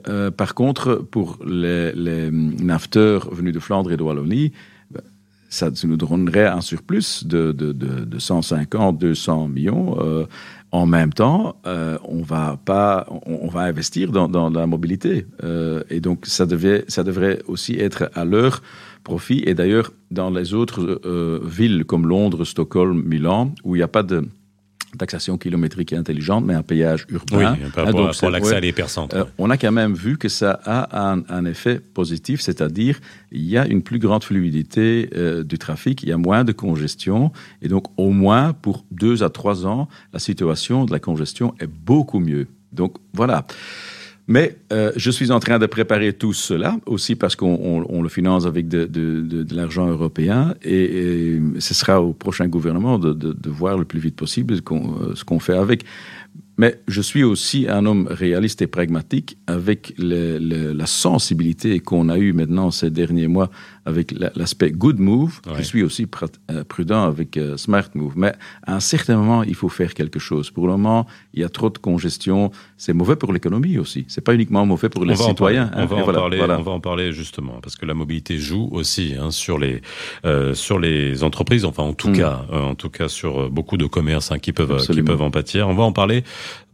euh, 0.08 0.30
par 0.30 0.54
contre, 0.54 0.94
pour 1.10 1.38
les, 1.46 1.92
les 1.92 2.30
nafteurs 2.30 3.34
venus 3.34 3.52
de 3.52 3.58
Flandre 3.60 3.92
et 3.92 3.96
de 3.96 4.02
Wallonie, 4.02 4.52
ben, 4.90 5.02
ça 5.50 5.70
nous 5.84 5.96
donnerait 5.96 6.46
un 6.46 6.60
surplus 6.62 7.24
de, 7.24 7.52
de, 7.52 7.72
de, 7.72 8.04
de 8.04 8.18
150, 8.18 8.98
200 8.98 9.48
millions. 9.48 9.98
Euh, 10.00 10.24
en 10.70 10.86
même 10.86 11.12
temps, 11.12 11.56
euh, 11.66 11.98
on 12.04 12.22
va 12.22 12.58
pas, 12.62 13.06
on, 13.26 13.48
va 13.48 13.62
investir 13.62 14.12
dans, 14.12 14.28
dans 14.28 14.50
la 14.50 14.66
mobilité, 14.66 15.26
Euh, 15.44 15.82
et 15.88 16.00
donc 16.00 16.26
ça 16.26 16.46
devait, 16.46 16.84
ça 16.88 17.02
devrait 17.04 17.40
aussi 17.46 17.74
être 17.76 18.10
à 18.14 18.24
leur 18.24 18.62
profit. 19.02 19.42
Et 19.46 19.54
d'ailleurs, 19.54 19.92
dans 20.10 20.30
les 20.30 20.52
autres 20.52 21.00
euh, 21.04 21.40
villes 21.44 21.84
comme 21.84 22.06
Londres, 22.06 22.44
Stockholm, 22.44 23.02
Milan, 23.02 23.54
où 23.64 23.76
il 23.76 23.78
n'y 23.78 23.84
a 23.84 23.88
pas 23.88 24.02
de 24.02 24.28
taxation 24.96 25.36
kilométrique 25.36 25.92
intelligente, 25.92 26.44
mais 26.46 26.54
un 26.54 26.62
péage 26.62 27.06
Oui, 27.10 27.16
urbain. 27.16 27.56
hein, 27.76 27.90
donc 27.92 28.10
à- 28.10 28.12
c'est- 28.12 28.20
pour 28.20 28.30
l'accès 28.30 28.50
ouais. 28.52 28.56
à 28.56 28.60
l'hypercentre. 28.60 29.16
Euh, 29.16 29.24
on 29.36 29.50
a 29.50 29.56
quand 29.58 29.72
même 29.72 29.94
vu 29.94 30.16
que 30.16 30.28
ça 30.28 30.58
a 30.64 31.10
un, 31.12 31.22
un 31.28 31.44
effet 31.44 31.78
positif, 31.78 32.40
c'est-à-dire 32.40 32.98
il 33.30 33.42
y 33.44 33.58
a 33.58 33.66
une 33.66 33.82
plus 33.82 33.98
grande 33.98 34.24
fluidité 34.24 35.10
euh, 35.14 35.42
du 35.44 35.58
trafic, 35.58 36.02
il 36.02 36.08
y 36.08 36.12
a 36.12 36.16
moins 36.16 36.44
de 36.44 36.52
congestion, 36.52 37.32
et 37.60 37.68
donc 37.68 37.84
au 37.98 38.10
moins 38.10 38.54
pour 38.54 38.84
deux 38.90 39.22
à 39.22 39.28
trois 39.28 39.66
ans, 39.66 39.88
la 40.12 40.18
situation 40.18 40.84
de 40.86 40.92
la 40.92 41.00
congestion 41.00 41.54
est 41.60 41.66
beaucoup 41.66 42.18
mieux. 42.20 42.46
Donc 42.72 42.96
voilà. 43.12 43.46
Mais 44.28 44.56
euh, 44.72 44.92
je 44.94 45.10
suis 45.10 45.30
en 45.30 45.40
train 45.40 45.58
de 45.58 45.64
préparer 45.64 46.12
tout 46.12 46.34
cela, 46.34 46.76
aussi 46.84 47.16
parce 47.16 47.34
qu'on 47.34 47.58
on- 47.62 47.86
on 47.88 48.02
le 48.02 48.10
finance 48.10 48.44
avec 48.44 48.68
de, 48.68 49.54
l'argent 49.54 49.88
européen, 49.88 50.54
et, 50.62 51.40
ce 51.58 51.72
sera 51.74 52.02
au 52.02 52.12
prochain 52.12 52.46
gouvernement 52.46 52.98
de, 52.98 53.48
voir 53.48 53.78
le 53.78 53.86
plus 53.86 53.98
vite 54.00 54.16
possible 54.16 54.56
ce 54.56 54.60
qu'on 54.60 54.96
euh, 55.00 55.14
ce 55.14 55.24
qu'on 55.24 55.40
fait 55.40 55.56
avec. 55.56 55.84
Mais 56.58 56.80
je 56.88 57.00
suis 57.00 57.22
aussi 57.22 57.68
un 57.68 57.86
homme 57.86 58.08
réaliste 58.10 58.60
et 58.62 58.66
pragmatique 58.66 59.38
avec 59.46 59.94
la 59.96 60.86
sensibilité 60.86 61.78
qu'on 61.78 62.08
a 62.08 62.18
eue 62.18 62.32
maintenant 62.32 62.70
ces 62.72 62.90
derniers 62.90 63.28
mois 63.28 63.48
avec 63.90 64.06
la- 64.22 64.32
l'aspect 64.40 64.70
good 64.84 64.98
move. 65.10 65.34
Ouais. 65.46 65.54
Je 65.58 65.62
suis 65.70 65.82
aussi 65.88 66.04
euh, 66.50 66.64
prudent 66.72 67.02
avec 67.14 67.30
euh, 67.36 67.56
smart 67.56 67.88
move. 67.94 68.14
Mais 68.22 68.32
à 68.66 68.72
un 68.78 68.80
certain 68.80 69.16
moment, 69.20 69.42
il 69.52 69.54
faut 69.60 69.68
faire 69.80 69.92
quelque 70.00 70.20
chose. 70.28 70.50
Pour 70.56 70.66
le 70.66 70.72
moment, 70.78 71.06
il 71.34 71.40
y 71.40 71.44
a 71.44 71.48
trop 71.58 71.70
de 71.70 71.78
congestion. 71.78 72.38
C'est 72.76 72.92
mauvais 73.00 73.16
pour 73.16 73.32
l'économie 73.32 73.76
aussi. 73.78 74.04
C'est 74.08 74.24
pas 74.28 74.34
uniquement 74.34 74.64
mauvais 74.66 74.88
pour 74.88 75.04
les 75.04 75.14
on 75.20 75.28
citoyens. 75.30 75.66
parler, 75.66 75.80
on, 75.80 75.82
hein. 75.82 75.86
va 75.96 76.02
voilà, 76.04 76.18
parler 76.20 76.38
voilà. 76.38 76.58
on 76.58 76.62
va 76.62 76.72
en 76.72 76.80
parler 76.80 77.12
justement 77.12 77.56
parce 77.62 77.76
que 77.76 77.86
la 77.86 77.94
mobilité 77.94 78.38
joue 78.38 78.68
aussi 78.72 79.14
hein, 79.20 79.30
sur 79.30 79.58
les 79.58 79.80
euh, 80.24 80.54
sur 80.54 80.78
les 80.78 81.22
entreprises, 81.24 81.64
enfin 81.64 81.82
en 81.84 81.94
tout 81.94 82.08
Mm. 82.10 82.16
cas, 82.22 82.36
euh, 82.52 82.60
en 82.62 82.74
tout 82.74 82.90
cas 82.90 83.08
sur 83.08 83.50
beaucoup 83.50 83.76
de 83.76 83.86
commerces 83.86 84.30
hein, 84.32 84.38
qui 84.38 84.52
peuvent 84.52 84.86
qui 84.94 85.02
peuvent 85.02 85.22
en 85.22 85.30
pâtir. 85.30 85.68
On 85.68 85.74
va 85.74 85.84
en 85.84 85.92
parler 85.92 86.24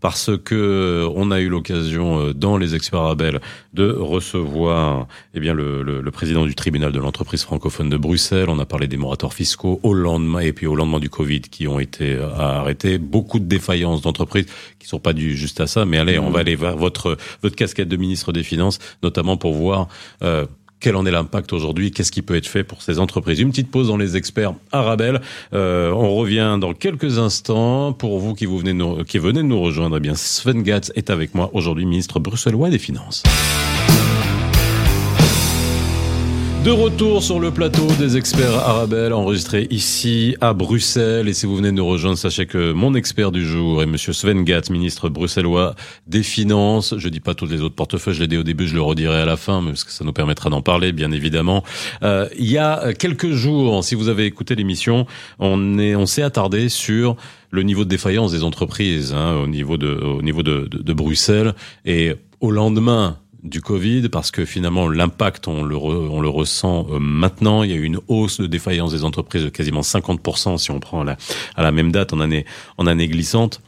parce 0.05 0.31
que 0.37 0.55
euh, 0.55 1.11
on 1.17 1.31
a 1.31 1.41
eu 1.41 1.49
l'occasion 1.49 2.19
euh, 2.19 2.35
dans 2.35 2.59
les 2.59 2.75
experts 2.75 3.05
Abel 3.05 3.41
de 3.73 3.91
recevoir 3.91 5.09
eh 5.33 5.41
bien 5.41 5.55
le, 5.55 5.83
le, 5.83 6.03
le 6.03 6.11
président 6.11 6.45
du 6.45 6.55
tribunal 6.55 6.93
de 6.93 6.99
l'entreprise 6.99 7.43
francophone 7.43 7.89
de 7.89 7.97
Bruxelles. 7.97 8.51
On 8.51 8.59
a 8.59 8.67
parlé 8.67 8.87
des 8.87 8.99
moratoires 8.99 9.33
fiscaux 9.33 9.81
au 9.83 9.95
lendemain 9.95 10.41
et 10.41 10.53
puis 10.53 10.67
au 10.67 10.75
lendemain 10.75 10.99
du 10.99 11.09
Covid 11.09 11.41
qui 11.41 11.67
ont 11.67 11.81
été 11.81 12.17
euh, 12.17 12.29
arrêtés. 12.35 12.99
Beaucoup 12.99 13.39
de 13.39 13.47
défaillances 13.47 14.03
d'entreprises 14.03 14.45
qui 14.79 14.87
sont 14.87 14.99
pas 14.99 15.15
dues 15.15 15.39
juste 15.39 15.63
à 15.63 15.67
ça. 15.67 15.87
Mais 15.87 15.97
allez, 15.97 16.19
on 16.19 16.29
va 16.29 16.41
aller 16.41 16.55
voir 16.55 16.77
votre 16.77 17.17
votre 17.41 17.57
casquette 17.57 17.89
de 17.89 17.97
ministre 17.97 18.31
des 18.31 18.43
Finances, 18.43 18.81
notamment 19.03 19.39
pour 19.39 19.55
voir. 19.55 19.89
Euh, 20.23 20.45
quel 20.85 20.97
en 20.97 21.07
est 21.07 21.11
l'impact 21.11 21.55
aujourd'hui 21.55 21.93
Qu'est-ce 21.93 22.13
qui 22.13 22.21
peut 22.21 22.37
être 22.37 22.47
fait 22.47 22.63
pour 22.63 22.83
ces 22.83 22.99
entreprises? 22.99 23.41
Une 23.41 23.49
petite 23.49 23.71
pause 23.71 23.89
dans 23.89 23.97
les 23.97 24.19
experts 24.19 24.53
Arabel. 24.71 25.23
Euh, 25.55 25.91
on 25.93 26.15
revient 26.15 26.59
dans 26.61 26.75
quelques 26.75 27.19
instants. 27.19 27.95
Pour 27.95 28.19
vous 28.19 28.35
qui 28.35 28.45
vous 28.45 28.59
venez 28.59 28.75
de 28.75 28.77
nous, 28.77 29.03
qui 29.05 29.17
venez 29.17 29.39
de 29.39 29.47
nous 29.47 29.63
rejoindre, 29.63 29.97
eh 29.97 30.01
bien 30.01 30.15
Sven 30.15 30.63
Gatz 30.63 30.93
est 30.95 31.09
avec 31.09 31.35
moi 31.35 31.49
aujourd'hui, 31.55 31.87
ministre 31.87 32.21
bruxellois 32.21 32.69
des 32.69 32.79
Finances. 32.79 33.23
De 36.65 36.71
retour 36.71 37.23
sur 37.23 37.41
le 37.41 37.51
plateau 37.51 37.87
des 37.99 38.17
experts 38.17 38.55
Arabelle, 38.55 39.13
enregistré 39.13 39.67
ici 39.69 40.35
à 40.41 40.55
Bruxelles. 40.55 41.29
Et 41.29 41.35
si 41.35 41.45
vous 41.45 41.57
venez 41.57 41.69
de 41.69 41.75
nous 41.75 41.85
rejoindre, 41.85 42.17
sachez 42.17 42.47
que 42.47 42.73
mon 42.73 42.95
expert 42.95 43.33
du 43.33 43.45
jour 43.45 43.83
est 43.83 43.87
Monsieur 43.87 44.15
Sven 44.15 44.45
Gatt, 44.45 44.71
ministre 44.71 45.11
bruxellois 45.11 45.75
des 46.07 46.23
Finances. 46.23 46.95
Je 46.97 47.11
dis 47.11 47.21
pas 47.21 47.35
tous 47.35 47.45
les 47.45 47.61
autres 47.61 47.75
portefeuilles, 47.75 48.15
je 48.15 48.21
l'ai 48.21 48.29
dit 48.29 48.39
au 48.39 48.43
début, 48.43 48.67
je 48.67 48.75
le 48.75 48.81
redirai 48.81 49.21
à 49.21 49.27
la 49.27 49.37
fin, 49.37 49.63
parce 49.63 49.85
que 49.85 49.93
ça 49.93 50.07
nous 50.07 50.15
permettra 50.15 50.49
d'en 50.49 50.63
parler, 50.63 50.93
bien 50.93 51.13
évidemment. 51.13 51.65
Euh, 52.03 52.31
il 52.39 52.51
y 52.51 52.57
a 52.57 52.95
quelques 52.95 53.33
jours, 53.33 53.85
si 53.85 53.95
vous 53.95 54.09
avez 54.09 54.25
écouté 54.25 54.55
l'émission, 54.55 55.07
on 55.39 55.79
est, 55.79 55.95
on 55.95 56.07
s'est 56.07 56.23
attardé 56.23 56.71
sur 56.71 57.17
le 57.51 57.63
niveau 57.63 57.85
de 57.85 57.91
défaillance 57.91 58.33
des 58.33 58.43
entreprises 58.43 59.13
hein, 59.13 59.37
au 59.37 59.49
niveau 59.49 59.77
de, 59.77 59.89
au 59.89 60.23
niveau 60.23 60.43
de, 60.43 60.67
de 60.73 60.93
Bruxelles 60.95 61.55
et 61.85 62.15
au 62.41 62.51
lendemain 62.51 63.19
du 63.45 63.61
Covid 63.61 64.09
parce 64.09 64.31
que 64.31 64.45
finalement 64.45 64.89
l'impact 64.89 65.47
on 65.49 65.63
le 65.63 65.77
on 65.77 66.21
le 66.21 66.29
ressent 66.29 66.87
euh, 66.91 66.99
maintenant 66.99 67.63
il 67.63 67.71
y 67.71 67.75
a 67.75 67.77
eu 67.77 67.83
une 67.85 68.01
hausse 68.09 68.41
de 68.41 68.47
défaillance 68.47 68.91
des 68.93 69.05
entreprises 69.05 69.45
de 69.45 69.51
quasiment 69.51 69.83
50% 69.83 70.57
si 70.59 70.71
on 70.71 70.81
prend 70.81 71.03
à 71.03 71.05
la, 71.05 71.17
à 71.55 71.63
la 71.63 71.71
même 71.71 71.93
date 71.93 72.13
en 72.15 72.21
année 72.21 72.47
en 72.79 72.87
année 72.87 73.07
glissante 73.07 73.61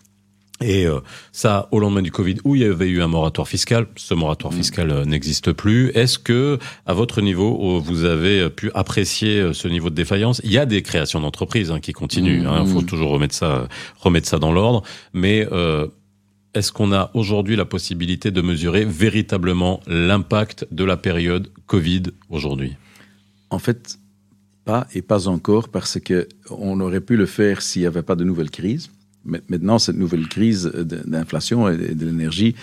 et 0.63 0.87
euh, 0.87 1.01
ça, 1.33 1.69
au 1.71 1.79
lendemain 1.81 2.01
du 2.01 2.11
Covid, 2.11 2.37
où 2.45 2.55
il 2.55 2.63
y 2.63 2.65
avait 2.65 2.89
eu 2.89 3.03
un 3.03 3.09
moratoire 3.09 3.47
fiscal, 3.47 3.89
ce 3.97 4.15
moratoire 4.15 4.55
Mmh. 4.55 4.57
fiscal 4.57 4.91
euh, 4.91 5.05
n'existe 5.05 5.53
plus. 5.53 5.91
Est-ce 5.91 6.19
que, 6.19 6.59
à 6.87 6.95
votre 6.95 7.21
niveau, 7.21 7.79
vous 7.79 8.05
avez 8.05 8.49
pu 8.49 8.71
apprécier 8.75 9.53
ce 9.53 9.69
niveau 9.69 9.91
de 9.91 9.95
défaillance? 9.95 10.41
Il 10.45 10.51
y 10.51 10.57
a 10.57 10.65
des 10.65 10.81
créations 10.81 11.21
d'entreprises 11.21 11.71
hein, 11.71 11.79
qui 11.81 11.93
continuent. 11.93 12.41
Il 12.41 12.49
Mmh. 12.49 12.67
faut 12.69 12.81
toujours 12.81 13.11
remettre 13.11 13.35
ça, 13.35 13.69
remettre 13.99 14.27
ça 14.29 14.39
dans 14.39 14.51
l'ordre. 14.51 14.83
Mais 15.13 15.47
euh, 15.53 15.89
est-ce 16.57 16.73
qu'on 16.73 16.91
a 16.93 17.11
aujourd'hui 17.13 17.55
la 17.55 17.67
possibilité 17.67 18.31
de 18.31 18.41
mesurer 18.41 18.85
véritablement 18.87 19.81
l'impact 19.87 20.67
de 20.71 20.85
la 20.85 20.97
période 20.97 21.49
Covid 21.67 22.05
aujourd'hui? 22.31 22.77
En 23.51 23.59
fait, 23.59 23.99
pas 24.65 24.87
et 24.95 25.03
pas 25.03 25.29
encore, 25.29 25.69
parce 25.69 26.01
que 26.01 26.27
on 26.51 26.81
aurait 26.81 27.03
pu 27.03 27.17
le 27.17 27.27
faire 27.27 27.61
s'il 27.61 27.83
n'y 27.83 27.87
avait 27.87 28.03
pas 28.03 28.17
de 28.17 28.25
nouvelle 28.25 28.51
crise. 28.51 28.91
Mais 29.27 29.43
maintenant, 29.51 29.79
cette 29.79 29.97
nouvelle 29.97 30.29
crise 30.29 30.65
d'inflation 30.75 31.69
et 31.69 31.77
de, 31.77 32.07
l'énergie 32.07 32.55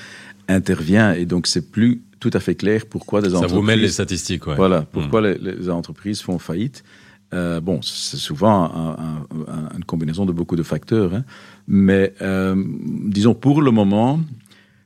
intervient, 0.47 1.13
et 1.13 1.25
donc 1.25 1.45
c'est 1.45 1.69
plus 1.71 2.01
tout 2.19 2.31
à 2.33 2.39
fait 2.39 2.55
clair 2.55 2.87
pourquoi 2.87 3.21
des 3.21 3.29
Ça 3.29 3.35
entreprises. 3.35 3.55
vous 3.55 3.61
mêle 3.61 3.81
les 3.81 3.89
statistiques, 3.89 4.47
ouais. 4.47 4.55
Voilà, 4.55 4.81
pourquoi 4.91 5.21
les, 5.21 5.37
les 5.37 5.69
entreprises 5.69 6.21
font 6.21 6.39
faillite. 6.39 6.83
Euh, 7.33 7.59
bon, 7.59 7.79
c'est 7.81 8.17
souvent 8.17 8.63
un- 8.65 8.95
un- 9.07 9.51
un- 9.53 9.77
une 9.77 9.83
combinaison 9.85 10.25
de 10.25 10.31
beaucoup 10.31 10.55
de 10.55 10.63
facteurs, 10.63 11.13
hein. 11.13 11.23
mais 11.67 12.13
euh, 12.21 12.55
disons 13.05 13.33
pour 13.33 13.61
le 13.61 13.71
moment, 13.71 14.19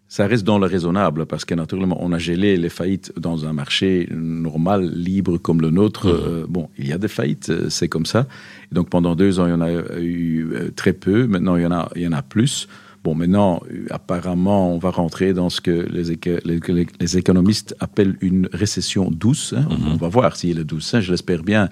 ça 0.09 0.25
reste 0.25 0.45
dans 0.45 0.57
le 0.57 0.65
raisonnable 0.67 1.25
parce 1.25 1.43
que 1.43 1.53
naturellement, 1.53 1.97
on 2.01 2.13
a 2.13 2.17
gelé 2.17 2.55
les 2.55 2.69
faillites 2.69 3.11
dans 3.19 3.45
un 3.45 3.51
marché 3.51 4.07
normal, 4.13 4.89
libre 4.93 5.37
comme 5.37 5.59
le 5.59 5.69
nôtre. 5.69 6.07
Mhm. 6.07 6.13
Euh, 6.15 6.45
bon, 6.47 6.69
il 6.79 6.87
y 6.87 6.93
a 6.93 6.97
des 6.97 7.09
faillites, 7.09 7.51
c'est 7.69 7.89
comme 7.89 8.05
ça. 8.05 8.25
Et 8.71 8.75
donc 8.75 8.89
pendant 8.89 9.15
deux 9.15 9.39
ans, 9.41 9.47
il 9.47 9.49
y 9.49 9.53
en 9.53 9.59
a 9.61 9.71
eu 9.99 10.47
très 10.77 10.93
peu. 10.93 11.27
Maintenant, 11.27 11.57
il 11.57 11.63
y 11.63 11.65
en 11.65 11.71
a, 11.73 11.89
il 11.97 12.03
y 12.03 12.07
en 12.07 12.13
a 12.13 12.21
plus. 12.21 12.69
Bon, 13.03 13.15
maintenant, 13.15 13.61
apparemment, 13.89 14.73
on 14.73 14.79
va 14.79 14.89
rentrer 14.89 15.31
dans 15.33 15.49
ce 15.49 15.61
que 15.61 15.87
les, 15.91 16.11
éco- 16.11 16.39
les- 16.43 16.59
les- 16.67 16.87
les 16.99 17.17
économistes 17.17 17.73
appellent 17.79 18.17
une 18.21 18.49
récession 18.51 19.09
douce. 19.11 19.53
hein. 19.55 19.65
On- 19.69 19.75
Mhm. 19.77 19.91
On 19.93 19.95
va 19.97 20.07
voir 20.09 20.35
si 20.35 20.51
elle 20.51 20.59
est 20.59 20.63
douce, 20.65 20.93
hein, 20.93 20.99
je 21.01 21.11
l'espère 21.11 21.43
bien. 21.43 21.69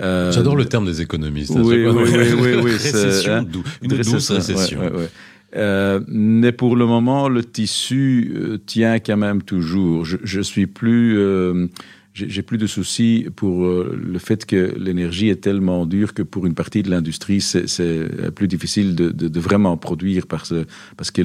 Euh, 0.00 0.32
J'adore 0.32 0.56
le 0.56 0.64
terme 0.64 0.86
des 0.86 1.00
économistes. 1.02 1.52
hein, 1.56 1.62
oui, 1.64 1.84
oui, 1.86 2.10
oui, 2.40 2.54
oui, 2.62 2.70
Récession, 2.72 3.32
hein, 3.32 3.42
dou- 3.42 3.62
une 3.82 3.90
une 3.92 3.96
douce 3.98 4.30
récession, 4.30 4.54
récession. 4.54 4.80
ouais. 4.80 5.08
Euh, 5.56 6.00
mais 6.08 6.52
pour 6.52 6.76
le 6.76 6.86
moment, 6.86 7.28
le 7.28 7.42
tissu 7.44 8.32
euh, 8.36 8.58
tient 8.64 8.98
quand 9.00 9.16
même 9.16 9.42
toujours. 9.42 10.04
Je, 10.04 10.16
je 10.22 10.40
suis 10.40 10.66
plus, 10.68 11.18
euh, 11.18 11.66
j'ai 12.14 12.42
plus 12.42 12.56
de 12.56 12.66
soucis 12.68 13.26
pour 13.34 13.66
le 13.66 14.18
fait 14.18 14.46
que 14.46 14.74
l'énergie 14.78 15.28
est 15.28 15.40
tellement 15.40 15.86
dure 15.86 16.14
que 16.14 16.22
pour 16.22 16.46
une 16.46 16.54
partie 16.54 16.82
de 16.82 16.90
l'industrie, 16.90 17.40
c'est 17.40 18.30
plus 18.34 18.46
difficile 18.48 18.94
de, 18.94 19.10
de, 19.10 19.28
de 19.28 19.40
vraiment 19.40 19.76
produire 19.76 20.26
parce, 20.26 20.52
parce 20.96 21.10
que 21.10 21.22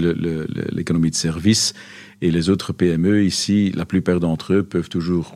l'économie 0.76 1.10
de 1.12 1.16
service 1.16 1.74
et 2.22 2.32
les 2.32 2.50
autres 2.50 2.72
PME 2.74 3.24
ici, 3.26 3.72
la 3.76 3.86
plupart 3.86 4.20
d'entre 4.20 4.54
eux 4.54 4.64
peuvent 4.64 4.90
toujours 4.90 5.36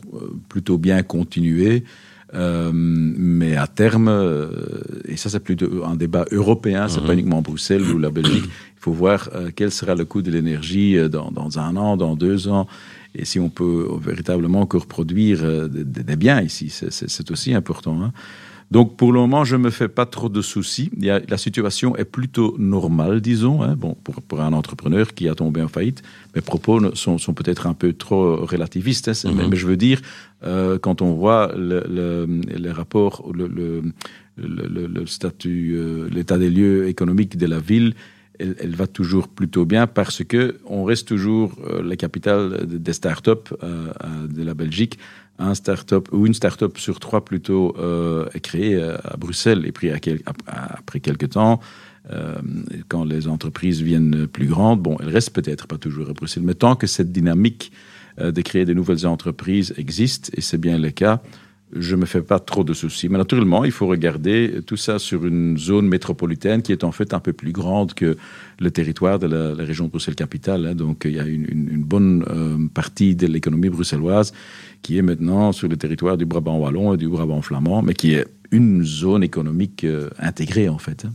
plutôt 0.49 0.77
bien 0.77 1.01
continuer. 1.03 1.83
Euh, 2.35 2.69
mais 2.73 3.55
à 3.55 3.65
terme, 3.65 4.07
euh, 4.07 4.49
et 5.05 5.17
ça 5.17 5.29
c'est 5.29 5.39
plutôt 5.39 5.83
un 5.83 5.95
débat 5.95 6.25
européen, 6.31 6.87
c'est 6.87 7.01
Mhm. 7.01 7.07
pas 7.07 7.13
uniquement 7.13 7.41
Bruxelles 7.41 7.81
ou 7.91 7.97
la 7.97 8.11
Belgique, 8.11 8.45
il 8.45 8.79
faut 8.79 8.91
voir 8.91 9.29
euh, 9.33 9.49
quel 9.55 9.71
sera 9.71 9.95
le 9.95 10.05
coût 10.05 10.21
de 10.21 10.29
l'énergie 10.29 10.95
euh, 10.95 11.09
dans, 11.09 11.31
dans 11.31 11.57
un 11.57 11.75
an, 11.75 11.97
dans 11.97 12.15
deux 12.15 12.47
ans, 12.47 12.67
et 13.15 13.25
si 13.25 13.39
on 13.39 13.49
peut 13.49 13.87
véritablement 13.99 14.61
encore 14.61 14.85
produire 14.85 15.39
des, 15.67 15.83
des- 15.83 16.15
biens 16.15 16.39
ici, 16.41 16.69
c'est 16.69 17.31
aussi 17.31 17.55
important. 17.55 17.99
hein. 18.03 18.11
Donc 18.71 18.97
pour 18.97 19.11
le 19.11 19.19
moment, 19.19 19.43
je 19.45 19.55
me 19.55 19.71
fais 19.71 19.87
pas 19.87 20.05
trop 20.05 20.29
de 20.29 20.41
soucis. 20.43 20.91
Il 20.95 21.03
y 21.03 21.09
a, 21.09 21.19
la 21.27 21.37
situation 21.37 21.95
est 21.95 22.05
plutôt 22.05 22.55
normale, 22.59 23.19
disons, 23.19 23.63
hein, 23.63 23.75
bon, 23.75 23.95
pour, 24.03 24.21
pour 24.21 24.41
un 24.41 24.53
entrepreneur 24.53 25.11
qui 25.15 25.27
a 25.27 25.33
tombé 25.33 25.61
en 25.63 25.67
faillite. 25.67 26.03
Mes 26.35 26.41
propos 26.41 26.79
ne- 26.79 26.93
sont, 26.93 27.17
sont 27.17 27.33
peut-être 27.33 27.65
un 27.65 27.73
peu 27.73 27.93
trop 27.93 28.35
relativistes, 28.45 29.07
hein, 29.09 29.31
Mhm. 29.31 29.47
mais, 29.49 29.55
je 29.57 29.65
veux 29.65 29.77
dire, 29.77 29.99
euh, 30.43 30.77
quand 30.77 31.01
on 31.01 31.13
voit 31.13 31.51
le, 31.57 31.83
le, 31.89 32.27
les 32.57 32.71
rapports, 32.71 33.31
le, 33.33 33.47
le, 33.47 33.81
le, 34.37 34.67
le- 34.67 34.87
le 34.87 35.05
statut, 35.07 35.73
euh, 35.75 36.07
l'état 36.11 36.37
des 36.37 36.51
lieux 36.51 36.87
économiques 36.87 37.37
de 37.37 37.47
la 37.47 37.59
ville, 37.59 37.95
elle, 38.37 38.55
elle 38.59 38.75
va 38.75 38.87
toujours 38.87 39.27
plutôt 39.27 39.65
bien 39.65 39.85
parce 39.87 40.23
que 40.23 40.57
on 40.65 40.83
reste 40.85 41.07
toujours 41.07 41.53
euh, 41.67 41.81
la 41.83 41.95
capitale 41.97 42.67
de- 42.67 42.77
des 42.77 42.93
startups 42.93 43.31
euh, 43.63 43.87
euh, 44.03 44.27
de 44.27 44.43
la 44.43 44.53
Belgique. 44.53 44.97
Un 45.39 45.55
start-up 45.55 46.09
ou 46.11 46.27
une 46.27 46.33
start-up 46.33 46.77
sur 46.77 46.99
trois 46.99 47.23
plutôt 47.23 47.75
euh, 47.79 48.27
est 48.33 48.41
créée 48.41 48.75
euh, 48.75 48.97
à 49.03 49.17
Bruxelles 49.17 49.65
et 49.65 49.71
puis 49.71 49.89
après 49.89 50.99
quelques 50.99 51.31
temps. 51.31 51.59
euh, 52.11 52.35
quand 52.87 53.03
les 53.03 53.27
entreprises 53.27 53.81
viennent 53.81 54.27
plus 54.27 54.47
grandes, 54.47 54.81
bon, 54.81 54.97
elles 54.99 55.09
restent 55.09 55.33
peut-être 55.33 55.67
pas 55.67 55.77
toujours 55.77 56.09
à 56.09 56.13
Bruxelles, 56.13 56.43
mais 56.43 56.55
tant 56.55 56.75
que 56.75 56.87
cette 56.87 57.11
dynamique 57.11 57.71
euh, 58.19 58.31
de 58.31 58.41
créer 58.41 58.65
de 58.65 58.73
nouvelles 58.73 59.05
entreprises 59.05 59.73
existe, 59.77 60.31
et 60.35 60.41
c'est 60.41 60.57
bien 60.57 60.77
le 60.77 60.89
cas, 60.91 61.21
je 61.73 61.95
me 61.95 62.05
fais 62.05 62.21
pas 62.21 62.39
trop 62.39 62.63
de 62.63 62.73
soucis. 62.73 63.09
Mais 63.09 63.17
naturellement, 63.17 63.63
il 63.63 63.71
faut 63.71 63.87
regarder 63.87 64.61
tout 64.65 64.77
ça 64.77 64.97
sur 64.99 65.25
une 65.25 65.57
zone 65.57 65.87
métropolitaine 65.87 66.61
qui 66.61 66.71
est 66.71 66.83
en 66.83 66.91
fait 66.91 67.13
un 67.13 67.19
peu 67.19 67.33
plus 67.33 67.51
grande 67.51 67.93
que 67.93 68.17
le 68.59 68.71
territoire 68.71 69.19
de 69.19 69.27
la, 69.27 69.53
la 69.55 69.63
région 69.65 69.87
Bruxelles-Capitale. 69.87 70.65
hein. 70.67 70.75
Donc, 70.75 71.03
il 71.05 71.13
y 71.13 71.19
a 71.19 71.25
une 71.25 71.83
bonne 71.83 72.25
euh, 72.29 72.57
partie 72.73 73.15
de 73.15 73.27
l'économie 73.27 73.69
bruxelloise 73.69 74.33
qui 74.81 74.97
est 74.97 75.01
maintenant 75.03 75.51
sur 75.51 75.67
le 75.67 75.77
territoire 75.77 76.17
du 76.17 76.25
Brabant 76.25 76.57
wallon 76.57 76.93
et 76.93 76.97
du 76.97 77.07
Brabant 77.07 77.41
flamand, 77.41 77.81
mais 77.81 77.93
qui 77.93 78.13
est 78.13 78.25
une 78.51 78.83
zone 78.83 79.23
économique 79.23 79.83
euh, 79.83 80.09
intégrée 80.17 80.69
en 80.69 80.79
fait. 80.79 81.05
hein. 81.05 81.11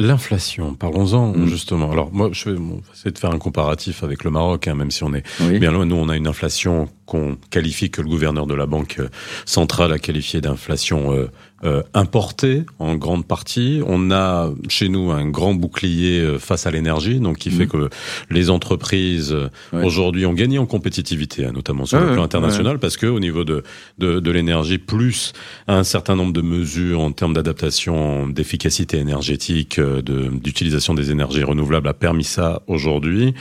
L'inflation, 0.00 0.74
parlons-en 0.74 1.32
Mm. 1.32 1.46
justement. 1.48 1.90
Alors 1.90 2.12
moi, 2.12 2.30
je 2.32 2.50
vais 2.50 2.56
essayer 2.94 3.10
de 3.10 3.18
faire 3.18 3.32
un 3.32 3.38
comparatif 3.38 4.04
avec 4.04 4.22
le 4.22 4.30
Maroc, 4.30 4.68
hein, 4.68 4.74
même 4.76 4.92
si 4.92 5.02
on 5.02 5.12
est 5.12 5.24
Oui. 5.40 5.58
bien 5.58 5.72
loin. 5.72 5.86
Nous, 5.86 5.96
on 5.96 6.08
a 6.08 6.16
une 6.16 6.28
inflation 6.28 6.88
qu'on 7.04 7.36
qualifie, 7.50 7.90
que 7.90 8.00
le 8.00 8.08
gouverneur 8.08 8.46
de 8.46 8.54
la 8.54 8.66
Banque 8.66 8.96
euh, 9.00 9.08
centrale 9.44 9.92
a 9.92 9.98
qualifié 9.98 10.40
d'inflation 10.40 11.12
euh, 11.12 11.30
euh, 11.64 11.82
importée 11.94 12.62
en 12.78 12.94
grande 12.94 13.26
partie. 13.26 13.80
On 13.86 14.10
a 14.10 14.50
chez 14.68 14.88
nous 14.88 15.10
un 15.10 15.26
grand 15.28 15.54
bouclier 15.54 16.20
euh, 16.20 16.38
face 16.38 16.66
à 16.66 16.70
l'énergie, 16.70 17.18
donc 17.20 17.38
qui 17.38 17.50
fait 17.50 17.66
que 17.66 17.88
les 18.30 18.48
entreprises 18.50 19.32
euh, 19.32 19.48
Ouais. 19.72 19.84
aujourd'hui 19.84 20.24
ont 20.24 20.32
gagné 20.34 20.58
en 20.58 20.66
compétitivité, 20.66 21.44
hein, 21.44 21.52
notamment 21.54 21.84
sur 21.84 21.98
le 22.00 22.06
plan 22.06 22.16
ouais, 22.16 22.22
international, 22.22 22.78
parce 22.78 22.96
que 22.96 23.06
au 23.06 23.20
niveau 23.20 23.44
de, 23.44 23.62
de, 23.98 24.20
de 24.20 24.30
l'énergie, 24.30 24.78
plus 24.78 25.32
un 25.66 25.82
certain 25.84 26.14
nombre 26.16 26.32
de 26.32 26.40
mesures 26.42 27.00
en 27.00 27.12
termes 27.12 27.34
d'adaptation, 27.34 28.28
d'efficacité 28.28 28.98
énergétique, 28.98 29.78
euh, 29.78 30.00
de- 30.00 30.28
d'utilisation 30.32 30.94
des 30.94 31.10
énergies 31.10 31.42
renouvelables 31.42 31.88
a 31.88 31.94
permis 31.94 32.24
ça 32.24 32.62
aujourd'hui. 32.66 33.34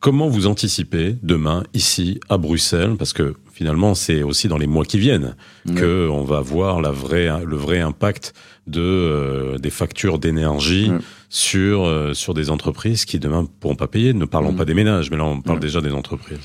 Comment 0.00 0.28
vous 0.28 0.46
anticipez 0.46 1.16
demain 1.22 1.64
ici 1.74 2.20
à 2.28 2.38
Bruxelles, 2.38 2.94
parce 2.98 3.12
que 3.12 3.34
finalement 3.58 3.94
c'est 3.94 4.22
aussi 4.22 4.46
dans 4.46 4.56
les 4.58 4.68
mois 4.68 4.84
qui 4.84 4.98
viennent 5.00 5.34
Ouais. 5.66 5.74
que 5.80 6.08
on 6.08 6.22
va 6.22 6.40
voir 6.40 6.80
la 6.80 6.92
vraie, 6.92 7.28
le 7.44 7.56
vrai 7.56 7.80
impact 7.80 8.32
de 8.68 8.80
euh, 8.80 9.58
des 9.58 9.70
factures 9.70 10.18
d'énergie 10.20 10.90
Ouais. 10.90 10.98
sur 11.28 11.84
euh, 11.84 12.14
sur 12.14 12.32
des 12.34 12.50
entreprises 12.50 13.04
qui 13.04 13.18
demain 13.18 13.42
pourront 13.60 13.74
pas 13.84 13.88
payer. 13.88 14.14
Ne 14.14 14.26
parlons 14.26 14.52
Mm. 14.52 14.56
pas 14.56 14.64
des 14.64 14.74
ménages, 14.74 15.10
mais 15.10 15.16
là 15.16 15.24
on 15.24 15.40
parle 15.40 15.58
Ouais. 15.58 15.62
déjà 15.68 15.80
des 15.80 15.92
entreprises. 15.92 16.38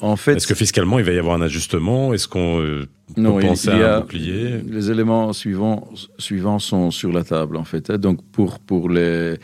En 0.00 0.14
fait, 0.16 0.34
Est-ce 0.36 0.46
que 0.46 0.54
fiscalement 0.54 0.98
il 1.00 1.04
va 1.04 1.12
y 1.12 1.18
avoir 1.18 1.34
un 1.34 1.42
ajustement? 1.42 2.14
Est-ce 2.14 2.28
qu'on 2.28 2.60
euh, 2.60 2.86
peut 3.16 3.40
penser 3.40 3.68
à 3.70 3.96
un 3.96 4.00
bouclier? 4.00 4.60
Les 4.66 4.90
éléments 4.92 5.32
suivants, 5.32 5.88
suivants 6.18 6.60
sont 6.60 6.92
sur 6.92 7.10
la 7.12 7.24
table, 7.24 7.56
en 7.56 7.64
fait. 7.64 7.90
hein. 7.90 7.98
Donc, 7.98 8.18
pour, 8.30 8.60
pour 8.60 8.88
les, 8.88 9.34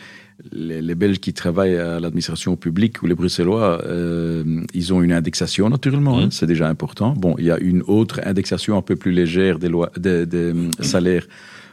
les, 0.53 0.83
les 0.83 0.95
Belges 0.95 1.19
qui 1.19 1.33
travaillent 1.33 1.77
à 1.77 2.01
l'administration 2.01 2.57
publique 2.57 3.03
ou 3.03 3.07
les 3.07 3.15
Bruxellois, 3.15 3.83
euh, 3.87 4.63
ils 4.75 4.93
ont 4.93 5.03
une 5.03 5.13
indexation, 5.13 5.69
naturellement. 5.69 6.19
Hein, 6.19 6.29
c'est 6.31 6.47
déjà 6.47 6.69
important. 6.69 7.15
Bon, 7.17 7.35
il 7.39 7.45
y 7.45 7.51
a 7.51 7.59
une 7.59 7.83
autre 7.87 8.21
indexation 8.25 8.77
un 8.77 8.83
peu 8.83 8.97
plus 8.97 9.13
légère 9.13 9.59
des, 9.59 9.69
lois, 9.69 9.91
des, 9.97 10.27
des, 10.27 10.51
hum, 10.51 10.71
salaires 10.81 11.27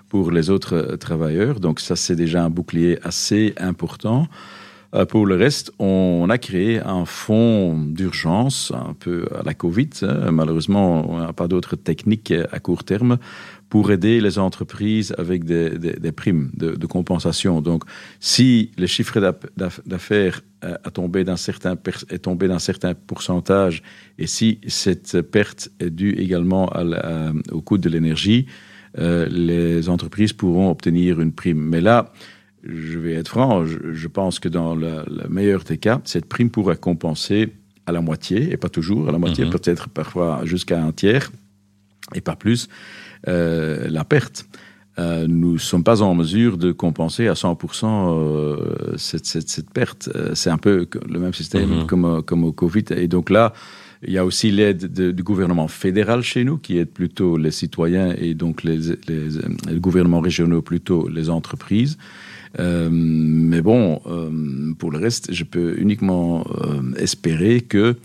pour 0.09 0.31
les 0.31 0.49
autres 0.49 0.75
euh, 0.75 0.97
travailleurs. 0.97 1.59
Donc, 1.59 1.79
ça, 1.79 1.95
c'est 1.95 2.15
déjà 2.15 2.43
un 2.43 2.49
bouclier 2.49 2.99
assez 3.03 3.53
important. 3.57 4.27
Euh, 4.93 5.05
pour 5.05 5.25
le 5.25 5.35
reste, 5.35 5.71
on 5.79 6.27
a 6.29 6.37
créé 6.37 6.79
un 6.79 7.05
fonds 7.05 7.81
d'urgence, 7.87 8.73
un 8.75 8.93
peu 8.93 9.25
à 9.37 9.43
la 9.43 9.53
Covid. 9.53 9.89
Hein. 10.03 10.31
Malheureusement, 10.31 11.09
on 11.09 11.19
n'a 11.19 11.33
pas 11.33 11.47
d'autres 11.47 11.75
techniques 11.75 12.33
à 12.51 12.59
court 12.59 12.83
terme 12.83 13.17
pour 13.71 13.89
aider 13.89 14.19
les 14.19 14.37
entreprises 14.37 15.15
avec 15.17 15.45
des, 15.45 15.69
des, 15.83 15.93
des 15.93 16.11
primes 16.11 16.51
de, 16.53 16.75
de, 16.75 16.87
compensation. 16.87 17.61
Donc, 17.61 17.85
si 18.19 18.69
le 18.77 18.85
chiffre 18.85 19.17
d'affaires 19.85 20.41
euh, 20.65 20.75
a 20.83 20.91
tombé 20.91 21.23
d'un 21.23 21.37
certain 21.37 21.77
est 22.09 22.23
tombé 22.29 22.49
d'un 22.49 22.59
certain 22.59 22.93
pourcentage 22.93 23.81
et 24.19 24.27
si 24.27 24.59
cette 24.67 25.21
perte 25.21 25.69
est 25.79 25.89
due 25.89 26.15
également 26.25 26.67
à 26.67 26.83
la, 26.83 27.31
au 27.53 27.61
coût 27.61 27.77
de 27.77 27.87
l'énergie, 27.87 28.45
euh, 28.99 29.25
les 29.29 29.87
entreprises 29.87 30.33
pourront 30.33 30.69
obtenir 30.69 31.21
une 31.21 31.31
prime. 31.31 31.61
Mais 31.73 31.79
là, 31.79 32.11
je 32.65 32.99
vais 32.99 33.13
être 33.13 33.29
franc, 33.29 33.65
je, 33.65 33.93
je 33.93 34.07
pense 34.09 34.39
que 34.39 34.49
dans 34.49 34.75
le, 34.75 35.05
le, 35.07 35.29
meilleur 35.29 35.63
des 35.63 35.77
cas, 35.77 36.01
cette 36.03 36.25
prime 36.25 36.49
pourra 36.49 36.75
compenser 36.75 37.53
à 37.85 37.93
la 37.93 38.01
moitié, 38.01 38.51
et 38.51 38.57
pas 38.57 38.69
toujours, 38.69 39.07
à 39.07 39.13
la 39.13 39.17
moitié, 39.17 39.45
mm 39.45 39.47
-hmm. 39.47 39.57
peut-être 39.57 39.85
parfois 39.89 40.41
jusqu'à 40.43 40.77
un 40.83 40.91
tiers, 40.91 41.31
et 42.13 42.21
pas 42.21 42.35
plus, 42.35 42.67
euh, 43.27 43.87
la 43.89 44.03
perte. 44.03 44.45
Euh, 44.99 45.25
nous 45.27 45.53
ne 45.53 45.57
sommes 45.57 45.83
pas 45.85 46.01
en 46.01 46.13
mesure 46.13 46.57
de 46.57 46.71
compenser 46.71 47.27
à 47.27 47.33
100% 47.33 47.85
euh, 47.85 48.93
cette, 48.97 49.25
cette, 49.25 49.49
cette, 49.49 49.69
perte. 49.71 50.09
C'est 50.33 50.49
un 50.49 50.57
peu 50.57 50.85
le 51.07 51.19
même 51.19 51.33
système 51.33 51.69
mm 51.69 51.79
-hmm. 51.79 51.85
comme, 51.85 52.21
comme 52.23 52.43
au 52.43 52.51
Covid. 52.51 52.85
Et 52.97 53.07
donc 53.07 53.29
là, 53.29 53.53
il 54.03 54.13
y 54.13 54.17
a 54.17 54.25
aussi 54.25 54.51
l'aide 54.51 54.83
du 55.17 55.23
gouvernement 55.23 55.69
fédéral 55.69 56.21
chez 56.23 56.43
nous, 56.43 56.57
qui 56.57 56.77
aide 56.79 56.91
plutôt 56.91 57.37
les 57.37 57.51
citoyens 57.51 58.09
et 58.17 58.33
donc 58.33 58.63
les, 58.63 58.79
les, 59.07 59.23
les 59.69 59.79
gouvernements 59.79 60.23
régionaux 60.29 60.61
plutôt 60.61 61.07
les 61.07 61.29
entreprises. 61.29 61.97
Euh, 62.59 62.89
mais 62.91 63.61
bon, 63.61 64.01
euh, 64.07 64.73
pour 64.77 64.91
le 64.91 64.97
reste, 64.97 65.33
je 65.33 65.43
peux 65.43 65.79
uniquement 65.79 66.45
euh, 66.49 66.93
espérer 66.97 67.61
que 67.61 67.95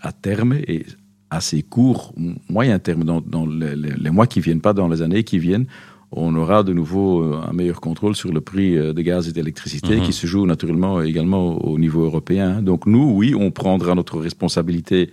à 0.00 0.12
terme, 0.12 0.52
et 0.68 0.86
assez 1.30 1.62
court, 1.62 2.14
moyen 2.48 2.78
terme, 2.78 3.04
dans, 3.04 3.20
dans 3.20 3.46
les, 3.46 3.74
les, 3.74 4.10
mois 4.10 4.26
qui 4.26 4.40
viennent, 4.40 4.60
pas 4.60 4.72
dans 4.72 4.88
les 4.88 5.02
années 5.02 5.24
qui 5.24 5.38
viennent, 5.38 5.66
on 6.12 6.34
aura 6.36 6.62
de 6.62 6.72
nouveau 6.72 7.34
un 7.34 7.52
meilleur 7.52 7.80
contrôle 7.80 8.14
sur 8.14 8.32
le 8.32 8.40
prix 8.40 8.76
de 8.76 9.02
gaz 9.02 9.28
et 9.28 9.32
d'électricité 9.32 9.96
-hmm. 9.96 10.02
qui 10.06 10.12
se 10.12 10.26
joue 10.28 10.46
naturellement 10.46 11.02
également 11.02 11.44
au 11.70 11.76
niveau 11.78 12.02
européen. 12.04 12.62
Donc 12.62 12.86
nous, 12.86 13.06
oui, 13.18 13.34
on 13.34 13.50
prendra 13.50 13.94
notre 13.96 14.20
responsabilité 14.20 15.10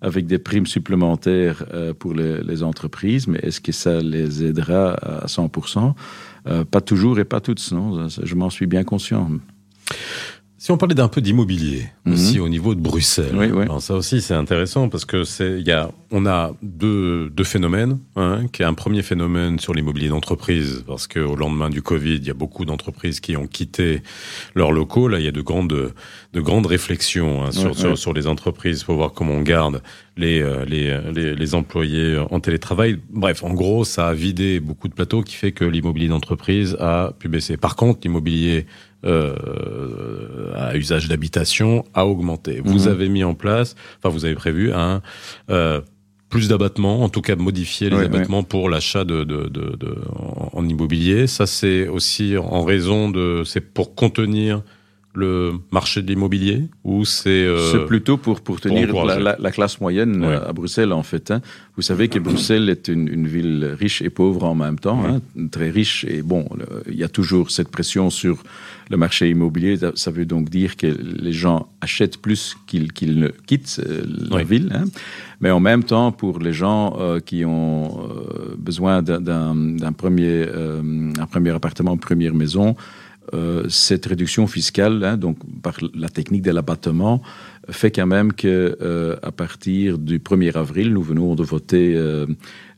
avec 0.00 0.26
des 0.26 0.38
primes 0.38 0.66
supplémentaires 0.66 1.64
euh, 1.74 1.92
pour 1.92 2.14
les, 2.14 2.42
les, 2.42 2.62
entreprises, 2.62 3.26
mais 3.26 3.38
est-ce 3.42 3.60
que 3.60 3.72
ça 3.72 4.00
les 4.00 4.44
aidera 4.44 4.94
à 4.94 5.26
100% 5.26 5.94
euh, 6.46 6.64
Pas 6.64 6.80
toujours 6.80 7.18
et 7.18 7.24
pas 7.24 7.40
toutes, 7.40 7.70
non, 7.72 8.08
je 8.08 8.34
m'en 8.34 8.50
suis 8.50 8.66
bien 8.66 8.84
conscient. 8.84 9.30
Si 10.62 10.70
on 10.70 10.76
parlait 10.76 10.94
d'un 10.94 11.08
peu 11.08 11.22
d'immobilier 11.22 11.84
mm 12.04 12.10
-hmm. 12.10 12.12
aussi 12.12 12.38
au 12.38 12.50
niveau 12.50 12.74
de 12.74 12.80
Bruxelles, 12.80 13.34
oui, 13.34 13.46
oui. 13.50 13.62
Alors 13.62 13.80
ça 13.80 13.94
aussi 13.94 14.20
c'est 14.20 14.34
intéressant 14.34 14.90
parce 14.90 15.06
que 15.06 15.24
c'est 15.24 15.58
il 15.58 15.66
y 15.66 15.72
a 15.72 15.90
on 16.10 16.26
a 16.26 16.52
deux, 16.62 17.30
deux 17.30 17.44
phénomènes, 17.44 17.98
hein, 18.16 18.46
qui 18.52 18.60
est 18.62 18.66
un 18.66 18.74
premier 18.74 19.02
phénomène 19.02 19.58
sur 19.58 19.72
l'immobilier 19.72 20.08
d'entreprise 20.10 20.84
parce 20.86 21.06
que 21.06 21.20
au 21.20 21.34
lendemain 21.34 21.70
du 21.70 21.80
Covid, 21.80 22.16
il 22.16 22.26
y 22.26 22.30
a 22.30 22.34
beaucoup 22.34 22.64
d'entreprises 22.66 23.20
qui 23.20 23.38
ont 23.38 23.46
quitté 23.46 24.02
leurs 24.54 24.72
locaux. 24.72 25.08
Là, 25.08 25.18
il 25.18 25.24
y 25.24 25.28
a 25.28 25.32
de 25.32 25.40
grandes 25.40 25.94
de 26.32 26.40
grandes 26.40 26.66
réflexions 26.66 27.42
hein, 27.42 27.50
sur, 27.50 27.76
sur, 27.76 27.98
sur 27.98 28.12
les 28.12 28.26
entreprises 28.28 28.84
pour 28.84 28.94
voir 28.94 29.12
comment 29.12 29.34
on 29.34 29.42
garde 29.42 29.82
les, 30.16 30.44
les, 30.66 30.96
les, 31.12 31.34
les 31.34 31.54
employés 31.54 32.18
en 32.30 32.38
télétravail. 32.38 32.98
Bref, 33.10 33.42
en 33.42 33.52
gros, 33.52 33.84
ça 33.84 34.08
a 34.08 34.14
vidé 34.14 34.60
beaucoup 34.60 34.86
de 34.86 34.94
plateaux 34.94 35.22
qui 35.22 35.34
fait 35.34 35.50
que 35.50 35.64
l'immobilier 35.64 36.08
d'entreprise 36.08 36.76
a 36.78 37.12
pu 37.18 37.28
baisser. 37.28 37.56
Par 37.56 37.74
contre, 37.74 38.00
l'immobilier 38.04 38.66
euh, 39.04 40.52
à 40.54 40.76
usage 40.76 41.08
d'habitation 41.08 41.84
a 41.94 42.06
augmenté. 42.06 42.60
Vous 42.64 42.84
mmh. 42.84 42.92
avez 42.92 43.08
mis 43.08 43.24
en 43.24 43.34
place, 43.34 43.74
enfin 43.98 44.10
vous 44.10 44.24
avez 44.24 44.34
prévu 44.34 44.72
un 44.72 45.02
euh, 45.50 45.80
plus 46.28 46.48
d'abattements, 46.48 47.02
en 47.02 47.08
tout 47.08 47.22
cas 47.22 47.34
modifier 47.34 47.90
les 47.90 47.96
abattements 47.96 48.44
pour 48.44 48.68
l'achat 48.68 49.04
de, 49.04 49.24
de, 49.24 49.48
de, 49.48 49.76
de, 49.76 49.96
en, 50.14 50.50
en 50.52 50.68
immobilier. 50.68 51.26
Ça 51.26 51.46
c'est 51.46 51.88
aussi 51.88 52.36
en 52.36 52.62
raison 52.62 53.10
de, 53.10 53.42
c'est 53.44 53.60
pour 53.60 53.96
contenir 53.96 54.62
le 55.14 55.54
marché 55.72 56.02
de 56.02 56.08
l'immobilier 56.08 56.68
ou 56.84 57.04
c'est 57.04 57.30
euh, 57.30 57.72
c'est 57.72 57.86
plutôt 57.86 58.16
pour 58.16 58.40
pour 58.40 58.60
tenir 58.60 58.88
pour 58.88 59.04
la, 59.04 59.18
la, 59.18 59.36
la, 59.38 59.50
classe 59.50 59.80
moyenne 59.80 60.24
ouais. 60.24 60.36
à 60.36 60.52
Bruxelles 60.52 60.92
en 60.92 61.02
fait 61.02 61.32
hein. 61.32 61.40
vous 61.74 61.82
savez 61.82 62.08
que 62.08 62.20
Bruxelles 62.20 62.68
est 62.68 62.86
une, 62.86 63.08
une, 63.08 63.26
ville 63.26 63.74
riche 63.78 64.02
et 64.02 64.10
pauvre 64.10 64.44
en 64.44 64.54
même 64.54 64.78
temps 64.78 65.02
hein, 65.04 65.20
très 65.50 65.70
riche 65.70 66.04
et 66.08 66.22
bon 66.22 66.48
il 66.86 66.94
y 66.94 67.02
a 67.02 67.08
toujours 67.08 67.50
cette 67.50 67.70
pression 67.70 68.08
sur 68.08 68.44
le 68.88 68.96
marché 68.96 69.28
immobilier 69.28 69.76
ça 69.94 70.10
veut 70.12 70.26
donc 70.26 70.48
dire 70.48 70.76
que 70.76 70.86
les 70.86 71.32
gens 71.32 71.68
achètent 71.80 72.18
plus 72.18 72.56
qu'ils 72.68 72.92
qu'ils 72.92 73.18
ne 73.18 73.28
quittent 73.28 73.80
euh, 73.84 74.04
la 74.30 74.36
ouais. 74.36 74.44
ville 74.44 74.70
hein. 74.72 74.84
mais 75.40 75.50
en 75.50 75.60
même 75.60 75.82
temps 75.82 76.12
pour 76.12 76.38
les 76.38 76.52
gens 76.52 76.96
euh, 77.00 77.18
qui 77.18 77.44
ont 77.44 78.08
euh, 78.10 78.54
besoin 78.56 79.02
d'un 79.02 79.92
premier 79.92 80.46
euh, 80.48 81.12
un 81.18 81.26
premier 81.26 81.50
appartement 81.50 81.94
une 81.94 82.00
première 82.00 82.34
maison 82.34 82.76
euh, 83.32 83.64
cette 83.68 84.06
réduction 84.06 84.46
fiscale, 84.46 85.04
hein, 85.04 85.16
donc 85.16 85.38
par 85.62 85.74
la 85.94 86.08
technique 86.08 86.42
de 86.42 86.50
l'abattement, 86.50 87.22
fait 87.68 87.90
quand 87.90 88.06
même 88.06 88.32
que 88.32 88.76
euh, 88.80 89.16
à 89.22 89.30
partir 89.30 89.98
du 89.98 90.18
1er 90.18 90.56
avril, 90.56 90.92
nous 90.92 91.02
venons 91.02 91.34
de 91.36 91.44
voter 91.44 91.94
euh, 91.94 92.26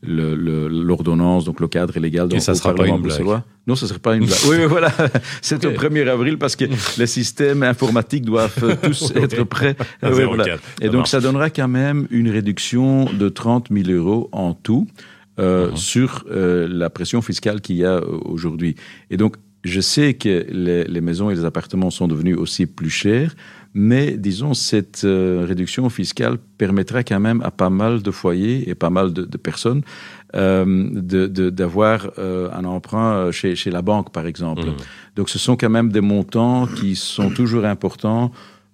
l'ordonnance, 0.03 1.45
donc 1.45 1.59
le 1.59 1.67
cadre 1.67 1.97
illégal. 1.97 2.27
Et 2.33 2.39
ça 2.39 2.53
sera 2.53 2.75
pas 2.75 2.87
une 2.87 3.01
blague. 3.01 3.23
Non, 3.65 3.75
ce 3.75 3.85
ne 3.85 3.89
serait 3.89 3.99
pas 3.99 4.15
une 4.15 4.25
blague. 4.25 4.37
oui, 4.47 4.57
oui, 4.59 4.65
voilà. 4.67 4.91
C'est 5.41 5.65
okay. 5.65 5.75
au 5.75 5.79
1er 5.79 6.07
avril 6.07 6.37
parce 6.37 6.55
que 6.55 6.65
les 6.99 7.07
systèmes 7.07 7.63
informatiques 7.63 8.25
doivent 8.25 8.77
tous 8.83 9.11
être 9.15 9.43
prêts. 9.45 9.75
oui, 10.03 10.23
voilà. 10.25 10.57
Et 10.81 10.89
donc, 10.89 11.07
ça 11.07 11.19
donnera 11.19 11.49
quand 11.49 11.69
même 11.69 12.07
une 12.11 12.29
réduction 12.29 13.05
de 13.05 13.29
30 13.29 13.69
000 13.71 13.89
euros 13.89 14.29
en 14.31 14.53
tout. 14.53 14.87
Euh, 15.39 15.69
uh 15.69 15.73
-huh. 15.73 15.77
sur 15.77 16.25
euh, 16.29 16.67
la 16.69 16.91
pression 16.91 17.23
fiscale 17.23 17.59
qu'il 17.59 17.77
y 17.77 17.85
a 17.85 18.03
aujourd'hui. 18.05 18.75
Et 19.09 19.17
donc, 19.17 19.33
je 19.63 19.79
sais 19.79 20.13
que 20.13 20.45
les, 20.49 20.83
les, 20.83 21.01
maisons 21.01 21.29
et 21.29 21.35
les 21.35 21.45
appartements 21.45 21.89
sont 21.89 22.07
devenus 22.07 22.37
aussi 22.37 22.65
plus 22.65 22.89
chers, 22.89 23.33
mais 23.73 24.17
disons, 24.17 24.53
cette 24.53 25.03
euh, 25.03 25.45
réduction 25.47 25.89
fiscale 25.89 26.37
permettra 26.57 27.03
quand 27.03 27.19
même 27.19 27.41
à 27.41 27.49
pas 27.49 27.69
mal 27.69 28.03
de 28.03 28.11
foyers 28.11 28.69
et 28.69 28.75
pas 28.75 28.89
mal 28.89 29.13
de, 29.13 29.23
de 29.23 29.37
personnes 29.37 29.81
euh, 30.35 30.89
d'avoir 31.49 32.11
euh, 32.19 32.49
un 32.51 32.65
emprunt 32.65 33.31
chez, 33.31 33.55
chez, 33.55 33.71
la 33.71 33.81
banque, 33.81 34.11
par 34.11 34.27
exemple. 34.27 34.65
Mmh. 34.65 34.75
Donc, 35.15 35.29
ce 35.29 35.39
sont 35.39 35.55
quand 35.55 35.69
même 35.69 35.91
des 35.91 36.01
montants 36.01 36.67
qui 36.67 36.95
sont 36.95 37.29
toujours 37.29 37.65
importants 37.65 38.31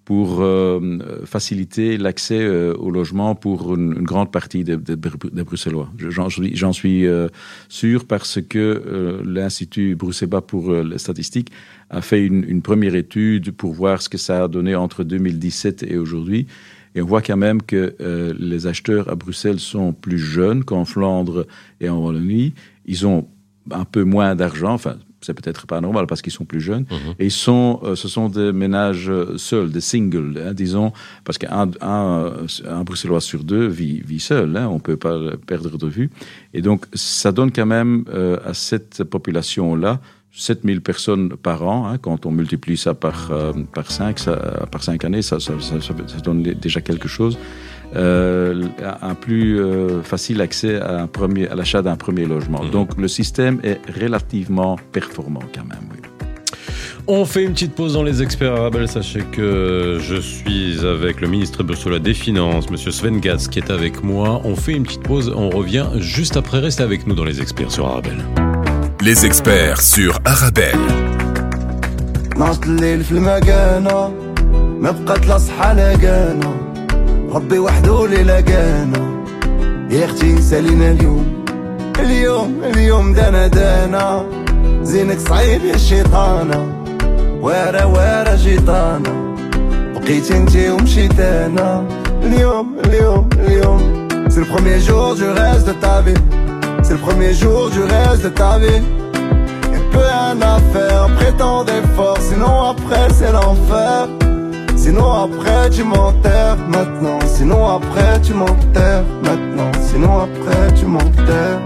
pour 0.09 0.41
euh, 0.41 0.97
faciliter 1.25 1.95
l'accès 1.99 2.41
euh, 2.41 2.73
au 2.73 2.89
logement 2.89 3.35
pour 3.35 3.75
une, 3.75 3.93
grande 3.93 4.31
partie 4.31 4.63
des, 4.63 4.75
Bruxellois. 4.75 5.87
J'en 5.99 6.73
suis 6.73 7.05
euh, 7.05 7.27
sûr 7.67 8.05
parce 8.05 8.39
que 8.41 9.21
l'Institut 9.23 9.93
bruxellois 9.93 10.41
pour 10.47 10.73
les 10.73 10.97
statistiques 10.97 11.51
a 11.91 12.01
fait 12.01 12.25
une, 12.25 12.63
première 12.63 12.95
étude 12.95 13.51
pour 13.51 13.73
voir 13.73 14.01
ce 14.01 14.09
que 14.09 14.17
ça 14.17 14.45
a 14.45 14.47
donné 14.47 14.73
entre 14.73 15.03
2017 15.03 15.83
et 15.83 15.99
aujourd'hui. 15.99 16.47
Et 16.95 17.03
on 17.03 17.05
voit 17.05 17.21
quand 17.21 17.37
même 17.37 17.61
que 17.61 17.95
les 18.35 18.65
acheteurs 18.65 19.09
à 19.09 19.15
Bruxelles 19.15 19.59
sont 19.59 19.93
plus 19.93 20.17
jeunes 20.17 20.63
qu'en 20.63 20.85
Flandre 20.85 21.45
et 21.81 21.87
en 21.87 22.03
Wallonie. 22.03 22.55
Ils 22.87 23.05
ont 23.05 23.27
un 23.69 23.85
peu 23.85 24.03
moins 24.03 24.33
d'argent, 24.33 24.79
c'est 25.21 25.33
peut-être 25.33 25.67
pas 25.67 25.81
normal 25.81 26.07
parce 26.07 26.21
qu'ils 26.21 26.33
sont 26.33 26.45
plus 26.45 26.61
jeunes. 26.61 26.83
-hmm. 26.83 27.15
Et 27.19 27.25
ils 27.25 27.31
sont, 27.31 27.79
euh, 27.83 27.95
ce 27.95 28.07
sont 28.07 28.29
des 28.29 28.51
ménages 28.51 29.11
seuls, 29.37 29.71
des 29.71 29.81
singles, 29.81 30.41
hein, 30.45 30.53
disons, 30.53 30.91
parce 31.25 31.37
qu'un 31.37 31.69
un, 31.81 32.31
un, 32.67 32.83
Bruxellois 32.83 33.21
sur 33.21 33.43
deux 33.43 33.67
vit, 33.67 34.01
vit 34.01 34.19
seul, 34.19 34.55
hein, 34.57 34.67
on 34.67 34.75
ne 34.75 34.79
peut 34.79 34.97
pas 34.97 35.17
le 35.17 35.37
perdre 35.37 35.77
de 35.77 35.87
vue. 35.87 36.09
Et 36.53 36.61
donc, 36.61 36.85
ça 36.93 37.31
donne 37.31 37.51
quand 37.51 37.65
même 37.65 38.05
euh, 38.13 38.37
à 38.45 38.53
cette 38.53 39.03
population-là 39.03 39.99
7000 40.31 40.81
personnes 40.81 41.29
par 41.29 41.63
an, 41.63 41.87
hein, 41.87 41.97
quand 41.97 42.25
on 42.25 42.31
multiplie 42.31 42.77
ça 42.77 42.93
par, 42.93 43.31
euh, 43.31 43.51
par, 43.73 43.91
5, 43.91 44.19
ça, 44.19 44.67
par 44.71 44.83
5 44.83 45.03
années, 45.03 45.23
ça, 45.23 45.39
ça, 45.39 45.53
ça, 45.59 45.81
ça 45.81 46.19
donne 46.23 46.43
déjà 46.43 46.81
quelque 46.81 47.07
chose 47.07 47.37
euh, 47.95 48.67
un 49.01 49.15
plus 49.15 49.59
euh, 49.59 50.01
facile 50.03 50.41
accès 50.41 50.79
à, 50.79 51.01
un 51.01 51.07
premier, 51.07 51.47
à 51.47 51.55
l'achat 51.55 51.81
d'un 51.81 51.95
premier 51.95 52.25
logement. 52.25 52.63
Mmh. 52.63 52.71
Donc 52.71 52.97
le 52.97 53.07
système 53.07 53.59
est 53.63 53.79
relativement 53.99 54.77
performant 54.91 55.41
quand 55.53 55.65
même. 55.65 55.89
Oui. 55.91 55.97
On 57.07 57.25
fait 57.25 57.43
une 57.43 57.53
petite 57.53 57.73
pause 57.73 57.93
dans 57.93 58.03
les 58.03 58.21
experts 58.21 58.53
arabes. 58.53 58.85
Sachez 58.85 59.21
que 59.31 59.97
je 59.99 60.15
suis 60.17 60.85
avec 60.85 61.21
le 61.21 61.27
ministre 61.27 61.63
bruxellois 61.63 61.97
des 61.97 62.13
Finances, 62.13 62.69
Monsieur 62.69 62.91
Sven 62.91 63.19
Gatz, 63.19 63.47
qui 63.47 63.57
est 63.57 63.71
avec 63.71 64.03
moi. 64.03 64.41
On 64.43 64.55
fait 64.55 64.73
une 64.73 64.83
petite 64.83 65.01
pause, 65.01 65.33
on 65.35 65.49
revient 65.49 65.87
juste 65.97 66.37
après. 66.37 66.59
Restez 66.59 66.83
avec 66.83 67.07
nous 67.07 67.15
dans 67.15 67.25
les 67.25 67.41
experts 67.41 67.71
sur 67.71 67.87
Arabelle. 67.87 68.23
Les 69.01 69.25
experts 69.25 69.81
sur 69.81 70.19
Arabelle. 70.23 70.77
ربي 77.34 77.58
وحده 77.58 78.04
اللي 78.04 78.22
لقانا 78.22 79.02
يا 79.90 80.04
اختي 80.04 80.42
سالينا 80.42 80.90
اليوم 80.90 81.44
اليوم 82.00 82.60
اليوم 82.64 83.14
دانا 83.14 83.46
دانا 83.46 84.26
زينك 84.82 85.18
صعيب 85.18 85.64
يا 85.64 85.74
الشيطانة 85.74 86.66
ويرا 87.42 87.84
ويرا 87.84 88.36
جيتانا 88.36 89.34
بقيت 89.94 90.30
انتي 90.30 90.70
ومشيت 90.70 91.20
انا 91.20 91.84
اليوم 92.22 92.76
اليوم 92.84 93.28
اليوم 93.38 94.04
C'est 94.28 94.40
le 94.40 94.46
premier 94.56 94.80
jour 94.80 95.14
du 95.14 95.28
reste 95.40 95.66
de 95.68 95.74
ta 95.84 96.00
vie 96.00 96.20
C'est 96.82 96.94
le 96.94 96.98
premier 97.08 97.32
jour 97.34 97.70
du 97.70 97.82
reste 97.94 98.22
de 98.24 98.30
ta 98.30 98.58
vie 98.58 98.82
Y'a 99.72 99.80
plus 99.90 100.06
rien 100.12 100.36
à 100.42 100.58
faire 100.72 101.02
après 101.08 101.32
tant 101.38 101.62
d'efforts 101.68 102.18
Sinon 102.28 102.54
après 102.74 103.06
c'est 103.18 103.30
l'enfer 103.30 104.08
Sinon 104.83 105.11
après 105.25 105.69
tu 105.75 105.83
m'enterres 105.83 106.61
maintenant. 106.75 107.19
Sinon 107.35 107.61
après 107.77 108.13
tu 108.25 108.33
m'enterres 108.33 109.09
maintenant. 109.27 109.71
Sinon 109.89 110.13
après 110.27 110.65
tu 110.77 110.85
m'enterres. 110.93 111.61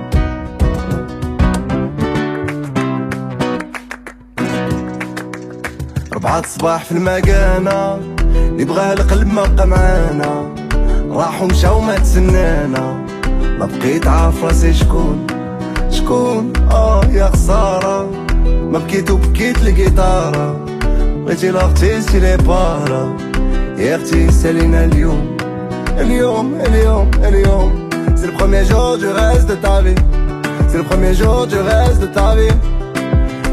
ربعة 6.13 6.43
صباح 6.47 6.84
في 6.84 6.91
المكانة 6.91 7.99
اللي 8.36 8.65
بغى 8.65 8.93
القلب 8.93 9.34
ما 9.34 9.43
بقى 9.43 9.67
معانا. 9.67 10.56
راحوا 11.12 11.47
مشاو 11.47 11.82
ما 11.82 11.97
تسنانا. 11.97 12.97
ما 13.60 13.65
بقيت 13.65 14.08
عارف 14.08 14.43
راسي 14.43 14.73
شكون 14.73 15.28
شكون؟ 15.89 16.54
آه 16.71 17.02
يا 17.12 17.26
خسارة. 17.26 18.10
ما 18.45 18.80
بكيت 18.80 19.12
وبكيت 19.12 19.58
الجيتارة 19.58 20.73
بغيتي 21.23 21.51
لاختي 21.51 22.01
لي 22.14 22.37
بارا 22.37 23.17
يا 23.79 23.97
اختي 23.97 24.31
سالينا 24.31 24.85
اليوم 24.85 25.37
اليوم 25.99 26.55
اليوم 26.67 27.11
اليوم 27.25 27.88
C'est 28.17 28.27
le 28.27 28.33
premier 28.33 28.64
jour 28.64 28.99
du 28.99 29.07
reste 29.07 29.49
de 29.49 29.55
ta 29.55 29.81
vie 29.81 29.95
C'est 30.69 30.79
le 30.79 30.83
premier 30.83 31.14
jour 31.14 31.47
du 31.47 31.59
reste 31.59 32.01
de 32.01 32.07
ta 32.07 32.35
vie 32.35 32.55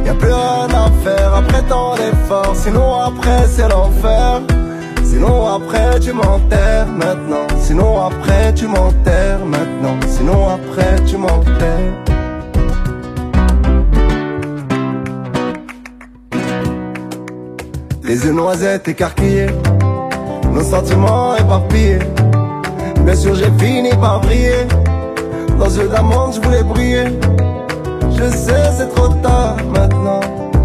Y'a 0.05 0.15
plus 0.15 0.33
rien 0.33 0.67
à 0.85 0.89
faire 1.03 1.35
après 1.35 1.61
tant 1.69 1.95
d'efforts 1.95 2.55
Sinon 2.55 2.95
après 3.09 3.43
c'est 3.47 3.67
l'enfer 3.67 4.41
Sinon 5.03 5.37
après 5.57 5.99
tu 5.99 6.13
m'enterres 6.13 6.87
maintenant 6.87 7.47
Sinon 7.59 7.91
après 8.09 8.53
tu 8.55 8.67
m'enterres 8.67 9.45
maintenant 9.45 9.97
Sinon 10.07 10.39
après 10.57 10.95
tu 11.05 11.17
m'enterres 11.17 12.08
Les 18.10 18.24
yeux 18.24 18.32
noisettes 18.32 18.88
écarquillés 18.88 19.46
Nos 20.52 20.64
sentiments 20.64 21.36
éparpillés. 21.36 22.00
Bien 23.04 23.14
sûr 23.14 23.36
j'ai 23.36 23.52
fini 23.56 23.90
par 23.90 24.20
briller. 24.20 24.66
Dans 25.56 25.68
yeux 25.68 25.86
d'amande 25.86 26.34
je 26.34 26.40
voulais 26.40 26.64
briller. 26.64 27.04
Je 28.10 28.28
sais 28.36 28.72
c'est 28.76 28.92
trop 28.96 29.14
tard 29.22 29.58
maintenant. 29.72 30.18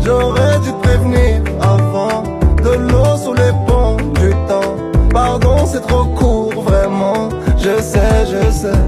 J'aurais 0.03 0.58
dû 0.63 0.71
te 0.71 0.88
prévenir 0.88 1.43
avant. 1.62 2.23
De 2.63 2.77
l'eau 2.91 3.15
sous 3.23 3.36
les 3.36 3.53
ponts 3.67 3.97
du 4.19 4.31
temps. 4.47 4.75
Pardon 5.13 5.67
c'est 5.71 5.81
trop 5.81 6.05
court 6.15 6.63
vraiment. 6.63 7.29
Je 7.60 7.79
sais 7.79 8.25
je 8.25 8.51
sais. 8.51 8.81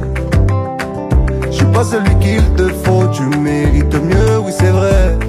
Je 1.52 1.58
suis 1.58 1.66
pas 1.66 1.84
celui 1.84 2.16
qu'il 2.18 2.44
te 2.56 2.68
faut. 2.84 3.06
Tu 3.14 3.22
mérites 3.22 3.94
mieux 3.94 4.40
oui 4.44 4.52
c'est 4.58 4.72
vrai 4.72 5.27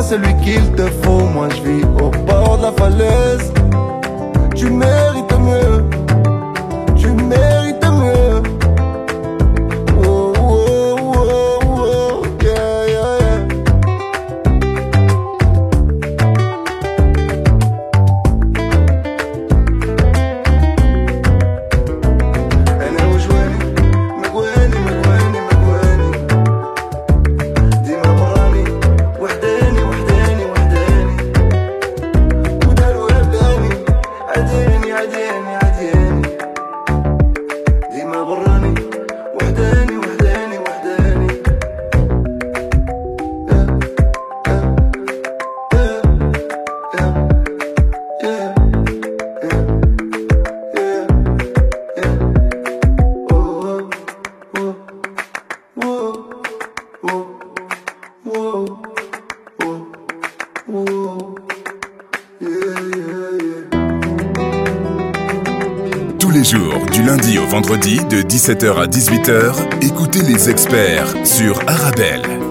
pas 0.00 0.06
celui 0.06 0.34
qu'il 0.36 0.72
te 0.72 0.86
faut. 1.02 1.24
Moi 1.34 1.48
je 1.50 1.62
vis 1.62 1.84
au 1.84 2.10
bord 2.26 2.58
de 2.58 2.62
la 2.62 2.72
falaise. 2.72 3.52
Tu 4.54 4.70
mérites 4.70 5.38
mieux 5.38 5.84
vendredi, 67.50 67.96
de 68.08 68.22
17h 68.22 68.80
à 68.80 68.86
18h, 68.86 69.84
écoutez 69.84 70.22
les 70.22 70.48
experts 70.48 71.26
sur 71.26 71.60
Arabelle. 71.66 72.49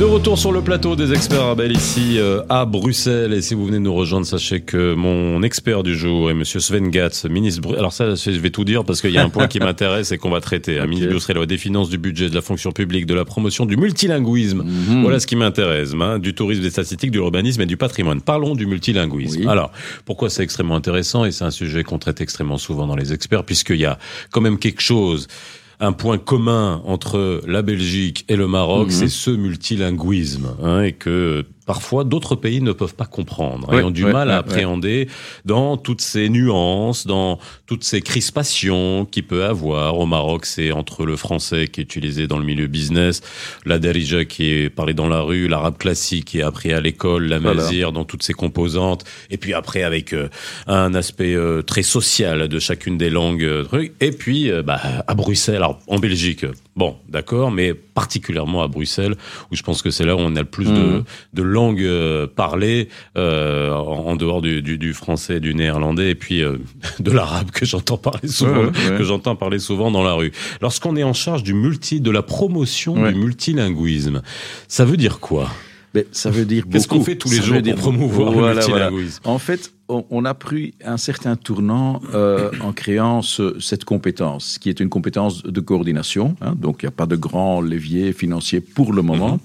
De 0.00 0.06
retour 0.06 0.38
sur 0.38 0.50
le 0.50 0.62
plateau 0.62 0.96
des 0.96 1.12
experts 1.12 1.42
Arabelle 1.42 1.72
ici 1.72 2.18
euh, 2.18 2.40
à 2.48 2.64
Bruxelles. 2.64 3.34
Et 3.34 3.42
si 3.42 3.52
vous 3.52 3.66
venez 3.66 3.76
de 3.76 3.82
nous 3.82 3.92
rejoindre 3.92 4.24
sachez 4.24 4.62
que 4.62 4.94
mon 4.94 5.42
expert 5.42 5.82
du 5.82 5.94
jour 5.94 6.30
est 6.30 6.34
monsieur 6.34 6.58
Sven 6.58 6.88
Gatz 6.88 7.26
ministre 7.26 7.60
Bru- 7.60 7.76
alors 7.76 7.92
ça 7.92 8.14
je 8.14 8.30
vais 8.30 8.48
tout 8.48 8.64
dire 8.64 8.82
parce 8.86 9.02
qu'il 9.02 9.10
y 9.10 9.18
a 9.18 9.22
un 9.22 9.28
point 9.28 9.46
qui 9.46 9.58
m'intéresse 9.60 10.10
et 10.10 10.16
qu'on 10.16 10.30
va 10.30 10.40
traiter. 10.40 10.78
Un 10.78 10.86
ministre 10.86 11.10
bruxellois 11.10 11.44
des 11.44 11.58
finances 11.58 11.90
du 11.90 11.98
budget 11.98 12.30
de 12.30 12.34
la 12.34 12.40
fonction 12.40 12.72
publique 12.72 13.04
de 13.04 13.12
la 13.12 13.26
promotion 13.26 13.66
du 13.66 13.76
multilinguisme. 13.76 14.64
Voilà 15.02 15.20
ce 15.20 15.26
qui 15.26 15.36
m'intéresse 15.36 15.92
hein, 16.00 16.18
du 16.18 16.32
tourisme 16.34 16.62
des 16.62 16.70
statistiques 16.70 17.10
du 17.10 17.18
urbanisme 17.18 17.60
et 17.60 17.66
du 17.66 17.76
patrimoine. 17.76 18.22
Parlons 18.22 18.54
du 18.54 18.64
multilinguisme. 18.64 19.40
Oui. 19.42 19.46
alors 19.48 19.70
pourquoi 20.06 20.30
c'est 20.30 20.42
extrêmement 20.42 20.76
intéressant? 20.76 21.26
Et 21.26 21.30
c'est 21.30 21.44
un 21.44 21.50
sujet 21.50 21.84
qu'on 21.84 21.98
traite 21.98 22.22
extrêmement 22.22 22.56
souvent 22.56 22.86
dans 22.86 22.96
les 22.96 23.12
experts 23.12 23.44
puisqu'il 23.44 23.76
y 23.80 23.84
a 23.84 23.98
quand 24.30 24.40
même 24.40 24.58
quelque 24.58 24.80
chose 24.80 25.28
un 25.80 25.92
point 25.92 26.18
commun 26.18 26.82
entre 26.84 27.40
la 27.46 27.62
Belgique 27.62 28.26
et 28.28 28.36
le 28.36 28.46
Maroc, 28.46 28.92
c'est 28.92 29.08
ce 29.08 29.30
multilinguisme, 29.30 30.54
hein, 30.62 30.82
et 30.82 30.92
que 30.92 31.46
parfois 31.64 32.04
d'autres 32.04 32.36
pays 32.36 32.60
ne 32.60 32.72
peuvent 32.72 32.94
pas 32.94 33.06
comprendre 33.06 33.68
hein, 33.70 33.76
Ouais, 33.76 33.80
et 33.80 33.84
ont 33.84 33.90
du 33.90 34.04
ouais, 34.04 34.12
mal 34.12 34.30
à 34.30 34.34
ouais, 34.34 34.38
appréhender 34.40 35.08
dans 35.46 35.78
toutes 35.78 36.02
ces 36.02 36.28
nuances, 36.28 37.06
dans 37.06 37.38
toutes 37.70 37.84
ces 37.84 38.00
crispations 38.00 39.06
qu'il 39.08 39.22
peut 39.22 39.44
avoir. 39.44 39.96
Au 39.96 40.04
Maroc, 40.04 40.44
c'est 40.44 40.72
entre 40.72 41.06
le 41.06 41.14
français 41.14 41.68
qui 41.68 41.80
est 41.80 41.84
utilisé 41.84 42.26
dans 42.26 42.36
le 42.36 42.44
milieu 42.44 42.66
business, 42.66 43.20
la 43.64 43.78
darija 43.78 44.24
qui 44.24 44.50
est 44.50 44.70
parlé 44.70 44.92
dans 44.92 45.06
la 45.08 45.20
rue, 45.20 45.46
l'arabe 45.46 45.78
classique 45.78 46.24
qui 46.24 46.40
est 46.40 46.42
appris 46.42 46.72
à 46.72 46.80
l'école, 46.80 47.26
la 47.26 47.38
mazir 47.38 47.92
dans 47.92 48.04
toutes 48.04 48.24
ses 48.24 48.32
composantes, 48.32 49.04
et 49.30 49.36
puis 49.36 49.54
après 49.54 49.84
avec 49.84 50.12
euh, 50.14 50.28
un 50.66 50.94
aspect 50.94 51.32
euh, 51.36 51.62
très 51.62 51.84
social 51.84 52.48
de 52.48 52.58
chacune 52.58 52.98
des 52.98 53.08
langues. 53.08 53.44
euh. 53.44 53.88
Et 54.00 54.10
puis 54.10 54.50
euh, 54.50 54.64
bah, 54.64 54.80
à 55.06 55.14
Bruxelles, 55.14 55.54
alors 55.54 55.78
en 55.86 56.00
Belgique, 56.00 56.44
bon, 56.74 56.96
d'accord, 57.08 57.52
mais 57.52 57.72
particulièrement 57.72 58.64
à 58.64 58.66
Bruxelles, 58.68 59.14
où 59.52 59.54
je 59.54 59.62
pense 59.62 59.80
que 59.80 59.90
c'est 59.90 60.04
là 60.04 60.16
où 60.16 60.18
on 60.18 60.34
a 60.34 60.40
le 60.40 60.44
plus 60.44 60.66
de, 60.66 61.04
de 61.34 61.42
langues 61.42 61.88
parlées 62.34 62.88
euh, 63.16 63.70
en, 63.70 64.06
en 64.06 64.16
dehors 64.16 64.42
du, 64.42 64.60
du, 64.60 64.76
du 64.76 64.92
français, 64.92 65.38
du 65.38 65.54
néerlandais, 65.54 66.10
et 66.10 66.14
puis 66.16 66.42
euh, 66.42 66.56
de 66.98 67.10
l'arabe 67.12 67.50
que 67.60 67.66
j'entends 67.66 67.98
parler 67.98 68.28
souvent, 68.28 68.52
Ouais, 68.52 68.64
ouais, 68.70 68.90
ouais. 68.92 68.98
que 68.98 69.04
j'entends 69.04 69.36
parler 69.36 69.58
souvent 69.58 69.90
dans 69.90 70.02
la 70.02 70.14
rue. 70.14 70.32
Lorsqu'on 70.62 70.96
est 70.96 71.02
en 71.02 71.12
charge 71.12 71.42
du 71.42 71.52
multi, 71.54 72.00
de 72.00 72.10
la 72.10 72.22
promotion 72.22 72.94
Ouais. 73.02 73.12
du 73.12 73.18
multilinguisme, 73.18 74.22
ça 74.66 74.84
veut 74.84 74.96
dire 74.96 75.20
quoi? 75.20 75.48
Mais 75.94 76.06
ça 76.12 76.30
veut 76.30 76.44
dire 76.44 76.62
beaucoup. 76.62 76.72
Qu'est-ce 76.72 76.86
qu'on 76.88 77.02
fait 77.02 77.16
tous 77.16 77.30
les 77.30 77.38
Ça 77.38 77.42
jours 77.42 77.60
pour 77.62 77.74
promouvoir 77.74 78.32
Voilà, 78.32 78.60
le 78.60 78.66
voilà. 78.66 78.90
multilinguisme? 78.90 79.20
En 79.24 79.38
fait, 79.38 79.72
on, 79.88 80.04
on 80.10 80.24
a 80.24 80.34
pris 80.34 80.72
un 80.84 80.96
certain 80.96 81.34
tournant 81.36 82.00
euh, 82.14 82.50
en 82.62 82.72
créant 82.72 83.22
ce- 83.22 83.58
cette 83.60 83.84
compétence, 83.84 84.58
qui 84.58 84.68
est 84.68 84.78
une 84.80 84.88
compétence 84.88 85.42
de 85.42 85.60
coordination. 85.60 86.36
hein, 86.40 86.54
donc, 86.56 86.82
il 86.82 86.86
n'y 86.86 86.88
a 86.88 86.92
pas 86.92 87.06
de 87.06 87.16
grand 87.16 87.60
levier 87.60 88.12
financier 88.12 88.60
pour 88.60 88.92
le 88.92 89.02
moment. 89.02 89.32
Mhm. 89.32 89.38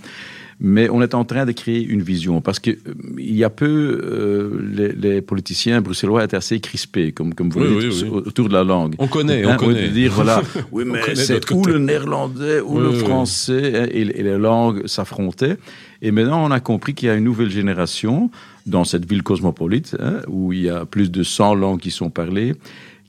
Mais 0.62 0.90
on 0.90 1.02
est 1.02 1.14
en 1.14 1.26
train 1.26 1.46
de 1.46 1.52
créer 1.52 1.84
une 1.84 2.02
vision 2.02 2.40
parce 2.40 2.60
que 2.60 2.72
euh, 2.72 2.76
il 3.18 3.36
y 3.36 3.44
a 3.44 3.50
peu, 3.50 3.66
euh, 3.68 4.50
les, 4.72 4.92
les 4.94 5.22
politiciens 5.22 5.82
bruxellois 5.82 6.24
étaient 6.24 6.38
assez 6.38 6.62
crispés, 6.62 7.12
comme, 7.12 7.34
comme 7.34 7.50
vous 7.50 7.60
Oui, 7.60 7.90
dites, 7.90 8.04
oui. 8.04 8.10
autour 8.26 8.48
de 8.48 8.54
la 8.54 8.64
langue. 8.64 8.96
On 8.98 9.08
connaît, 9.08 9.46
on 9.46 9.50
Hein, 9.50 9.58
connaît. 9.58 9.90
dire 9.90 10.12
voilà, 10.14 10.42
oui, 10.72 10.84
mais 10.86 11.02
c'est 11.16 11.52
ou 11.52 11.66
le 11.66 11.78
néerlandais 11.80 12.62
ou 12.62 12.80
le 12.80 12.92
français 12.94 13.74
hein, 13.82 13.88
et, 13.92 14.02
et 14.02 14.24
les 14.24 14.38
langues 14.38 14.88
s'affrontaient. 14.88 15.58
Et 16.02 16.12
maintenant, 16.12 16.46
on 16.46 16.52
a 16.52 16.60
compris 16.62 16.94
qu'il 16.94 17.08
y 17.08 17.12
a 17.12 17.16
une 17.16 17.26
nouvelle 17.26 17.50
génération 17.52 18.32
dans 18.66 18.86
cette 18.86 19.08
ville 19.10 19.24
cosmopolite 19.24 19.98
hein, 20.00 20.22
où 20.28 20.54
il 20.54 20.62
y 20.62 20.70
a 20.70 20.86
plus 20.86 21.12
de 21.12 21.22
100 21.24 21.56
langues 21.56 21.80
qui 21.82 21.92
sont 21.92 22.10
parlées 22.10 22.54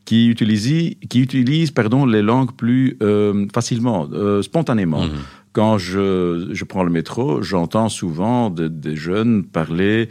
qui 0.04 0.28
utilisent, 0.28 0.94
qui 1.08 1.20
utilisent 1.20 1.72
pardon, 1.72 2.06
les 2.06 2.22
langues 2.22 2.52
plus 2.56 2.96
euh, 3.02 3.46
facilement, 3.52 4.08
euh, 4.12 4.40
spontanément. 4.40 5.02
Mhm. 5.04 5.10
Quand 5.56 5.78
je, 5.78 6.50
je 6.52 6.64
prends 6.64 6.84
le 6.84 6.90
métro, 6.90 7.40
j'entends 7.40 7.88
souvent 7.88 8.50
de- 8.50 8.68
des 8.68 8.94
jeunes 8.94 9.42
parler. 9.42 10.10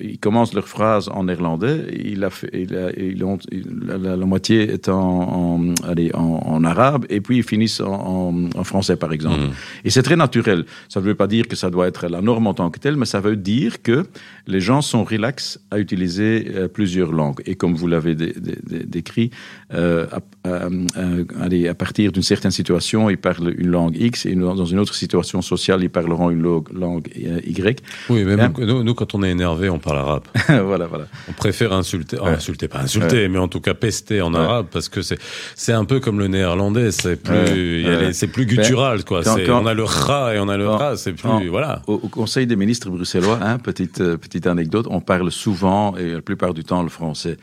Ils 0.00 0.18
commencent 0.18 0.54
leur 0.54 0.68
phrase 0.68 1.08
en 1.08 1.24
néerlandais. 1.24 1.86
Il 2.04 2.22
a 2.24 2.30
fait, 2.30 2.50
il 2.52 2.76
a- 2.76 2.92
ils 2.98 3.24
ont- 3.24 3.38
la, 3.86 3.96
la- 3.98 4.16
la 4.16 4.26
moitié 4.26 4.70
est 4.70 4.88
en, 4.88 4.98
en- 5.00 5.74
allez, 5.88 6.10
en, 6.14 6.40
en 6.54 6.64
arabe, 6.64 7.06
et 7.08 7.20
puis 7.20 7.38
ils 7.38 7.42
finissent 7.42 7.80
en, 7.80 8.34
français, 8.64 8.96
par 8.96 9.12
exemple. 9.12 9.40
Mhm. 9.40 9.50
Et 9.84 9.90
c'est 9.90 10.02
très 10.02 10.16
naturel. 10.16 10.64
Ça 10.88 11.00
ne 11.00 11.04
veut 11.06 11.14
pas 11.14 11.26
dire 11.26 11.48
que 11.48 11.56
ça 11.56 11.70
doit 11.70 11.86
être 11.88 12.06
la 12.08 12.20
norme 12.20 12.46
en 12.46 12.54
tant 12.54 12.70
que 12.70 12.78
telle, 12.78 12.96
mais 12.96 13.06
ça 13.06 13.20
veut 13.20 13.36
dire 13.36 13.82
que 13.82 14.04
les 14.46 14.60
gens 14.60 14.82
sont 14.82 15.04
relax 15.04 15.58
à 15.70 15.78
utiliser 15.78 16.50
euh, 16.54 16.68
plusieurs 16.68 17.12
langues. 17.12 17.40
Et 17.46 17.54
comme 17.54 17.74
vous 17.74 17.86
l'avez 17.86 18.14
dé- 18.14 18.34
dé- 18.38 18.58
dé- 18.62 18.84
décrit, 18.84 19.30
euh, 19.74 20.06
à, 20.12 20.48
à- 20.48 20.66
à- 20.66 21.44
allez, 21.44 21.68
à 21.68 21.74
partir 21.74 22.12
d'une 22.12 22.22
certaine 22.22 22.50
situation, 22.50 23.08
ils 23.10 23.16
parlent 23.16 23.54
une 23.56 23.68
langue 23.68 23.96
X, 23.96 24.26
et 24.26 24.34
dans 24.34 24.64
une 24.66 24.78
autre 24.78 24.94
situation 24.94 25.40
sociale, 25.42 25.82
ils 25.82 25.90
parleront 25.90 26.30
une 26.30 26.42
langue, 26.42 26.68
langue 26.72 27.08
euh, 27.24 27.40
Y. 27.46 27.80
Oui, 28.10 28.24
mais 28.24 28.36
nous, 28.66 28.82
nous, 28.82 28.94
quand 28.94 29.14
on 29.14 29.22
est 29.22 29.30
énervé, 29.30 29.61
on 29.68 29.78
parle 29.78 29.98
arabe. 29.98 30.22
voilà, 30.48 30.86
voilà. 30.86 31.06
On 31.28 31.32
préfère 31.32 31.72
insulter, 31.72 32.16
oh, 32.20 32.24
Ouais. 32.24 32.30
insulter, 32.30 32.68
pas 32.68 32.80
insulter, 32.80 33.28
mais 33.28 33.38
en 33.38 33.48
tout 33.48 33.60
cas 33.60 33.74
pester 33.74 34.20
en 34.20 34.32
Ouais. 34.32 34.40
arabe 34.40 34.66
parce 34.70 34.88
que 34.88 35.02
c'est 35.02 35.18
c'est 35.54 35.72
un 35.72 35.84
peu 35.84 36.00
comme 36.00 36.18
le 36.18 36.28
néerlandais, 36.28 36.90
c'est 36.90 37.16
plus 37.16 37.84
c'est 38.12 38.28
plus 38.28 38.46
guttural 38.46 39.04
quoi. 39.04 39.22
on 39.26 39.66
a 39.66 39.74
le 39.74 39.84
ra 39.84 40.34
et 40.34 40.38
on 40.38 40.48
a 40.48 40.56
le 40.56 40.68
ra, 40.68 40.96
c'est 40.96 41.12
plus 41.12 41.48
voilà. 41.48 41.82
Au, 41.86 41.94
au 41.94 42.08
Conseil 42.08 42.46
des 42.46 42.56
ministres 42.56 42.88
bruxellois, 42.90 43.38
hein, 43.42 43.58
petite, 43.58 44.00
euh, 44.00 44.16
petite 44.16 44.46
anecdote, 44.46 44.86
on 44.90 45.00
parle 45.00 45.30
souvent 45.30 45.96
et 45.96 46.12
la 46.12 46.20
plupart 46.20 46.54
du 46.54 46.64
temps 46.64 46.82
le 46.82 46.88
français. 46.88 47.36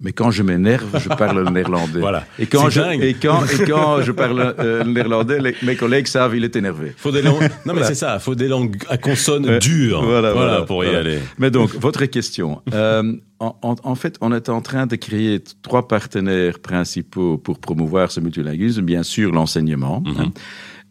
Mais 0.00 0.12
quand 0.12 0.30
je 0.30 0.44
m'énerve, 0.44 0.86
je 1.02 1.08
parle 1.08 1.42
le 1.44 1.50
néerlandais. 1.50 1.98
Voilà. 2.08 2.24
Et 2.38 2.46
quand, 2.46 2.70
je, 2.70 2.80
dingue. 2.80 3.02
et, 3.02 3.14
quand, 3.14 3.44
et 3.46 3.64
quand 3.66 4.00
je 4.02 4.12
parle 4.12 4.54
euh, 4.60 4.84
le 4.84 4.90
néerlandais, 4.92 5.40
les- 5.40 5.56
mes 5.64 5.74
collègues 5.74 6.06
savent 6.06 6.36
il 6.36 6.44
est 6.44 6.54
énervé. 6.54 6.94
Faut 6.96 7.10
des 7.10 7.22
langues. 7.22 7.42
Non 7.66 7.72
mais 7.74 7.80
Voilà. 7.80 7.86
c'est 7.88 7.94
ça, 7.96 8.18
faut 8.20 8.36
des 8.36 8.46
langues 8.48 8.76
à 8.88 8.96
consonnes 8.96 9.46
Ouais. 9.46 9.58
dures. 9.58 10.02
Voilà, 10.04 10.62
pour 10.62 10.84
y 10.84 10.94
aller. 10.94 11.18
Mais 11.38 11.50
donc, 11.50 11.74
votre 11.74 12.04
question. 12.06 12.62
Euh, 12.72 13.12
en, 13.40 13.56
en- 13.62 13.74
en 13.82 13.94
fait, 13.96 14.16
on 14.20 14.32
est 14.32 14.48
en 14.48 14.60
train 14.60 14.86
de 14.86 14.94
créer 14.96 15.42
trois 15.62 15.88
partenaires 15.88 16.58
principaux 16.60 17.36
pour 17.38 17.58
promouvoir 17.58 18.10
ce 18.12 18.20
multilinguisme. 18.20 18.82
Bien 18.82 19.02
sûr, 19.02 19.32
l'enseignement. 19.32 20.00
Mhm. 20.06 20.14
hein. 20.20 20.32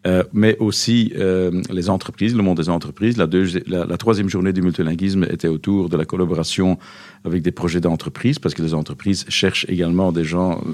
Euh, 0.05 0.23
mais 0.31 0.55
aussi 0.59 1.11
euh, 1.17 1.61
les 1.71 1.89
entreprises, 1.89 2.35
le 2.35 2.43
monde 2.43 2.57
des 2.57 2.69
entreprises. 2.69 3.17
La, 3.17 3.25
deuxi- 3.27 3.63
la, 3.67 3.97
troisième 3.97 4.29
journée 4.29 4.53
du 4.53 4.61
multilinguisme 4.61 5.23
était 5.23 5.47
autour 5.47 5.89
de 5.89 5.97
la 5.97 6.05
collaboration 6.05 6.77
avec 7.25 7.41
des 7.41 7.51
projets 7.51 7.81
d'entreprise, 7.81 8.37
parce 8.39 8.53
que 8.53 8.61
les 8.61 8.73
entreprises 8.75 9.25
cherchent 9.27 9.65
également 9.67 10.11
des 10.11 10.23
gens 10.23 10.61
euh, 10.65 10.71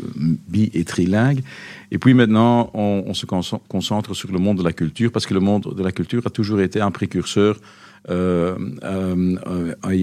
bi- 0.49 0.69
et 0.73 0.83
trilingues. 0.83 1.41
Et 1.89 1.97
puis 1.97 2.13
maintenant, 2.13 2.69
on, 2.73 3.13
se 3.13 3.25
conce- 3.25 3.59
concentre 3.69 4.13
sur 4.13 4.31
le 4.31 4.39
monde 4.39 4.57
de 4.57 4.63
la 4.63 4.73
culture, 4.73 5.11
parce 5.11 5.25
que 5.25 5.33
le 5.33 5.39
monde 5.39 5.73
de 5.75 5.83
la 5.83 5.93
culture 5.93 6.21
a 6.25 6.29
toujours 6.29 6.59
été 6.59 6.81
un 6.81 6.91
précurseur 6.91 7.57
euh, 8.09 8.55
euh, 8.83 9.37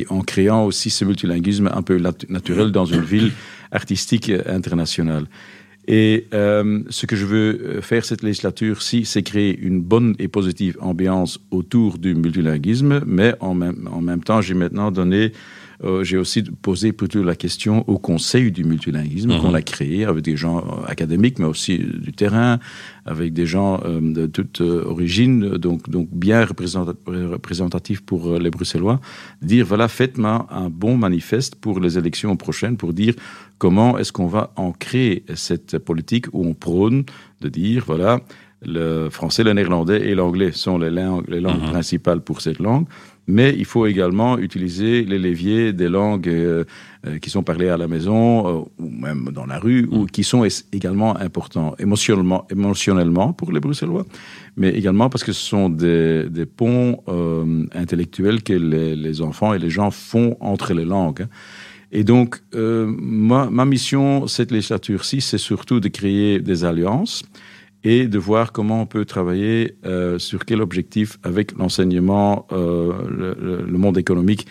en 0.09 0.23
créant 0.23 0.65
aussi 0.65 0.89
ce 0.89 1.05
multilinguisme 1.05 1.71
un 1.73 1.83
peu 1.83 1.99
nat- 1.99 2.27
naturel 2.31 2.73
dans 2.73 2.87
une 2.87 3.03
ville 3.03 3.33
artistique 3.71 4.33
internationale. 4.47 5.27
Et 5.87 6.27
euh, 6.35 6.83
ce 6.91 7.07
que 7.07 7.17
je 7.17 7.25
veux 7.25 7.61
euh, 7.63 7.81
faire 7.81 8.05
cette 8.05 8.23
législature-ci, 8.23 9.05
c'est 9.05 9.23
créer 9.23 9.59
une 9.59 9.81
bonne 9.81 10.15
et 10.19 10.29
positive 10.29 10.77
ambiance 10.81 11.41
autour 11.51 11.99
du 11.99 12.15
multilinguisme, 12.15 13.01
mais 13.07 13.35
en 13.41 13.55
même, 13.55 13.89
en 13.91 14.01
même 14.01 14.23
temps, 14.23 14.41
j'ai 14.41 14.55
maintenant 14.55 14.91
donné, 14.91 15.33
euh, 15.85 16.05
j'ai 16.05 16.19
aussi 16.19 16.43
posé 16.43 16.93
plutôt 16.93 17.23
la 17.23 17.35
question 17.37 17.85
au 17.89 17.99
Conseil 17.99 18.53
du 18.53 18.65
multilinguisme 18.65 19.31
Mhm. 19.33 19.41
qu'on 19.41 19.55
a 19.55 19.63
créé 19.63 20.05
avec 20.05 20.23
des 20.23 20.37
gens 20.37 20.59
euh, 20.59 20.85
académiques, 20.87 21.39
mais 21.39 21.47
aussi 21.47 21.79
du 21.79 22.13
terrain, 22.13 22.59
avec 23.07 23.33
des 23.33 23.47
gens 23.47 23.81
euh, 23.85 24.01
de 24.01 24.27
toute 24.27 24.61
euh, 24.61 24.85
origine, 24.85 25.57
donc, 25.57 25.89
donc 25.89 26.09
bien 26.13 26.45
représenta- 26.45 26.95
représentatifs 27.07 28.03
pour 28.03 28.39
les 28.39 28.51
Bruxellois, 28.51 29.01
dire 29.43 29.65
voilà, 29.67 29.89
faites-moi 29.89 30.47
un 30.51 30.69
bon 30.69 30.97
manifeste 30.97 31.55
pour 31.55 31.81
les 31.81 31.97
élections 31.99 32.37
prochaines 32.37 32.77
pour 32.77 32.93
dire 32.93 33.15
comment 33.59 33.97
est-ce 33.99 34.13
qu'on 34.13 34.27
va 34.27 34.53
ancrer 34.57 35.25
cette 35.35 35.79
politique 35.79 36.27
où 36.33 36.47
on 36.47 36.55
prône 36.55 37.05
de 37.41 37.49
dire 37.49 37.85
voilà, 37.87 38.21
le 38.63 39.09
français, 39.09 39.43
le 39.43 39.55
néerlandais 39.55 40.07
et 40.09 40.15
l'anglais 40.15 40.53
sont 40.53 40.77
les 40.77 40.91
langues, 40.91 41.25
les 41.29 41.41
langues 41.41 41.63
Mhm. 41.63 41.71
principales 41.71 42.21
pour 42.21 42.43
cette 42.43 42.59
langue, 42.59 42.85
mais 43.27 43.55
il 43.57 43.65
faut 43.65 43.87
également 43.87 44.39
utiliser 44.39 45.05
les 45.05 45.19
leviers 45.19 45.73
des 45.73 45.89
langues 45.89 46.29
euh, 46.29 46.65
euh, 47.07 47.19
qui 47.19 47.31
sont 47.31 47.43
parlées 47.43 47.69
à 47.69 47.77
la 47.77 47.89
maison 47.89 48.47
euh, 48.47 48.65
ou 48.79 48.91
même 48.91 49.31
dans 49.33 49.47
la 49.47 49.59
rue, 49.59 49.89
ou 49.91 50.07
qui 50.07 50.25
sont 50.25 50.47
également 50.73 51.17
importants 51.17 51.75
émotionnellement, 51.79 52.47
émotionnellement 52.51 53.33
pour 53.33 53.53
les 53.53 53.61
Bruxellois, 53.61 54.05
mais 54.57 54.71
également 54.71 55.09
parce 55.09 55.25
que 55.25 55.33
ce 55.33 55.45
sont 55.47 55.69
des, 55.69 56.29
des 56.29 56.47
ponts 56.47 57.03
euh, 57.09 57.65
intellectuels 57.75 58.43
que 58.43 58.53
les, 58.53 58.97
les 58.97 59.23
enfants 59.23 59.55
et 59.55 59.59
les 59.59 59.71
gens 59.71 59.91
font 59.91 60.37
entre 60.41 60.75
les 60.75 60.85
langues. 60.85 61.23
hein. 61.23 61.29
Et 61.93 62.05
donc, 62.05 62.41
ma, 62.53 63.51
ma 63.51 63.65
mission, 63.65 64.29
cette 64.29 64.53
législature-ci, 64.53 65.21
c'est 65.21 65.39
surtout 65.39 65.81
de 65.81 65.89
créer 65.89 66.39
des 66.39 66.65
alliances 66.65 67.25
et 67.85 68.07
de 68.09 68.19
voir 68.19 68.53
comment 68.53 68.83
on 68.83 68.87
peut 68.87 69.05
travailler 69.05 69.75
euh, 69.87 70.19
sur 70.19 70.45
quel 70.45 70.61
objectif 70.61 71.19
avec 71.23 71.57
l'enseignement, 71.57 72.47
euh, 72.53 72.93
le, 73.09 73.65
le- 73.67 73.79
monde 73.79 73.97
économique 73.99 74.47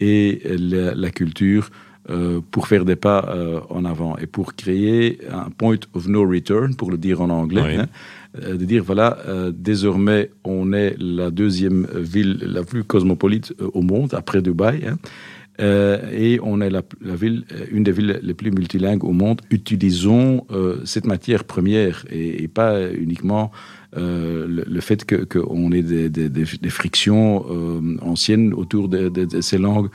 et 0.00 0.42
la, 0.58 0.94
la 0.94 1.10
culture 1.10 1.70
euh, 2.10 2.40
pour 2.50 2.68
faire 2.68 2.84
des 2.84 2.96
pas 2.96 3.24
euh, 3.30 3.60
en 3.70 3.86
avant 3.86 4.18
et 4.18 4.26
pour 4.26 4.54
créer 4.54 5.18
un 5.32 5.48
point 5.50 5.76
of 5.94 6.06
no 6.08 6.28
return, 6.28 6.74
pour 6.76 6.90
le 6.90 6.98
dire 6.98 7.22
en 7.22 7.30
anglais, 7.30 7.62
Oui. 7.64 7.76
hein, 7.76 7.86
euh, 8.42 8.56
de 8.58 8.64
dire 8.66 8.84
voilà, 8.84 9.16
euh, 9.26 9.50
désormais 9.54 10.30
on 10.44 10.74
est 10.74 10.96
la 10.98 11.30
deuxième 11.30 11.86
ville 11.94 12.38
la 12.42 12.62
plus 12.64 12.84
cosmopolite 12.84 13.54
au 13.72 13.80
monde 13.80 14.12
après 14.12 14.42
Dubaï. 14.42 14.86
hein. 14.86 14.98
Euh, 15.60 16.10
et 16.10 16.40
on 16.42 16.60
est 16.60 16.70
la, 16.70 16.82
ville, 17.00 17.44
euh, 17.52 17.66
une 17.70 17.84
des 17.84 17.92
villes 17.92 18.18
les 18.22 18.34
plus 18.34 18.50
multilingues 18.50 19.04
au 19.04 19.12
monde. 19.12 19.40
Utilisons 19.50 20.46
euh, 20.50 20.80
cette 20.84 21.06
matière 21.06 21.44
première 21.44 22.04
et, 22.10 22.48
pas 22.48 22.90
uniquement 22.92 23.50
le, 23.96 24.80
fait 24.80 25.04
qu'on 25.26 25.70
ait 25.70 25.82
des, 25.82 26.70
frictions 26.70 27.44
anciennes 28.02 28.52
autour 28.52 28.88
de, 28.88 29.40
ces 29.40 29.58
langues. 29.58 29.88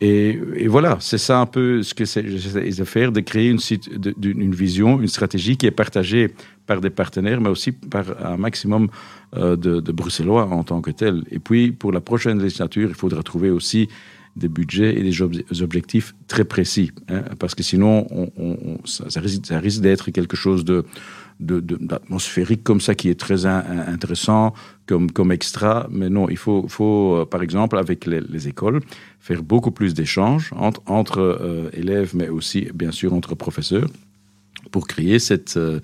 Et, 0.00 0.38
voilà, 0.68 0.98
c'est 1.00 1.18
ça 1.18 1.38
un 1.38 1.46
peu 1.46 1.82
ce 1.82 1.94
que 1.94 2.04
j'essaie 2.04 2.62
de 2.62 2.84
faire, 2.84 3.12
de 3.12 3.20
créer 3.20 3.48
une, 3.50 4.54
vision, 4.54 5.00
une 5.00 5.08
stratégie 5.08 5.56
qui 5.56 5.66
est 5.66 5.72
partagée 5.72 6.34
par 6.66 6.80
des 6.80 6.90
partenaires, 6.90 7.40
mais 7.40 7.50
aussi 7.50 7.72
par 7.72 8.04
un 8.24 8.36
maximum 8.36 8.88
de, 9.36 9.56
de 9.56 9.92
Bruxellois 9.92 10.46
en 10.46 10.62
tant 10.62 10.80
que 10.80 10.92
tel. 10.92 11.24
Et 11.30 11.40
puis, 11.40 11.72
pour 11.72 11.92
la 11.92 12.00
prochaine 12.00 12.40
législature, 12.40 12.88
il 12.90 12.94
faudra 12.94 13.22
trouver 13.24 13.50
aussi 13.50 13.88
des 14.36 14.48
budgets 14.48 14.98
et 14.98 15.02
des 15.02 15.20
ob- 15.22 15.42
objectifs 15.60 16.14
très 16.26 16.44
précis, 16.44 16.90
hein, 17.08 17.22
parce 17.38 17.54
que 17.54 17.62
sinon, 17.62 18.06
on, 18.10 18.78
ça, 18.84 19.20
risque, 19.20 19.44
ça 19.46 19.58
risque 19.58 19.82
d'être 19.82 20.10
quelque 20.10 20.36
chose 20.36 20.64
de 20.64 20.84
d'atmosphérique 21.40 22.62
comme 22.62 22.80
ça 22.80 22.94
qui 22.94 23.08
est 23.08 23.18
très 23.18 23.46
in- 23.46 23.64
in- 23.68 23.92
intéressant 23.92 24.54
comme, 24.86 25.10
comme 25.10 25.32
extra. 25.32 25.88
Mais 25.90 26.08
non, 26.08 26.28
il 26.28 26.36
faut, 26.36 26.66
faut 26.68 27.16
euh, 27.16 27.24
par 27.24 27.42
exemple, 27.42 27.76
avec 27.78 28.06
les, 28.06 28.20
les 28.20 28.46
écoles, 28.46 28.80
faire 29.18 29.42
beaucoup 29.42 29.72
plus 29.72 29.92
d'échanges 29.92 30.52
entre, 30.56 30.82
entre 30.86 31.18
euh, 31.18 31.68
élèves, 31.72 32.12
mais 32.14 32.28
aussi, 32.28 32.68
bien 32.74 32.92
sûr, 32.92 33.12
entre 33.12 33.34
professeurs, 33.34 33.88
pour 34.70 34.86
créer 34.86 35.18
cet 35.18 35.56
euh, 35.56 35.80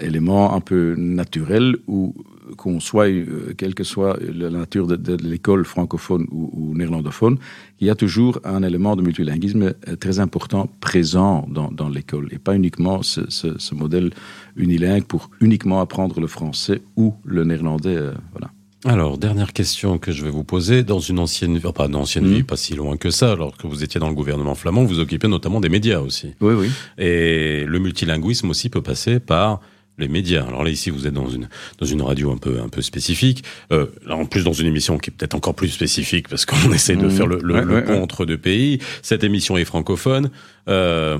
élément 0.00 0.54
un 0.54 0.60
peu 0.60 0.94
naturel 0.96 1.76
où 1.88 2.14
qu'on 2.56 2.80
soit, 2.80 3.08
euh, 3.08 3.52
quelle 3.56 3.74
que 3.74 3.84
soit 3.84 4.18
la 4.20 4.50
nature 4.50 4.86
de, 4.86 4.96
de 4.96 5.16
l'école 5.28 5.64
francophone 5.64 6.26
ou, 6.30 6.50
ou 6.52 6.76
néerlandophone, 6.76 7.38
il 7.80 7.86
y 7.86 7.90
a 7.90 7.94
toujours 7.94 8.40
un 8.44 8.62
élément 8.62 8.96
de 8.96 9.02
multilinguisme 9.02 9.74
euh, 9.88 9.96
très 9.96 10.20
important 10.20 10.68
présent 10.80 11.46
dans, 11.50 11.70
dans 11.70 11.88
l'école 11.88 12.28
et 12.32 12.38
pas 12.38 12.54
uniquement 12.56 13.02
ce, 13.02 13.22
ce, 13.30 13.58
ce 13.58 13.74
modèle 13.74 14.10
unilingue 14.56 15.04
pour 15.04 15.30
uniquement 15.40 15.80
apprendre 15.80 16.20
le 16.20 16.26
français 16.26 16.82
ou 16.96 17.14
le 17.24 17.44
néerlandais. 17.44 17.96
euh, 17.96 18.12
voilà. 18.32 18.50
Alors, 18.84 19.18
dernière 19.18 19.52
question 19.52 19.98
que 19.98 20.12
je 20.12 20.22
vais 20.22 20.30
vous 20.30 20.44
poser. 20.44 20.84
Dans 20.84 21.00
une 21.00 21.18
ancienne 21.18 21.58
vie, 21.58 21.66
enfin, 21.66 21.88
une 21.88 21.96
ancienne 21.96 22.26
Mhm. 22.26 22.32
vie, 22.34 22.42
pas 22.44 22.56
si 22.56 22.74
loin 22.76 22.96
que 22.96 23.10
ça, 23.10 23.32
alors 23.32 23.56
que 23.56 23.66
vous 23.66 23.82
étiez 23.82 23.98
dans 23.98 24.08
le 24.08 24.14
gouvernement 24.14 24.54
flamand, 24.54 24.84
vous 24.84 25.00
occupez 25.00 25.26
notamment 25.26 25.60
des 25.60 25.68
médias 25.68 25.98
aussi. 25.98 26.28
Oui, 26.40 26.54
oui. 26.54 26.70
Et 26.96 27.64
le 27.66 27.78
multilinguisme 27.80 28.48
aussi 28.50 28.68
peut 28.68 28.80
passer 28.82 29.18
par 29.18 29.60
les 29.98 30.08
médias. 30.08 30.44
Alors 30.46 30.62
là, 30.64 30.70
ici, 30.70 30.90
vous 30.90 31.06
êtes 31.06 31.14
dans 31.14 31.28
une 31.28 31.48
dans 31.78 31.86
une 31.86 32.02
radio 32.02 32.30
un 32.32 32.36
peu 32.38 32.60
un 32.60 32.68
peu 32.68 32.82
spécifique. 32.82 33.44
Euh, 33.72 33.86
là, 34.06 34.16
en 34.16 34.24
plus, 34.26 34.44
dans 34.44 34.52
une 34.52 34.66
émission 34.66 34.96
qui 34.98 35.10
est 35.10 35.14
peut-être 35.14 35.34
encore 35.34 35.54
plus 35.54 35.68
spécifique 35.68 36.28
parce 36.28 36.46
qu'on 36.46 36.56
essaie 36.72 36.96
de 36.96 37.04
Mhm. 37.04 37.10
faire 37.10 37.26
le, 37.26 37.38
le, 37.42 37.54
Ouais, 37.54 37.64
le 37.64 37.74
ouais, 37.74 37.82
pont 37.84 37.92
ouais. 37.94 38.00
entre 38.00 38.24
deux 38.26 38.38
pays. 38.38 38.78
Cette 39.02 39.24
émission 39.24 39.56
est 39.56 39.64
francophone. 39.64 40.30
Euh, 40.68 41.18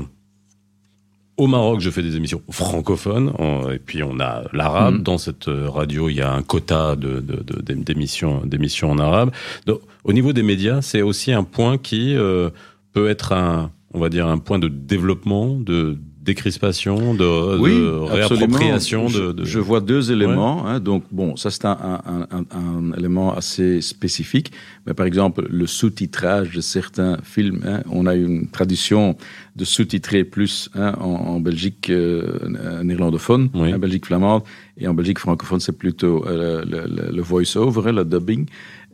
au 1.37 1.47
Maroc, 1.47 1.81
je 1.81 1.89
fais 1.91 2.03
des 2.03 2.17
émissions 2.17 2.43
francophones, 2.51 3.33
et 3.73 3.79
puis 3.79 4.03
on 4.03 4.19
a 4.19 4.43
l'arabe. 4.53 4.95
Mhm. 4.97 5.03
Dans 5.05 5.19
cette 5.19 5.47
euh, 5.47 5.69
radio, 5.71 6.09
il 6.09 6.17
y 6.17 6.21
a 6.21 6.33
un 6.33 6.43
quota 6.43 6.97
de, 6.97 7.21
de, 7.21 7.37
de- 7.45 7.63
d'ém- 7.63 7.85
d'émissions, 7.85 8.43
d'émissions 8.45 8.91
en 8.91 8.99
arabe. 8.99 9.31
Donc, 9.67 9.81
au 10.03 10.13
niveau 10.13 10.33
des 10.33 10.43
médias, 10.43 10.83
c'est 10.83 11.01
aussi 11.03 11.33
un 11.33 11.45
point 11.45 11.79
qui 11.79 12.17
euh, 12.17 12.51
peut 12.93 13.09
être 13.09 13.33
un, 13.33 13.71
on 13.95 14.01
va 14.01 14.09
dire, 14.09 14.27
un 14.27 14.39
point 14.39 14.59
de 14.59 14.67
développement, 14.67 15.55
de 15.55 15.97
décrispation, 16.29 17.15
de, 17.15 17.25
réappropriation 17.25 19.07
de, 19.07 19.45
Je 19.45 19.59
vois 19.59 19.81
deux 19.81 20.13
éléments. 20.13 20.67
Hein, 20.67 20.79
donc 20.79 21.05
bon, 21.11 21.37
ça 21.37 21.51
c'est 21.51 21.65
un, 21.65 22.01
un, 22.05 22.93
élément 22.99 23.35
assez 23.35 23.81
spécifique. 23.81 24.53
Mais 24.87 24.95
par 24.95 25.07
exemple, 25.07 25.47
le 25.49 25.67
sous-titrage 25.67 26.51
de 26.55 26.61
certains 26.61 27.17
films. 27.23 27.61
Hein, 27.67 27.81
on 27.91 28.07
a 28.07 28.15
une 28.15 28.49
tradition 28.49 29.17
de 29.57 29.65
sous-titrer 29.65 30.25
plus 30.25 30.71
hein, 30.75 30.93
en, 31.01 31.41
Belgique 31.41 31.91
euh, 31.91 32.83
néerlandophone, 32.85 33.49
en 33.55 33.79
Belgique 33.79 34.07
flamande, 34.07 34.43
et 34.77 34.87
en 34.87 34.95
Belgique 34.95 35.19
francophone, 35.19 35.61
c'est 35.61 35.77
plutôt 35.77 36.25
euh, 36.27 36.65
le, 36.65 37.11
le 37.17 37.23
voice-over, 37.23 37.91
le 37.93 38.05
dubbing 38.05 38.47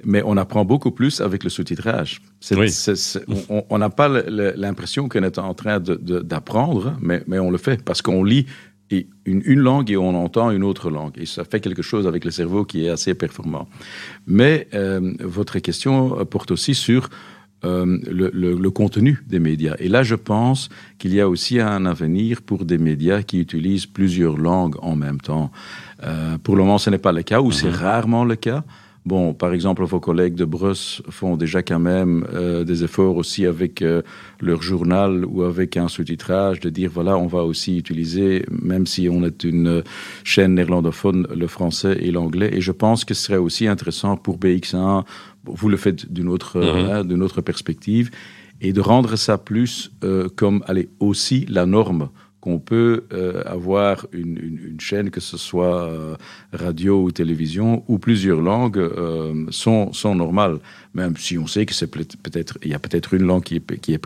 mais 0.06 0.22
on 0.24 0.36
apprend 0.36 0.64
beaucoup 0.64 0.90
plus 0.90 1.20
avec 1.20 1.44
le 1.44 1.50
sous-titrage. 1.50 2.22
on 3.70 3.78
n'a 3.78 3.90
pas 3.90 4.08
l'impression 4.08 5.08
qu'on 5.08 5.22
est 5.22 5.38
en 5.38 5.54
train 5.54 5.80
d'apprendre, 5.80 6.96
mais, 7.00 7.22
mais, 7.26 7.38
on 7.38 7.50
le 7.50 7.58
fait 7.58 7.82
parce 7.82 8.02
qu'on 8.02 8.24
lit 8.24 8.46
une, 8.90 9.42
une, 9.44 9.60
langue 9.60 9.90
et 9.90 9.96
on 9.96 10.14
entend 10.14 10.50
une 10.50 10.64
autre 10.64 10.90
langue. 10.90 11.12
Et 11.16 11.26
ça 11.26 11.44
fait 11.44 11.60
quelque 11.60 11.82
chose 11.82 12.06
avec 12.06 12.24
le 12.24 12.30
cerveau 12.30 12.64
qui 12.64 12.86
est 12.86 12.90
assez 12.90 13.14
performant. 13.14 13.68
Mais 14.26 14.68
euh, 14.74 15.14
votre 15.20 15.58
question 15.58 16.24
porte 16.26 16.50
aussi 16.50 16.74
sur 16.74 17.08
euh, 17.64 17.98
le, 18.10 18.30
le, 18.30 18.70
contenu 18.70 19.22
des 19.26 19.38
médias. 19.38 19.74
Et 19.78 19.88
là, 19.88 20.02
je 20.02 20.16
pense 20.16 20.68
qu'il 20.98 21.14
y 21.14 21.20
a 21.20 21.28
aussi 21.28 21.60
un 21.60 21.86
avenir 21.86 22.42
pour 22.42 22.66
des 22.66 22.76
médias 22.76 23.22
qui 23.22 23.40
utilisent 23.40 23.86
plusieurs 23.86 24.36
langues 24.36 24.76
en 24.82 24.96
même 24.96 25.18
temps. 25.18 25.50
Euh, 26.02 26.36
pour 26.36 26.56
le 26.56 26.62
moment, 26.62 26.76
ce 26.76 26.90
n'est 26.90 26.98
pas 26.98 27.12
le 27.12 27.22
cas, 27.22 27.40
ou 27.40 27.52
c'est 27.52 27.70
mm-hmm. 27.70 27.76
rarement 27.76 28.24
le 28.24 28.36
cas. 28.36 28.64
Bon, 29.06 29.34
par 29.34 29.52
exemple, 29.52 29.84
vos 29.84 30.00
collègues 30.00 30.34
de 30.34 30.46
Bruss 30.46 31.02
font 31.10 31.36
déjà 31.36 31.62
quand 31.62 31.78
même 31.78 32.26
euh, 32.32 32.64
des 32.64 32.84
efforts 32.84 33.16
aussi 33.16 33.44
avec 33.44 33.82
euh, 33.82 34.00
leur 34.40 34.62
journal 34.62 35.26
ou 35.26 35.42
avec 35.42 35.76
un 35.76 35.88
sous-titrage 35.88 36.60
de 36.60 36.70
dire 36.70 36.90
voilà, 36.92 37.18
on 37.18 37.26
va 37.26 37.42
aussi 37.44 37.76
utiliser, 37.76 38.46
même 38.50 38.86
si 38.86 39.10
on 39.10 39.22
est 39.22 39.44
une 39.44 39.82
chaîne 40.24 40.54
néerlandophone, 40.54 41.26
le 41.34 41.46
français 41.46 41.98
et 42.00 42.10
l'anglais. 42.12 42.48
Et 42.54 42.62
je 42.62 42.72
pense 42.72 43.04
que 43.04 43.12
ce 43.12 43.24
serait 43.24 43.36
aussi 43.36 43.66
intéressant 43.66 44.16
pour 44.16 44.38
BX1, 44.38 45.04
vous 45.44 45.68
le 45.68 45.76
faites 45.76 46.10
d'une 46.10 46.28
autre, 46.28 46.58
mhm. 46.58 46.90
hein, 46.90 47.04
d'une 47.04 47.22
autre 47.22 47.42
perspective, 47.42 48.10
et 48.62 48.72
de 48.72 48.80
rendre 48.80 49.16
ça 49.16 49.36
plus 49.36 49.92
euh, 50.02 50.28
comme, 50.34 50.64
allez, 50.66 50.88
aussi 50.98 51.44
la 51.50 51.66
norme 51.66 52.08
qu'on 52.44 52.58
peut 52.58 53.04
euh, 53.14 53.42
avoir 53.46 54.06
une, 54.12 54.76
chaîne, 54.78 55.08
que 55.08 55.20
ce 55.20 55.38
soit 55.38 55.88
euh, 55.88 56.14
radio 56.52 57.02
ou 57.02 57.10
télévision, 57.10 57.82
où 57.88 57.98
plusieurs 57.98 58.42
langues 58.42 58.76
euh, 58.76 59.46
sont, 59.48 59.94
sont 59.94 60.14
normales, 60.14 60.58
même 60.92 61.16
si 61.16 61.38
on 61.38 61.46
sait 61.46 61.64
que 61.64 61.72
c'est 61.72 61.86
peut-être 61.86 62.58
il 62.62 62.70
y 62.70 62.74
a 62.74 62.78
peut-être 62.78 63.14
une 63.14 63.22
langue 63.22 63.44
qui 63.44 63.56
est, 63.56 63.80
qui 63.80 63.94
est 63.94 63.98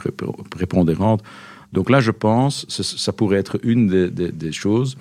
prépondérante. 0.50 1.24
Donc 1.72 1.90
là, 1.90 1.98
je 1.98 2.12
pense, 2.12 2.64
ça, 2.68 2.84
ça 2.84 3.12
pourrait 3.12 3.38
être 3.38 3.58
une 3.64 4.08
des 4.08 4.52
choses 4.52 4.96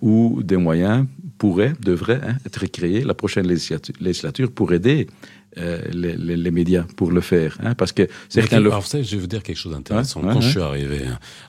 où 0.00 0.40
des 0.44 0.56
moyens 0.56 1.06
pourraient, 1.38 1.74
devraient 1.80 2.20
hein, 2.22 2.36
être 2.46 2.66
créés 2.66 3.02
la 3.02 3.14
prochaine 3.14 3.48
législature 3.48 4.52
pour 4.52 4.72
aider 4.72 5.08
euh, 5.58 5.80
les, 5.92 6.16
les, 6.16 6.36
les, 6.36 6.50
médias 6.50 6.84
pour 6.96 7.10
le 7.12 7.20
faire. 7.20 7.56
Hein, 7.62 7.74
parce 7.74 7.92
que 7.92 8.08
certains 8.28 8.60
le... 8.60 8.70
Alors, 8.70 8.86
savez, 8.86 9.04
je 9.04 9.16
vais 9.16 9.20
vous 9.20 9.26
dire 9.26 9.42
quelque 9.42 9.56
chose 9.56 9.72
d'intéressant. 9.72 10.20
Quand 10.20 10.40
je 10.40 10.50
suis 10.50 10.60
arrivé 10.60 11.02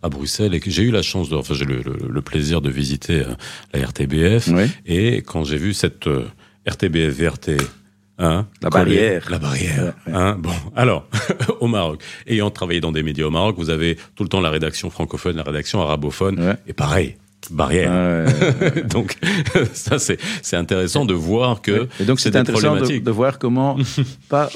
à 0.04 0.10
Bruxelles 0.10 0.54
et 0.54 0.60
que 0.60 0.70
j'ai 0.70 0.84
eu 0.84 0.92
la 0.92 1.02
chance, 1.02 1.30
de, 1.30 1.36
enfin, 1.36 1.54
j'ai 1.54 1.66
le, 1.66 1.82
le, 1.82 2.22
plaisir 2.22 2.62
de 2.62 2.70
visiter 2.70 3.22
euh, 3.22 3.34
la 3.74 3.86
RTBF, 3.86 4.50
et 4.86 5.18
quand 5.18 5.44
j'ai 5.44 5.58
vu 5.58 5.74
cette 5.74 6.08
euh, 6.08 6.26
RTBF 6.68 7.16
VRT 7.16 7.58
Hein, 8.18 8.48
la 8.62 8.70
barrière. 8.70 9.30
La 9.30 9.40
barrière. 9.40 9.94
Hein, 10.08 10.38
bon, 10.40 10.54
alors, 10.74 11.06
au 11.60 11.68
Maroc, 11.68 12.02
ayant 12.28 12.50
travaillé 12.50 12.80
dans 12.80 12.94
des 12.94 13.04
médias 13.04 13.26
au 13.26 13.30
Maroc, 13.30 13.56
vous 13.58 13.70
avez 13.70 13.98
tout 14.16 14.24
le 14.24 14.30
temps 14.30 14.40
la 14.40 14.50
rédaction 14.50 14.90
francophone, 14.90 15.36
la 15.36 15.44
rédaction 15.44 15.82
arabophone, 15.82 16.56
et 16.66 16.72
pareil, 16.72 17.18
barrière. 17.52 18.26
donc 18.90 19.18
ça 19.74 20.00
c'est 20.00 20.18
c'est 20.42 20.58
intéressant 20.58 21.06
de 21.06 21.14
voir 21.14 21.62
que 21.62 21.88
et 22.00 22.06
donc 22.06 22.20
c'est 22.20 22.36
intéressant 22.36 22.76
de, 22.76 23.00
de, 23.00 23.12
voir 23.12 23.40
comment 23.40 23.78
pas 24.30 24.50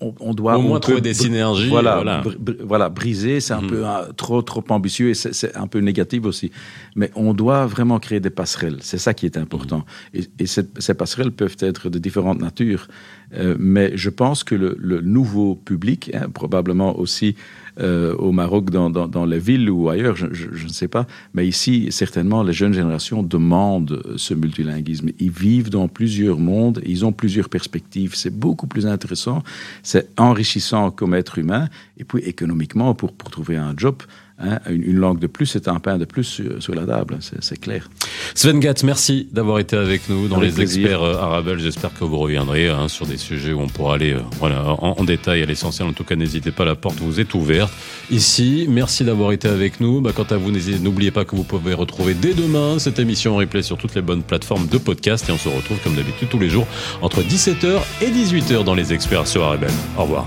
on, 0.00 0.34
doit 0.34 0.58
au 0.58 0.62
moins 0.62 0.80
trouver 0.80 1.00
des 1.00 1.14
synergies. 1.14 1.68
Voilà, 1.68 2.22
voilà, 2.62 2.88
briser, 2.88 3.40
c'est 3.40 3.52
un 3.52 3.60
mhm. 3.60 3.68
peu 3.68 3.84
trop 4.16 4.42
trop 4.42 4.64
ambitieux 4.70 5.10
et 5.10 5.14
c'est 5.14 5.56
un 5.56 5.66
peu 5.66 5.80
négatif 5.80 6.24
aussi. 6.24 6.50
Mais 6.96 7.10
on 7.14 7.34
doit 7.34 7.66
vraiment 7.66 7.98
créer 7.98 8.20
des 8.20 8.30
passerelles. 8.30 8.78
C'est 8.80 8.98
ça 8.98 9.14
qui 9.14 9.26
est 9.26 9.36
important. 9.36 9.84
Mhm. 10.14 10.22
Et, 10.38 10.46
ces 10.46 10.94
passerelles 10.94 11.32
peuvent 11.32 11.56
être 11.60 11.90
de 11.90 11.98
différentes 11.98 12.40
natures. 12.40 12.88
Euh, 13.34 13.56
mais 13.58 13.96
je 13.96 14.10
pense 14.10 14.44
que 14.44 14.54
le, 14.54 14.76
le 14.78 15.00
nouveau 15.00 15.54
public, 15.56 16.10
hein, 16.14 16.28
probablement 16.32 16.98
aussi 16.98 17.34
euh, 17.80 18.14
au 18.16 18.30
Maroc, 18.30 18.70
dans, 18.70 18.88
dans, 18.88 19.08
dans, 19.08 19.24
les 19.24 19.38
villes 19.38 19.68
ou 19.68 19.88
ailleurs, 19.88 20.16
je, 20.16 20.26
je, 20.32 20.48
je, 20.52 20.64
ne 20.64 20.72
sais 20.72 20.88
pas. 20.88 21.06
Mais 21.34 21.46
ici, 21.46 21.88
certainement, 21.90 22.42
les 22.42 22.52
jeunes 22.52 22.72
générations 22.72 23.22
demandent 23.22 24.02
ce 24.16 24.34
multilinguisme. 24.34 25.10
Ils 25.18 25.30
vivent 25.30 25.70
dans 25.70 25.88
plusieurs 25.88 26.38
mondes, 26.38 26.80
ils 26.86 27.04
ont 27.04 27.12
plusieurs 27.12 27.48
perspectives. 27.48 28.14
C'est 28.14 28.36
beaucoup 28.36 28.66
plus 28.66 28.86
intéressant, 28.86 29.42
c'est 29.82 30.08
enrichissant 30.20 30.90
comme 30.90 31.14
être 31.14 31.38
humain. 31.38 31.68
Et 31.98 32.04
puis, 32.04 32.22
économiquement, 32.22 32.94
pour, 32.94 33.12
pour 33.12 33.30
trouver 33.30 33.56
un 33.56 33.74
job, 33.76 33.96
Hein, 34.36 34.58
une, 34.68 34.96
langue 34.96 35.20
de 35.20 35.28
plus, 35.28 35.46
c'est 35.46 35.68
un 35.68 35.78
pain 35.78 35.96
de 35.96 36.04
plus 36.04 36.42
sur, 36.58 36.74
la 36.74 36.84
table, 36.84 37.18
c'est 37.20 37.60
clair. 37.60 37.88
Sven 38.34 38.58
Gatz, 38.58 38.82
merci 38.82 39.28
d'avoir 39.30 39.60
été 39.60 39.76
avec 39.76 40.08
nous 40.08 40.26
dans 40.26 40.40
les 40.40 40.60
experts 40.60 41.02
euh, 41.02 41.14
arabes. 41.14 41.54
J'espère 41.58 41.94
que 41.94 42.02
vous 42.02 42.18
reviendrez 42.18 42.68
hein, 42.68 42.88
sur 42.88 43.06
des 43.06 43.16
sujets 43.16 43.52
où 43.52 43.60
on 43.60 43.68
pourra 43.68 43.94
aller 43.94 44.14
euh, 44.14 44.20
voilà, 44.40 44.64
en, 44.66 45.04
détail 45.04 45.42
à 45.42 45.46
l'essentiel. 45.46 45.86
En 45.86 45.92
tout 45.92 46.02
cas, 46.02 46.16
n'hésitez 46.16 46.50
pas, 46.50 46.64
la 46.64 46.74
porte 46.74 46.98
vous 46.98 47.20
est 47.20 47.32
ouverte. 47.34 47.72
Ici, 48.10 48.66
merci 48.68 49.04
d'avoir 49.04 49.30
été 49.30 49.46
avec 49.46 49.78
nous. 49.78 50.00
Bah, 50.00 50.10
quant 50.12 50.24
à 50.24 50.36
vous, 50.36 50.50
n'oubliez 50.50 51.12
pas 51.12 51.24
que 51.24 51.36
vous 51.36 51.44
pouvez 51.44 51.72
retrouver 51.72 52.14
dès 52.14 52.34
demain 52.34 52.80
cette 52.80 52.98
émission 52.98 53.34
en 53.34 53.36
replay 53.36 53.62
sur 53.62 53.78
toutes 53.78 53.94
les 53.94 54.02
bonnes 54.02 54.24
plateformes 54.24 54.66
de 54.66 54.78
podcast. 54.78 55.28
Et 55.28 55.32
on 55.32 55.38
se 55.38 55.48
retrouve 55.48 55.78
comme 55.84 55.94
d'habitude 55.94 56.28
tous 56.28 56.40
les 56.40 56.48
jours 56.50 56.66
entre 57.02 57.22
17h 57.22 57.78
et 58.02 58.10
18h 58.10 58.64
dans 58.64 58.74
les 58.74 58.92
experts 58.92 59.28
sur 59.28 59.44
Arabelle. 59.44 59.70
Au 59.96 60.02
revoir. 60.02 60.26